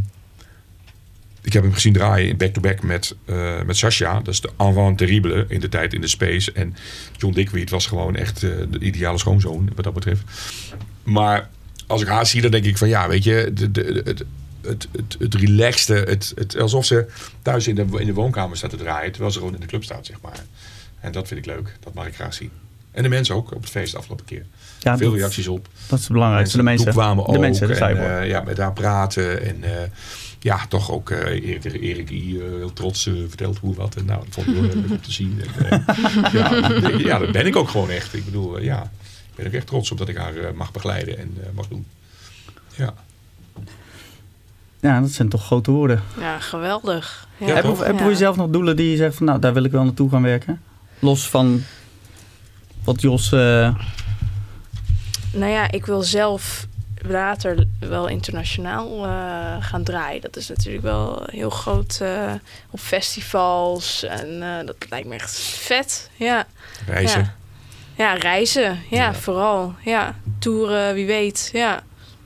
[1.41, 4.13] ik heb hem gezien draaien in back-to-back met, eh, met Sasha.
[4.13, 6.51] Dat is de avant terrible in de tijd in de space.
[6.51, 6.75] En
[7.17, 10.21] John Dickweed was gewoon echt eh, de ideale schoonzoon wat dat betreft.
[11.03, 11.49] Maar
[11.87, 13.51] als ik haar zie, dan denk ik van ja, weet je...
[13.53, 14.25] De, de, de-
[14.67, 17.05] het, het, het, het relaxte, het, het, alsof ze
[17.41, 19.11] thuis in de, in de woonkamer staat te draaien...
[19.11, 20.43] terwijl ze gewoon in de club staat, zeg maar.
[20.99, 21.75] En dat vind ik leuk.
[21.79, 22.51] Dat mag ik graag zien.
[22.91, 24.45] En de mensen ook op het feest de afgelopen keer.
[24.79, 25.67] Ja, Veel dat- reacties op.
[25.87, 26.57] Dat is het belangrijkste.
[26.57, 27.37] De Mensen toekwamen de ook.
[27.39, 28.07] mensen, de en, cyborg.
[28.21, 29.41] eh, ja, met haar praten.
[29.45, 29.89] En eh,
[30.39, 31.19] ja, toch ook eh,
[31.49, 33.95] Erik, Erik I, eh, heel trots verteld hoe wat.
[33.95, 35.41] En nou, dat vond ik heel erg leuk om te zien.
[35.69, 35.83] En,
[36.33, 38.13] ja, ja, dat ben ik ook gewoon echt.
[38.13, 38.81] Ik bedoel, ja,
[39.29, 41.67] ik ben ook echt trots op dat ik haar eh, mag begeleiden en eh, mag
[41.67, 41.85] doen.
[42.75, 42.93] Ja.
[44.79, 46.03] Ja, dat zijn toch grote woorden.
[46.19, 47.27] Ja, geweldig.
[47.37, 47.47] Ja.
[47.47, 49.71] Ja, heb, je, heb jezelf nog doelen die je zegt van nou, daar wil ik
[49.71, 50.61] wel naartoe gaan werken?
[50.99, 51.63] Los van
[52.83, 53.31] wat Jos...
[53.31, 53.75] eh,
[55.33, 56.67] Nou ja, ik wil zelf
[57.01, 60.21] later wel internationaal eh, gaan draaien.
[60.21, 62.33] Dat is natuurlijk wel heel groot eh,
[62.69, 64.03] op festivals.
[64.03, 66.09] En eh, dat lijkt me echt vet.
[66.15, 66.45] Ja,
[66.87, 67.33] Reizen.
[67.95, 68.03] Ja.
[68.05, 68.79] ja reizen.
[68.89, 69.13] Ja, Ja.
[69.13, 69.73] vooral.
[69.83, 71.49] Ja, toeren, wie weet.
[71.53, 71.83] Ja,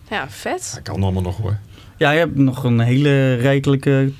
[0.10, 0.72] ja vet.
[0.74, 1.58] Dat kan allemaal nog hoor.
[2.02, 4.12] Ja, je hebt nog een hele rijkelijke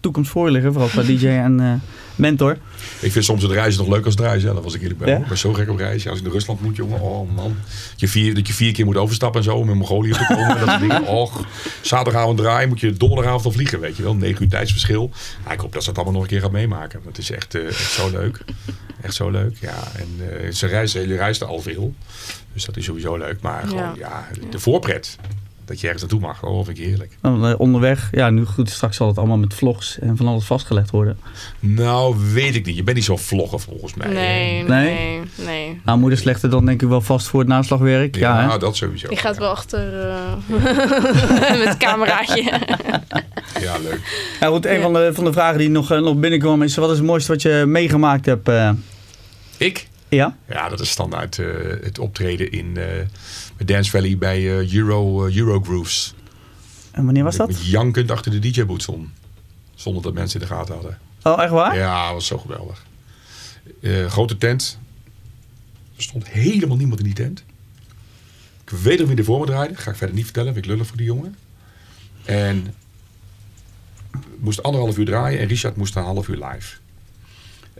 [0.00, 0.72] toekomst voor liggen.
[0.72, 1.72] Vooral qua DJ en, eh,
[2.14, 2.58] mentor.
[3.00, 4.54] Ik vind soms het reizen nog leuk als het reizen.
[4.54, 5.08] Dat was ik eerlijk bij.
[5.08, 5.16] Ja?
[5.16, 6.10] Ik ben zo gek op reizen.
[6.10, 7.00] Als ik naar Rusland moet, jongen.
[7.00, 7.56] Oh man.
[7.90, 9.56] Dat je vier, dat je vier keer moet overstappen en zo.
[9.56, 10.48] Om in Mongolië te komen.
[10.48, 11.06] en dat soort dingen.
[11.22, 11.46] Och.
[11.80, 12.68] Zaterdagavond draaien.
[12.68, 13.80] Moet je donderdagavond al vliegen.
[13.80, 14.14] Weet je wel.
[14.14, 15.10] Negen uur tijdsverschil.
[15.44, 17.00] Ja, ik hoop dat ze dat allemaal nog een keer gaat meemaken.
[17.06, 18.44] Het is echt, eh, echt zo leuk.
[19.02, 19.56] Echt zo leuk.
[19.60, 19.82] Ja.
[19.96, 21.94] En eh, ze reizen, jullie reisden al veel.
[22.52, 23.40] Dus dat is sowieso leuk.
[23.40, 25.16] Maar gewoon, ja, de voorpret.
[25.70, 26.42] Dat je ergens naartoe mag.
[26.44, 27.12] Oh, vind ik heerlijk.
[27.20, 30.44] Dan, eh, onderweg, ja, nu goed, straks zal het allemaal met vlogs en van alles
[30.44, 31.18] vastgelegd worden.
[31.60, 32.76] Nou, weet ik niet.
[32.76, 34.08] Je bent niet zo vlogger volgens mij.
[34.08, 34.94] Nee, Nee?
[34.94, 35.80] nee, nee.
[35.84, 38.16] Nou, moeder slechte dan denk ik wel vast voor het naslagwerk.
[38.16, 39.08] Ja, Ja, dat sowieso.
[39.08, 40.16] Die gaat wel achter eh,
[41.58, 42.42] met het cameraatje.
[43.60, 44.00] Ja, leuk.
[44.40, 44.80] Ja, goed, een Ja.
[44.82, 47.32] van, de, van de vragen die nog, eh, nog binnenkwam is: wat is het mooiste
[47.32, 48.48] wat je meegemaakt hebt?
[48.48, 48.70] eh?
[49.56, 49.88] Ik?
[50.10, 50.36] Ja?
[50.48, 51.46] Ja, dat is standaard eh,
[51.82, 56.14] het optreden in eh Dance Valley bij eh, Euro, Euro Grooves.
[56.90, 57.48] En wanneer was Dat?
[57.48, 59.08] Met jankend achter de DJ-boot stond.
[59.74, 60.98] Zonder dat mensen in de gaten hadden.
[61.22, 61.76] Oh, echt waar?
[61.76, 62.86] Ja, dat was zo geweldig.
[64.08, 64.78] Grote tent.
[65.96, 67.44] Er stond helemaal niemand in die tent.
[68.64, 69.74] Ik weet nog wie er voor me draaide.
[69.76, 70.52] Ga ik verder niet vertellen.
[70.52, 71.36] Vind ik lullig voor die jongen.
[72.24, 72.74] En
[74.10, 75.40] we moesten anderhalf uur draaien.
[75.40, 76.76] En Richard moest een half uur live.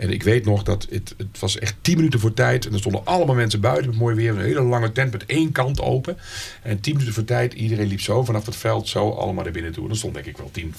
[0.00, 2.66] En ik weet nog dat het, het was echt tien minuten voor tijd.
[2.66, 4.30] En er stonden allemaal mensen buiten met mooi weer.
[4.30, 6.18] Een hele lange tent met één kant open.
[6.62, 7.52] En tien minuten voor tijd.
[7.52, 9.84] Iedereen liep zo vanaf het veld zo allemaal naar binnen toe.
[9.84, 10.74] En er stond denk ik wel 10,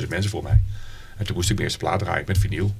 [0.00, 0.62] 15.000 mensen voor mij.
[1.16, 2.74] En toen moest ik mijn eerste plaat draaien met vinyl.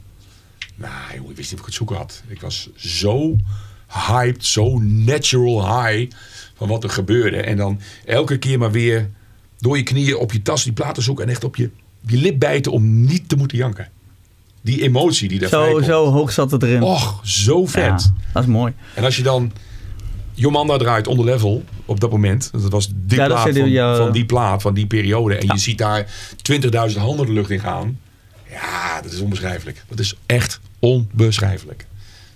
[0.74, 2.23] Nou, ik wist niet of ik het zoeken had.
[2.27, 3.36] Ik was zo
[3.89, 6.16] hyped, zo natural high
[6.55, 7.43] van wat er gebeurde.
[7.43, 9.10] En dan elke keer maar weer
[9.59, 11.70] door je knieën op je tas die platen zoeken en echt op je,
[12.06, 13.90] je lip bijten om niet te moeten janken.
[14.63, 16.83] Die emotie die daar Zo, zo hoog zat het erin.
[16.83, 17.83] Och, zo vet.
[17.83, 17.99] ja,
[18.33, 18.73] dat is mooi.
[18.95, 19.53] En als je dan
[20.35, 22.51] Jomanda draait onder level op dat moment.
[22.53, 23.97] Dat was die Ja, plaat van, die, ja.
[23.97, 25.35] van die plaat, van die periode.
[25.37, 25.53] En Ja.
[25.55, 26.07] je ziet daar
[26.91, 27.99] 20.000 handen de lucht in gaan.
[28.51, 29.85] Ja, dat is onbeschrijfelijk.
[29.89, 31.87] Dat is echt onbeschrijfelijk.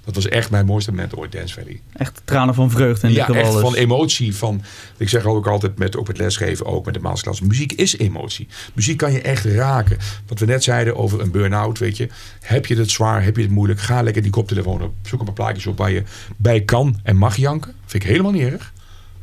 [0.07, 1.81] Dat was echt mijn mooiste moment ooit, Dance Valley.
[1.93, 4.37] Echt tranen van vreugde dit Ja, echt van emotie.
[4.37, 4.63] Van,
[4.97, 7.41] ik zeg ook altijd met, ook met lesgeven, ook met de masterclass.
[7.41, 8.49] Muziek is emotie.
[8.75, 9.99] Muziek kan je echt raken.
[10.27, 12.09] Wat we net zeiden over een burn-out, weet je.
[12.41, 14.95] Heb je het zwaar, heb je het moeilijk, ga lekker die koptelefoon op.
[15.03, 16.03] Zoek een paar plaatjes op waar je
[16.37, 17.75] bij kan en mag janken.
[17.87, 18.73] Vind ik helemaal niet erg.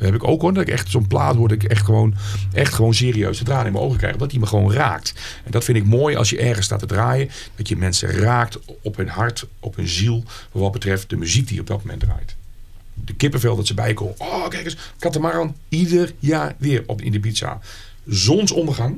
[0.04, 0.54] Dat heb ik ook hoor.
[0.54, 1.38] Dat ik echt zo'n plaat.
[1.38, 2.16] Dat ik echt gewoon,
[2.54, 4.16] echt gewoon serieus de tranen in mijn ogen krijg.
[4.16, 5.14] Dat die me gewoon raakt.
[5.44, 7.30] En dat vind ik mooi als je ergens staat te draaien.
[7.56, 10.24] Dat je mensen raakt op hun hart, op hun ziel.
[10.52, 12.36] Wat betreft de muziek die op dat moment draait
[12.94, 14.16] de kippenvel dat ze bijkomen.
[14.18, 15.56] Oh, kijk eens, Katamaran.
[15.70, 17.60] Ieder jaar weer op in de pizza.
[18.08, 18.98] Zonsondergang.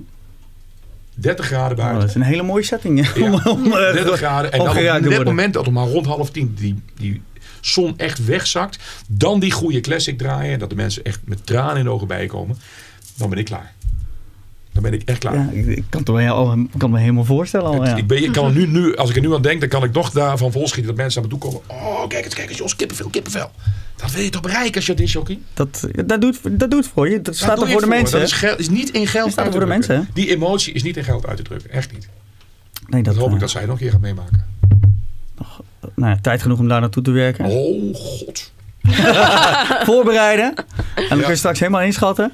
[1.14, 2.00] 30 graden Oh, buiten.
[2.00, 3.16] dat is een hele mooie setting.
[3.16, 4.52] Ja, om, om, eh, 30 graden.
[4.52, 4.68] En dan
[5.06, 7.22] op het moment dat om maar rond half tien die, die
[7.68, 8.80] zon echt wegzakt.
[9.08, 10.54] Dan die goede classic draaien.
[10.54, 12.58] En dat de mensen echt met tranen in de ogen bijkomen.
[13.18, 13.74] Dan ben ik klaar.
[14.72, 15.36] Dan ben ik echt klaar.
[15.36, 17.86] Ja, ik, kan het me, heel- ik kan me helemaal voorstellen al.
[17.86, 17.96] Ja.
[17.96, 19.94] ik, ben, ik kan nu, nu, als ik er nu aan denk, dan kan ik
[19.94, 21.62] nog daarvan volschieten dat mensen naar me toe komen.
[21.68, 23.52] Oh, kijk eens, kijk eens, Jos, kippenvel, kippenvel.
[23.96, 25.40] Dat wil je toch bereiken als je dit jockey?
[25.54, 27.22] Dat, dat, doet, dat doet voor je.
[27.22, 28.20] Dat staat er voor de mensen.
[28.20, 30.84] Dat is, is niet in geld staat uit te voor de mensen, Die emotie is
[30.84, 31.72] niet in geld uit te drukken.
[31.72, 32.10] Echt niet.
[32.88, 34.46] nee, Dat, dat, hoop ik eh, dat zij nog een keer gaat meemaken.
[35.96, 37.46] Nou ja, tijd genoeg om daar naartoe te werken.
[37.46, 38.54] Oh, god.
[39.86, 40.54] Voorbereiden.
[40.56, 40.66] En
[41.10, 41.24] dan Ja.
[41.24, 42.32] kun je straks helemaal inschatten.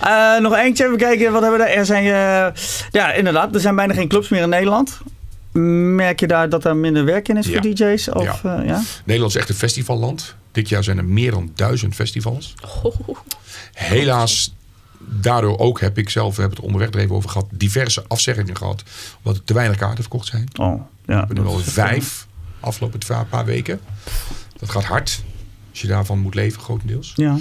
[0.00, 1.32] Eh, nog eentje, even kijken.
[1.32, 1.74] Wat hebben we daar?
[1.74, 3.54] Er zijn, eh, ja, inderdaad.
[3.54, 4.98] Er zijn bijna geen clubs meer in Nederland.
[5.52, 7.52] Merk je daar dat er minder werk in is Ja.
[7.52, 8.08] voor DJ's?
[8.08, 8.62] Of, ja.
[8.62, 8.82] ja?
[9.04, 10.34] Nederland is echt een festivalland.
[10.52, 12.54] Dit jaar zijn er meer dan duizend festivals.
[13.72, 14.54] Helaas,
[14.98, 18.56] daardoor ook heb ik zelf, we hebben het onderweg er even over gehad, diverse afzeggingen
[18.56, 18.82] gehad.
[19.22, 20.48] Omdat er te weinig kaarten verkocht zijn.
[20.60, 20.80] Oh, ja.
[21.06, 22.26] We hebben er wel vijf
[22.60, 22.98] afgelopen
[23.30, 23.80] paar weken.
[24.58, 25.22] Dat gaat hard.
[25.70, 27.12] Als je daarvan moet leven, grotendeels.
[27.14, 27.38] Ja.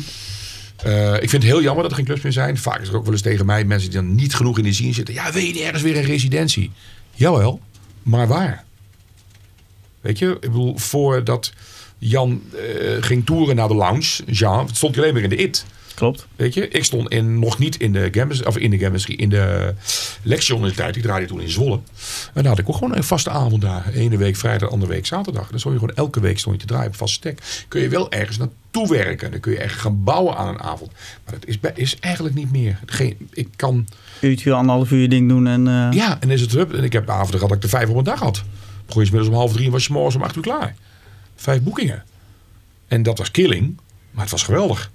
[0.84, 2.58] Eh, ik vind het heel jammer dat er geen clubs meer zijn.
[2.58, 4.74] Vaak is er ook wel eens tegen mij mensen die dan niet genoeg in de
[4.74, 5.14] scene zitten.
[5.14, 6.72] Ja, weet je niet ergens weer een residentie?
[7.12, 7.62] Jawel,
[8.04, 8.64] maar waar?
[10.02, 11.54] Weet je, ik bedoel, voordat
[11.98, 15.66] Jan eh, ging toeren naar de lounge, Jean, stond hij alleen maar in de IT.
[15.96, 16.28] Klopt.
[16.36, 19.30] Weet je, ik stond in, nog niet in de Gambus, of in de Gambus, in
[19.30, 19.74] de
[20.22, 20.96] Lexion in de tijd.
[20.96, 21.80] Ik draaide toen in Zwolle.
[22.34, 23.90] En daar had ik ook gewoon een vaste avond daar.
[23.94, 25.50] Ene week vrijdag, andere week zaterdag.
[25.50, 27.66] Dan stond je gewoon elke week stond je te draaien op vaste stek.
[27.68, 29.32] Kun je wel ergens naartoe werken.
[29.32, 30.92] Dan kun je echt gaan bouwen aan een avond.
[31.26, 32.80] Maar dat is, is eigenlijk niet meer.
[32.86, 33.88] Geen, ik kan,
[34.22, 35.68] Uurtje, anderhalf uur je ding doen en...
[35.68, 36.74] eh, ja, en is het hup.
[36.74, 38.44] En ik heb avonden gehad dat ik er vijf op een dag had.
[38.86, 40.76] Begon je middags om half drie en was je morgens om acht uur klaar.
[41.36, 42.04] Vijf boekingen.
[42.88, 43.78] En dat was killing,
[44.12, 44.92] maar het was geweldig.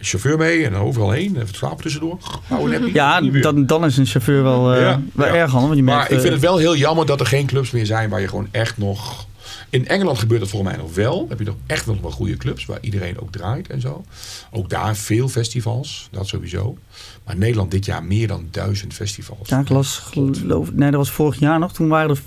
[0.00, 1.36] Chauffeur mee en overal heen.
[1.36, 2.18] Even slapen tussendoor.
[2.48, 2.92] Nou.
[2.92, 5.34] Ja, dan, dan is een chauffeur wel, eh, Ja, wel ja.
[5.34, 5.68] erg handig.
[5.68, 7.70] Want je Maar merkt, ik vind eh, het wel heel jammer dat er geen clubs
[7.70, 9.26] meer zijn waar je gewoon echt nog
[9.70, 11.26] In Engeland gebeurt dat volgens mij nog wel.
[11.28, 14.04] heb je nog echt wel wel goede clubs waar iedereen ook draait en zo.
[14.50, 16.76] Ook daar veel festivals, dat sowieso.
[17.24, 19.48] Maar Nederland dit jaar meer dan duizend festivals.
[19.48, 21.72] Ja, ik las, geloof Nee, dat was vorig jaar nog.
[21.72, 22.20] Toen waren er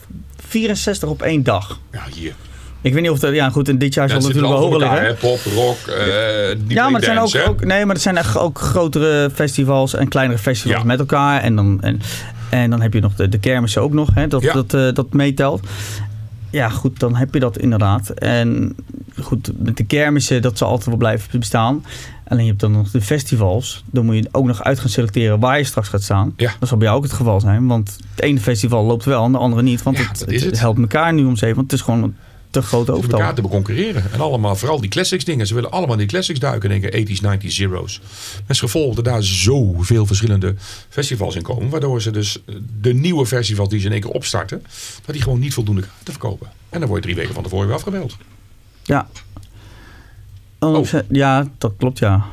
[0.48, 1.80] 64 op één dag.
[1.92, 2.36] Ja, hier.
[2.84, 3.34] Ik weet niet of dat...
[3.34, 5.16] Ja, goed, en dit jaar zal natuurlijk wel hoger liggen.
[5.16, 8.60] Pop, rock, uh, Ja, maar het zijn ook, ook, Nee, maar het zijn echt ook
[8.60, 11.42] grotere festivals en kleinere festivals met elkaar.
[11.42, 12.02] En dan, en,
[12.50, 15.14] en dan heb je nog de, de kermissen ook nog, hè, dat, dat, uh, dat
[15.14, 15.68] meetelt.
[16.50, 18.10] Ja, goed, dan heb je dat inderdaad.
[18.10, 18.76] En
[19.22, 21.86] goed, met de kermissen, dat zal altijd wel blijven bestaan.
[22.28, 23.84] Alleen je hebt dan nog de festivals.
[23.92, 26.34] Dan moet je ook nog uit gaan selecteren waar je straks gaat staan.
[26.38, 26.52] Ja.
[26.60, 27.68] Dat zal bij jou ook het geval zijn.
[27.68, 29.84] Want het ene festival loopt wel en de andere niet.
[29.84, 31.56] Want ja, het, het, het, helpt elkaar nu om zeven.
[31.56, 32.16] Want het is gewoon
[32.54, 33.20] te grote overtal.
[33.20, 34.12] elkaar te concurreren.
[34.12, 35.48] En allemaal, vooral die classics dingen.
[35.48, 36.70] Ze willen allemaal die classics duiken.
[36.70, 38.02] Denken 80s, 90s, zeros.
[38.48, 40.56] Met gevolg dat daar zoveel verschillende
[40.90, 41.70] festivals in komen.
[41.70, 42.40] Waardoor ze dus
[42.82, 44.64] de nieuwe festivals die ze in één keer opstarten.
[45.06, 46.48] Dat die gewoon niet voldoende te verkopen.
[46.70, 48.18] En dan word je drie weken van tevoren weer afgemeld.
[48.84, 49.08] Ja.
[50.60, 50.88] Oh.
[51.10, 52.26] Ja, dat klopt ja.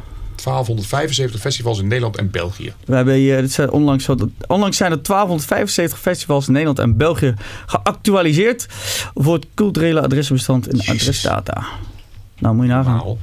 [0.45, 2.73] 1275 festivals in Nederland en België.
[2.85, 4.09] We hebben onlangs,
[4.47, 7.35] onlangs zijn er 1275 festivals in Nederland en België
[7.67, 8.67] geactualiseerd
[9.15, 11.01] voor het culturele adressenbestand in Jezus.
[11.01, 11.65] adresdata.
[12.39, 12.99] Nou, moet je nagaan.
[12.99, 13.19] Wow.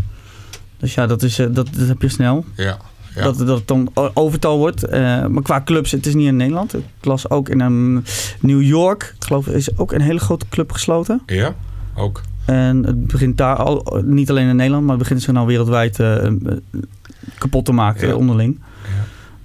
[0.77, 2.45] Dus ja, dat, is, dat, dat heb je snel.
[2.55, 2.77] Ja.
[3.15, 3.23] Ja.
[3.23, 4.85] Dat, dat het dan overtal wordt.
[4.85, 6.73] Uh, maar qua clubs, het is niet in Nederland.
[6.73, 8.03] Ik las ook in um,
[8.39, 9.13] New York.
[9.15, 11.21] Ik geloof, is ook een hele grote club gesloten.
[11.25, 11.55] Ja,
[11.95, 12.21] ook.
[12.45, 15.99] En het begint daar al, niet alleen in Nederland, maar het begint zich nou wereldwijd
[15.99, 16.23] uh,
[17.37, 18.15] kapot te maken ja.
[18.15, 18.59] onderling.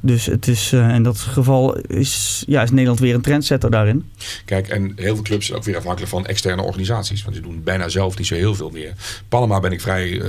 [0.05, 4.11] Dus het is, uh, in dat geval is, ja, is Nederland weer een trendsetter daarin.
[4.45, 7.23] Kijk, en heel veel clubs zijn ook weer afhankelijk van externe organisaties.
[7.23, 8.93] Want die doen bijna zelf niet zo heel veel meer.
[9.29, 10.25] Panama ben ik vrij, uh,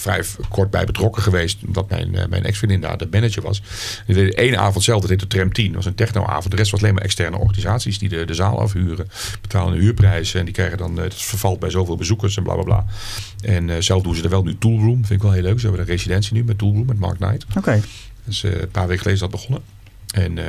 [0.00, 1.58] vrij kort bij betrokken geweest.
[1.66, 3.62] Omdat mijn, uh, mijn ex-vriendin daar de manager was.
[4.06, 5.66] En deed één avond zelf, dat heette Tram 10.
[5.66, 6.50] Dat was een technoavond.
[6.50, 9.08] De rest was alleen maar externe organisaties die de, de zaal afhuren.
[9.40, 10.34] Betalen een huurprijs.
[10.34, 12.84] En die krijgen dan, het vervalt bij zoveel bezoekers en bla bla bla.
[13.44, 15.04] En zelf doen ze er wel nu Toolroom.
[15.06, 15.60] Vind ik wel heel leuk.
[15.60, 17.44] Ze hebben een residentie nu met Toolroom, met Mark Knight.
[17.48, 17.58] Oké.
[17.58, 17.82] Okay.
[18.24, 19.62] Dus uh, een paar weken geleden is dat begonnen.
[20.10, 20.44] En uh,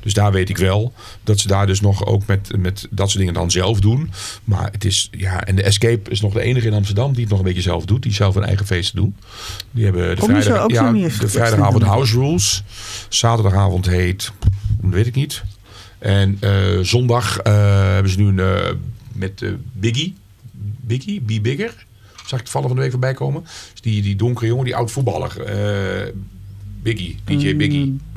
[0.00, 0.92] dus daar weet ik wel
[1.24, 4.10] dat ze daar dus nog ook met, met dat soort dingen dan zelf doen.
[4.44, 7.30] Maar het is, ja, en de Escape is nog de enige in Amsterdam die het
[7.30, 8.02] nog een beetje zelf doet.
[8.02, 9.16] Die zelf een eigen feesten doen.
[9.70, 12.62] Die hebben de, vrijdag, ja, de vrijdagavond House Rules.
[13.08, 14.32] Zaterdagavond heet,
[14.80, 15.42] weet ik niet.
[15.98, 18.80] En uh, zondag hebben ze nu een,
[19.12, 20.14] met Biggie.
[20.80, 21.86] Biggie, Be Bigger.
[22.26, 23.42] Zag ik het vallen van de week voorbij komen.
[23.72, 25.32] Dus die, die donkere jongen, die oud voetballer.
[26.82, 27.86] Biggie, DJ Biggie.
[27.86, 28.09] Uh,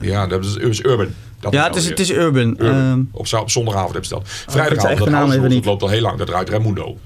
[0.00, 1.08] ja, dat is, is Urban.
[1.40, 2.48] Dat ja, het is, het is Urban.
[2.48, 2.74] Urban.
[2.74, 4.22] Um, op, op zondagavond hebben ze dat.
[4.26, 6.18] Vrijdagavond, dat, even dat loopt al heel lang.
[6.18, 6.98] Dat draait Raimundo.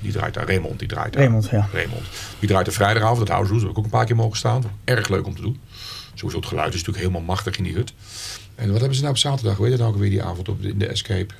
[0.00, 0.46] Die draait daar.
[0.46, 1.22] Raymond, die draait daar.
[1.22, 1.68] Raymond, ja.
[1.72, 2.02] Raymond.
[2.38, 3.18] Die draait de vrijdagavond.
[3.18, 4.62] Dat House Rules heb ik ook een paar keer mogen staan.
[4.84, 5.60] Erg leuk om te doen.
[6.14, 7.92] Sowieso het geluid is natuurlijk helemaal machtig in die hut.
[8.54, 9.56] En wat hebben ze nou op zaterdag?
[9.56, 11.34] Weet je nou ook weer die avond op de, in de Escape?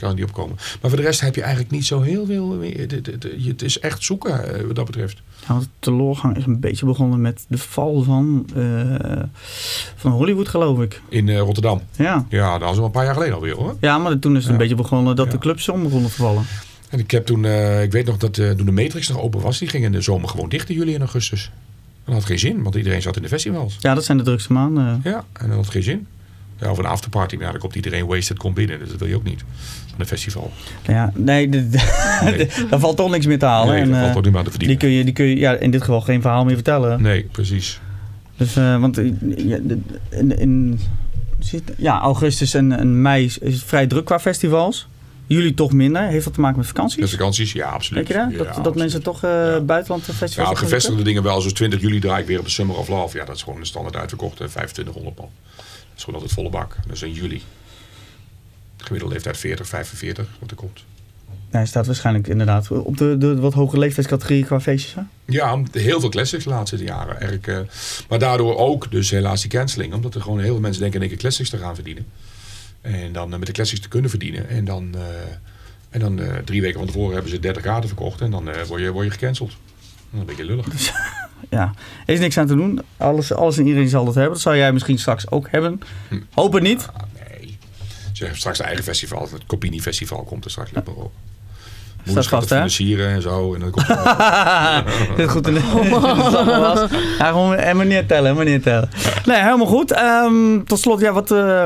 [0.00, 0.56] Kan niet opkomen.
[0.56, 2.86] Maar voor de rest heb je eigenlijk niet zo heel veel meer.
[3.46, 5.22] Het is echt zoeken wat dat betreft.
[5.48, 9.22] Ja, de teleurgang is een beetje begonnen met de val van, uh,
[9.96, 11.02] van Hollywood, geloof ik.
[11.08, 11.80] In uh, Rotterdam?
[11.96, 12.26] Ja.
[12.28, 13.76] Ja, dat was al een paar jaar geleden alweer hoor.
[13.80, 14.52] Ja, maar toen is het ja.
[14.52, 15.32] een beetje begonnen dat ja.
[15.32, 16.44] de clubs om begonnen te vallen.
[16.88, 19.58] En ik heb toen, uh, ik weet nog dat toen de Matrix nog open was,
[19.58, 21.50] die ging in de zomer gewoon dicht in juli en augustus.
[22.04, 23.76] Dat had geen zin, want iedereen zat in de festivals.
[23.80, 25.00] Ja, dat zijn de drukste maanden.
[25.04, 26.06] Ja, en dat had geen zin.
[26.60, 28.78] Ja, of een afterparty, ja, dan komt iedereen wasted komt binnen.
[28.78, 29.44] Dus dat wil je ook niet.
[30.00, 30.52] Een festival.
[30.86, 31.68] Ja, nee, de,
[32.70, 33.74] daar valt toch niks meer te halen.
[33.74, 34.78] Nee, en, daar valt toch niet meer te verdienen.
[34.78, 37.02] Die kun je, die kun je ja, in dit geval geen verhaal meer vertellen.
[37.02, 37.80] Nee, precies.
[38.36, 38.96] Dus, uh, want
[39.36, 39.58] ja,
[40.10, 40.80] in, in,
[41.76, 44.88] ja, augustus en, en mei is het vrij druk qua festivals.
[45.26, 46.02] Jullie toch minder?
[46.02, 47.00] Heeft dat te maken met vakanties?
[47.00, 48.06] Met vakanties, ja, absoluut.
[48.06, 48.32] Denk je dat?
[48.32, 48.78] Ja, dat, dat absoluut.
[48.78, 49.60] mensen toch uh, ja.
[49.60, 51.40] buitenland festivals Ja, gevestigde dingen wel.
[51.40, 53.16] Zoals 20 juli draai ik weer op de Summer of Love.
[53.16, 54.36] Ja, dat is gewoon een standaard uitverkocht.
[54.36, 55.28] 2500 man.
[55.56, 55.64] Dat
[55.96, 56.76] is gewoon altijd volle bak.
[56.86, 57.42] Dat is in juli.
[58.80, 60.84] De gemiddelde leeftijd 40, 45, wat er komt.
[61.50, 64.94] Hij staat waarschijnlijk inderdaad op de, de wat hogere leeftijdscategorie qua feestjes.
[64.94, 65.02] Hè?
[65.24, 67.20] Ja, heel veel classics de laatste jaren.
[67.20, 67.58] Erg, uh,
[68.08, 69.94] maar daardoor ook dus helaas die canceling.
[69.94, 72.06] Omdat er gewoon heel veel mensen denken in één keer classics te gaan verdienen.
[72.80, 74.48] En dan uh, met de classics te kunnen verdienen.
[74.48, 75.00] En dan, uh,
[75.90, 78.20] en dan drie weken van tevoren hebben ze 30 kaarten verkocht.
[78.20, 79.50] En dan word, je, word je gecanceld.
[79.50, 79.58] Dat
[80.12, 80.68] is een beetje lullig.
[80.74, 80.92] Dus,
[81.50, 81.74] ja,
[82.06, 82.80] er is niks aan te doen.
[82.96, 84.32] Alles, alles en iedereen zal dat hebben.
[84.32, 85.80] Dat zou jij misschien straks ook hebben.
[86.08, 86.20] Hm.
[86.34, 86.88] Hoop het niet.
[86.92, 87.02] Ah.
[88.20, 89.28] Ze hebben straks een eigen festival.
[89.32, 90.70] Het Copini Festival komt er straks.
[90.70, 91.12] Maar op.
[92.04, 92.56] Staat vast, hè?
[92.56, 93.54] financieren en zo.
[93.54, 93.86] En dan komt
[95.16, 95.48] Dit goed
[97.18, 98.90] gewoon en meneer tellen, meneer tellen.
[99.24, 99.96] Nee, helemaal goed.
[99.98, 101.64] Um, tot slot, ja, wat, uh,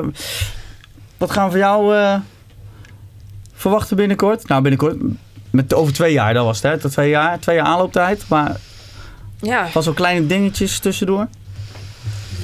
[1.16, 2.16] wat gaan we voor jou uh,
[3.54, 4.48] verwachten binnenkort?
[4.48, 4.96] Nou, binnenkort,
[5.50, 6.90] met, over twee jaar, dat was het, hè?
[6.90, 8.28] Twee jaar, twee jaar aanlooptijd.
[8.28, 8.56] Maar
[9.40, 9.68] ja.
[9.72, 11.26] was wel kleine dingetjes tussendoor?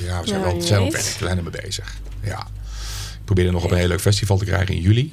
[0.05, 1.97] Ja, we zijn ja, wel, zijn wel kleiner mee bezig.
[2.23, 2.47] Ja.
[3.39, 5.12] Er nog op een heel leuk festival te krijgen in juli.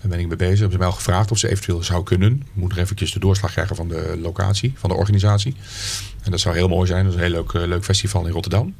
[0.00, 0.58] Daar ben ik mee bezig.
[0.58, 2.32] Hebben ze mij al gevraagd of ze eventueel zou kunnen.
[2.32, 5.54] Ik moet nog eventjes de doorslag krijgen van de locatie, van de organisatie.
[6.22, 7.04] En dat zou heel mooi zijn.
[7.04, 8.74] Dat is een heel leuk, eh, leuk festival in Rotterdam.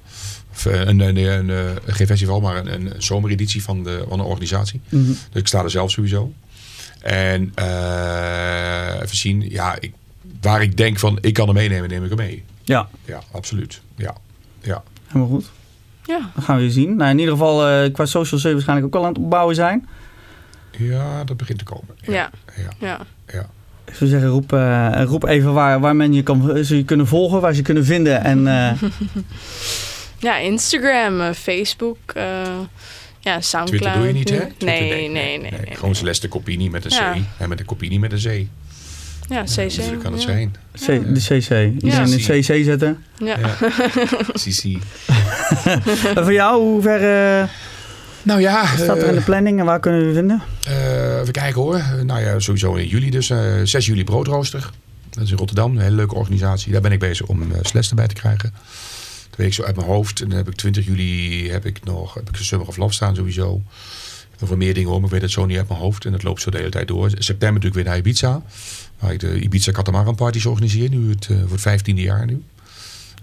[0.52, 4.18] Of, eh, een, een, een, een- geen festival, maar een, een zomereditie van de, van
[4.18, 4.80] de organisatie.
[4.88, 5.06] Mhm.
[5.06, 6.32] Dus ik sta er zelf sowieso.
[7.00, 9.92] En eh, even zien, ja, ik,
[10.40, 12.44] waar ik denk van ik kan hem meenemen, neem ik hem mee.
[12.62, 13.80] Ja, Ja, absoluut.
[13.96, 14.14] Ja,
[14.60, 14.82] ja.
[15.06, 15.50] helemaal goed.
[16.06, 16.30] Ja.
[16.34, 16.96] Dat gaan we zien.
[16.96, 19.88] Nou, in ieder geval eh, qua social je waarschijnlijk ook al aan het opbouwen zijn.
[20.70, 21.96] ja dat begint te komen.
[22.00, 22.30] Ja.
[22.56, 23.00] ja, Ja.
[23.32, 23.46] ja.
[23.84, 27.06] Ik zou zeggen, roep, eh, roep even waar, waar men je kan ze je kunnen
[27.06, 28.24] volgen, waar ze je kunnen vinden.
[28.24, 28.82] En eh,
[30.24, 32.24] Ja, Instagram, eh, Facebook, eh,
[33.20, 33.68] ja, Soundcloud.
[33.68, 34.36] Twitter doe je niet, hè?
[34.38, 35.38] Nee, nee, nee.
[35.38, 37.12] nee, nee, Gewoon Celeste Copini met een Ja.
[37.12, 37.16] C.
[37.38, 38.46] En met een Copini met een C.
[39.28, 39.54] Ja, CC.
[39.54, 40.28] Dus kan het ja.
[40.28, 40.54] zijn.
[40.72, 41.50] C, de CC.
[41.50, 42.00] Iedereen Ja.
[42.00, 43.04] een CC zetten.
[43.18, 43.38] Ja.
[43.38, 43.56] Ja.
[44.42, 44.64] CC.
[46.14, 47.00] En voor jou, hoe ver
[47.40, 47.48] eh,
[48.22, 50.42] Nou ja, staat er in de planning en waar kunnen we je vinden?
[50.64, 51.82] eh, even kijken hoor.
[52.04, 53.30] Nou ja, sowieso in juli dus.
[53.30, 54.70] eh 6 juli broodrooster.
[55.10, 55.76] Dat is in Rotterdam.
[55.76, 56.72] Een hele leuke organisatie.
[56.72, 58.52] Daar ben ik bezig om uh, Celeste bij te krijgen.
[59.30, 60.20] Dat weet ik zo uit mijn hoofd.
[60.20, 63.14] En dan heb ik 20 juli heb ik nog heb ik Summer of Love staan
[63.14, 63.62] sowieso.
[64.48, 66.04] Nog meer dingen maar ik weet het zo niet uit mijn hoofd.
[66.04, 67.10] En dat loopt zo de hele tijd door.
[67.10, 68.42] September natuurlijk weer naar Ibiza.
[68.98, 70.90] Waar ik de Ibiza Catamaran Parties organiseer.
[70.90, 72.42] Nu het, uh, voor het vijftiende jaar nu.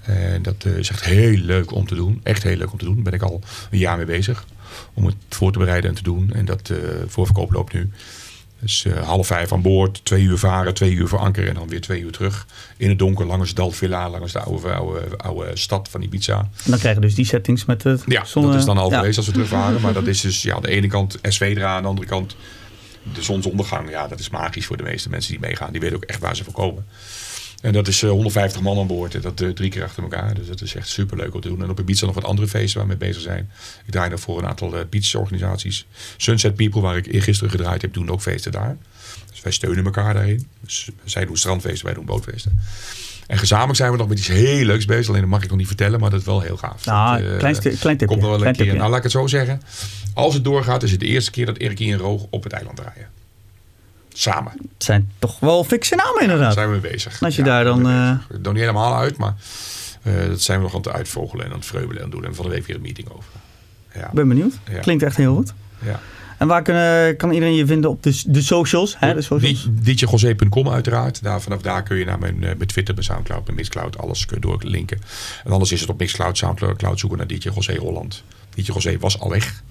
[0.02, 2.20] En dat uh, is echt heel leuk om te doen.
[2.24, 2.94] Echt heel leuk om te doen.
[2.94, 3.42] Daar ben ik al
[3.72, 4.46] een jaar mee bezig.
[4.94, 6.32] Om het voor te bereiden en te doen.
[6.34, 6.78] En dat uh,
[7.08, 7.90] voorverkoop loopt nu.
[8.62, 11.68] Dus uh, half vijf aan boord, twee uur varen, twee uur voor anker en dan
[11.68, 12.46] weer twee uur terug.
[12.78, 16.38] In het donker langs Dalvilla, langs de oude, oude, oude stad van Ibiza.
[16.38, 18.98] En dan krijgen dus die settings met het Ja, dat is dan al ja.
[18.98, 19.82] geweest als we terugvaren.
[19.82, 22.36] Maar dat is dus ja, aan de ene kant SV eraan, aan de andere kant
[23.14, 23.90] de zonsondergang.
[23.90, 25.72] Ja, dat is magisch voor de meeste mensen die meegaan.
[25.72, 26.86] Die weten ook echt waar ze voor komen.
[27.62, 29.16] En dat is uh, 150 man aan boord.
[29.16, 30.34] En dat uh, drie keer achter elkaar.
[30.34, 31.64] Dus dat is echt super leuk om te doen.
[31.64, 33.50] En op Ibiza nog wat andere feesten waar we mee bezig zijn.
[33.86, 35.86] Ik draai nog voor een aantal uh, beachorganisaties.
[36.18, 38.78] Sunset People, waar ik gisteren gedraaid heb, doen ook feesten daar.
[39.30, 40.48] Dus wij steunen elkaar daarin.
[40.62, 42.60] Dus zij doen strandfeesten, wij doen bootfeesten.
[43.28, 45.08] En gezamenlijk zijn we nog met iets heel leuks bezig.
[45.08, 46.86] Alleen dat mag ik nog niet vertellen, maar dat is wel heel gaaf.
[46.86, 48.06] Nou, dat, klein, klein tipje.
[48.06, 48.64] Komt wel een klein keer.
[48.64, 48.80] tipje.
[48.80, 49.62] Nou, laat ik het zo zeggen.
[50.14, 52.78] Als het doorgaat, is het de eerste keer dat Erikie en Roog op het eiland
[52.78, 53.08] draaien.
[54.14, 54.52] Samen.
[54.52, 56.56] Het zijn toch wel fikse namen inderdaad.
[56.56, 57.22] Daar zijn we mee bezig.
[57.22, 57.90] Als je ja, daar dan...
[57.90, 58.12] Uh...
[58.30, 59.34] Niet helemaal uit, maar
[60.04, 62.26] uh, dat zijn we nog aan het uitvogelen en aan het vreubelen en doen.
[62.26, 63.32] En van de week weer een meeting over.
[63.94, 64.10] Ja.
[64.14, 64.54] Ben benieuwd.
[64.72, 64.80] Ja.
[64.80, 65.54] Klinkt echt heel goed.
[65.86, 66.00] Ja.
[66.38, 68.96] En waar kunnen, kan iedereen je vinden op de, de socials?
[69.00, 69.68] Hè, de socials?
[69.72, 71.24] DJGosé.com uiteraard.
[71.24, 74.36] Daar, vanaf daar kun je naar mijn, mijn Twitter, mijn Soundcloud, mijn Mixcloud, alles kun
[74.36, 75.02] je doorlinken.
[75.44, 78.24] En anders is het op Mixcloud, Soundcloud zoeken naar DJ José Holland.
[78.56, 79.64] DJ José was al weg.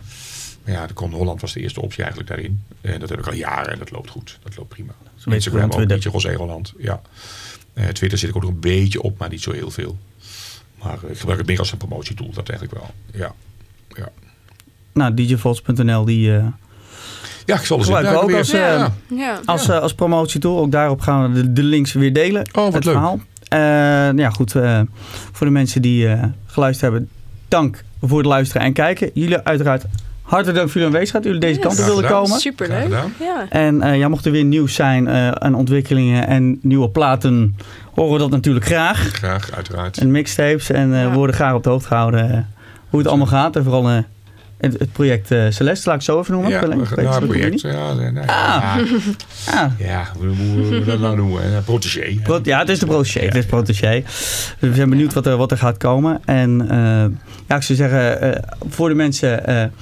[0.64, 2.62] Maar ja, de kon Holland was de eerste optie eigenlijk daarin.
[2.80, 4.38] En dat heb ik al jaren en dat loopt goed.
[4.42, 4.92] Dat loopt prima.
[5.16, 6.72] Zo Instagram ook, DJ José Holland.
[6.78, 7.00] Ja.
[7.74, 9.98] Uh, Twitter zit ik ook nog een beetje op, maar niet zo heel veel.
[10.82, 12.90] Maar ik gebruik het meer als een promotietool, dat eigenlijk wel.
[13.12, 13.34] Ja.
[13.88, 14.08] ja.
[14.92, 16.28] Nou, djvols.nl die...
[16.28, 16.46] Uh,
[17.46, 18.92] ja, ik zal eens gebruiken ook als, uh, ja.
[19.08, 19.40] Ja.
[19.44, 20.58] als, uh, als promotietool.
[20.58, 22.46] Ook daarop gaan we de, de links weer delen.
[22.52, 22.94] Oh, wat het leuk.
[22.94, 23.20] verhaal.
[24.16, 24.52] ja, goed.
[25.32, 26.08] voor de mensen die
[26.46, 27.10] geluisterd hebben,
[27.48, 29.10] dank voor het luisteren en kijken.
[29.14, 29.84] Jullie uiteraard
[30.30, 31.24] Hartelijk dank voor jullie aanwezigheid.
[31.24, 31.62] Jullie deze yes.
[31.62, 32.40] kant op wilden komen.
[32.40, 32.88] Superleuk.
[33.18, 33.46] Ja.
[33.48, 37.56] En uh, ja, mocht er weer nieuws zijn uh, en ontwikkelingen en nieuwe platen,
[37.94, 38.98] horen we dat natuurlijk graag.
[38.98, 39.98] Graag, uiteraard.
[39.98, 40.70] En mixtapes.
[40.70, 41.12] En uh, ja.
[41.12, 42.48] worden graag op de hoogte gehouden
[42.88, 43.56] hoe het allemaal gaat.
[43.56, 44.04] En vooral
[44.60, 46.50] het, het, project Celeste, laat ik zo even noemen.
[46.50, 47.60] Ja, nou, het project.
[47.60, 48.76] Ja, nee, nee, ah.
[49.46, 49.74] ja.
[49.78, 51.64] ja, hoe moeten we dat nou noemen?
[51.64, 52.20] Protégé.
[52.22, 53.20] Pro ja, het is de protégé.
[53.20, 54.02] Het is protégé.
[54.58, 56.20] Dus we zijn benieuwd wat er, wat er gaat komen.
[56.24, 56.66] En
[57.48, 59.72] ja, ik zou zeggen, voor de mensen...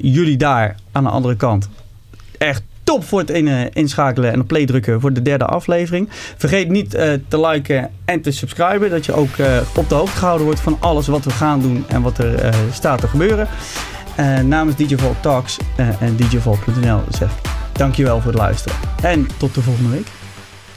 [0.00, 1.68] Jullie daar aan de andere kant
[2.38, 6.08] echt top voor het in, inschakelen en op play drukken voor de derde aflevering.
[6.36, 9.30] Vergeet niet uh, te liken en te subscriben, dat je ook
[9.76, 13.00] op de hoogte gehouden wordt van alles wat we gaan doen en wat er staat
[13.00, 13.48] te gebeuren.
[14.42, 19.62] Namens DJ Vault Talks en DJVault.nl zeg ik dankjewel voor het luisteren en tot de
[19.62, 20.06] volgende week.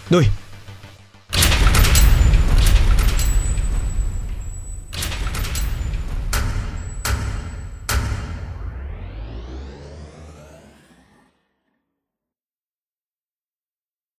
[0.07, 0.31] Doei!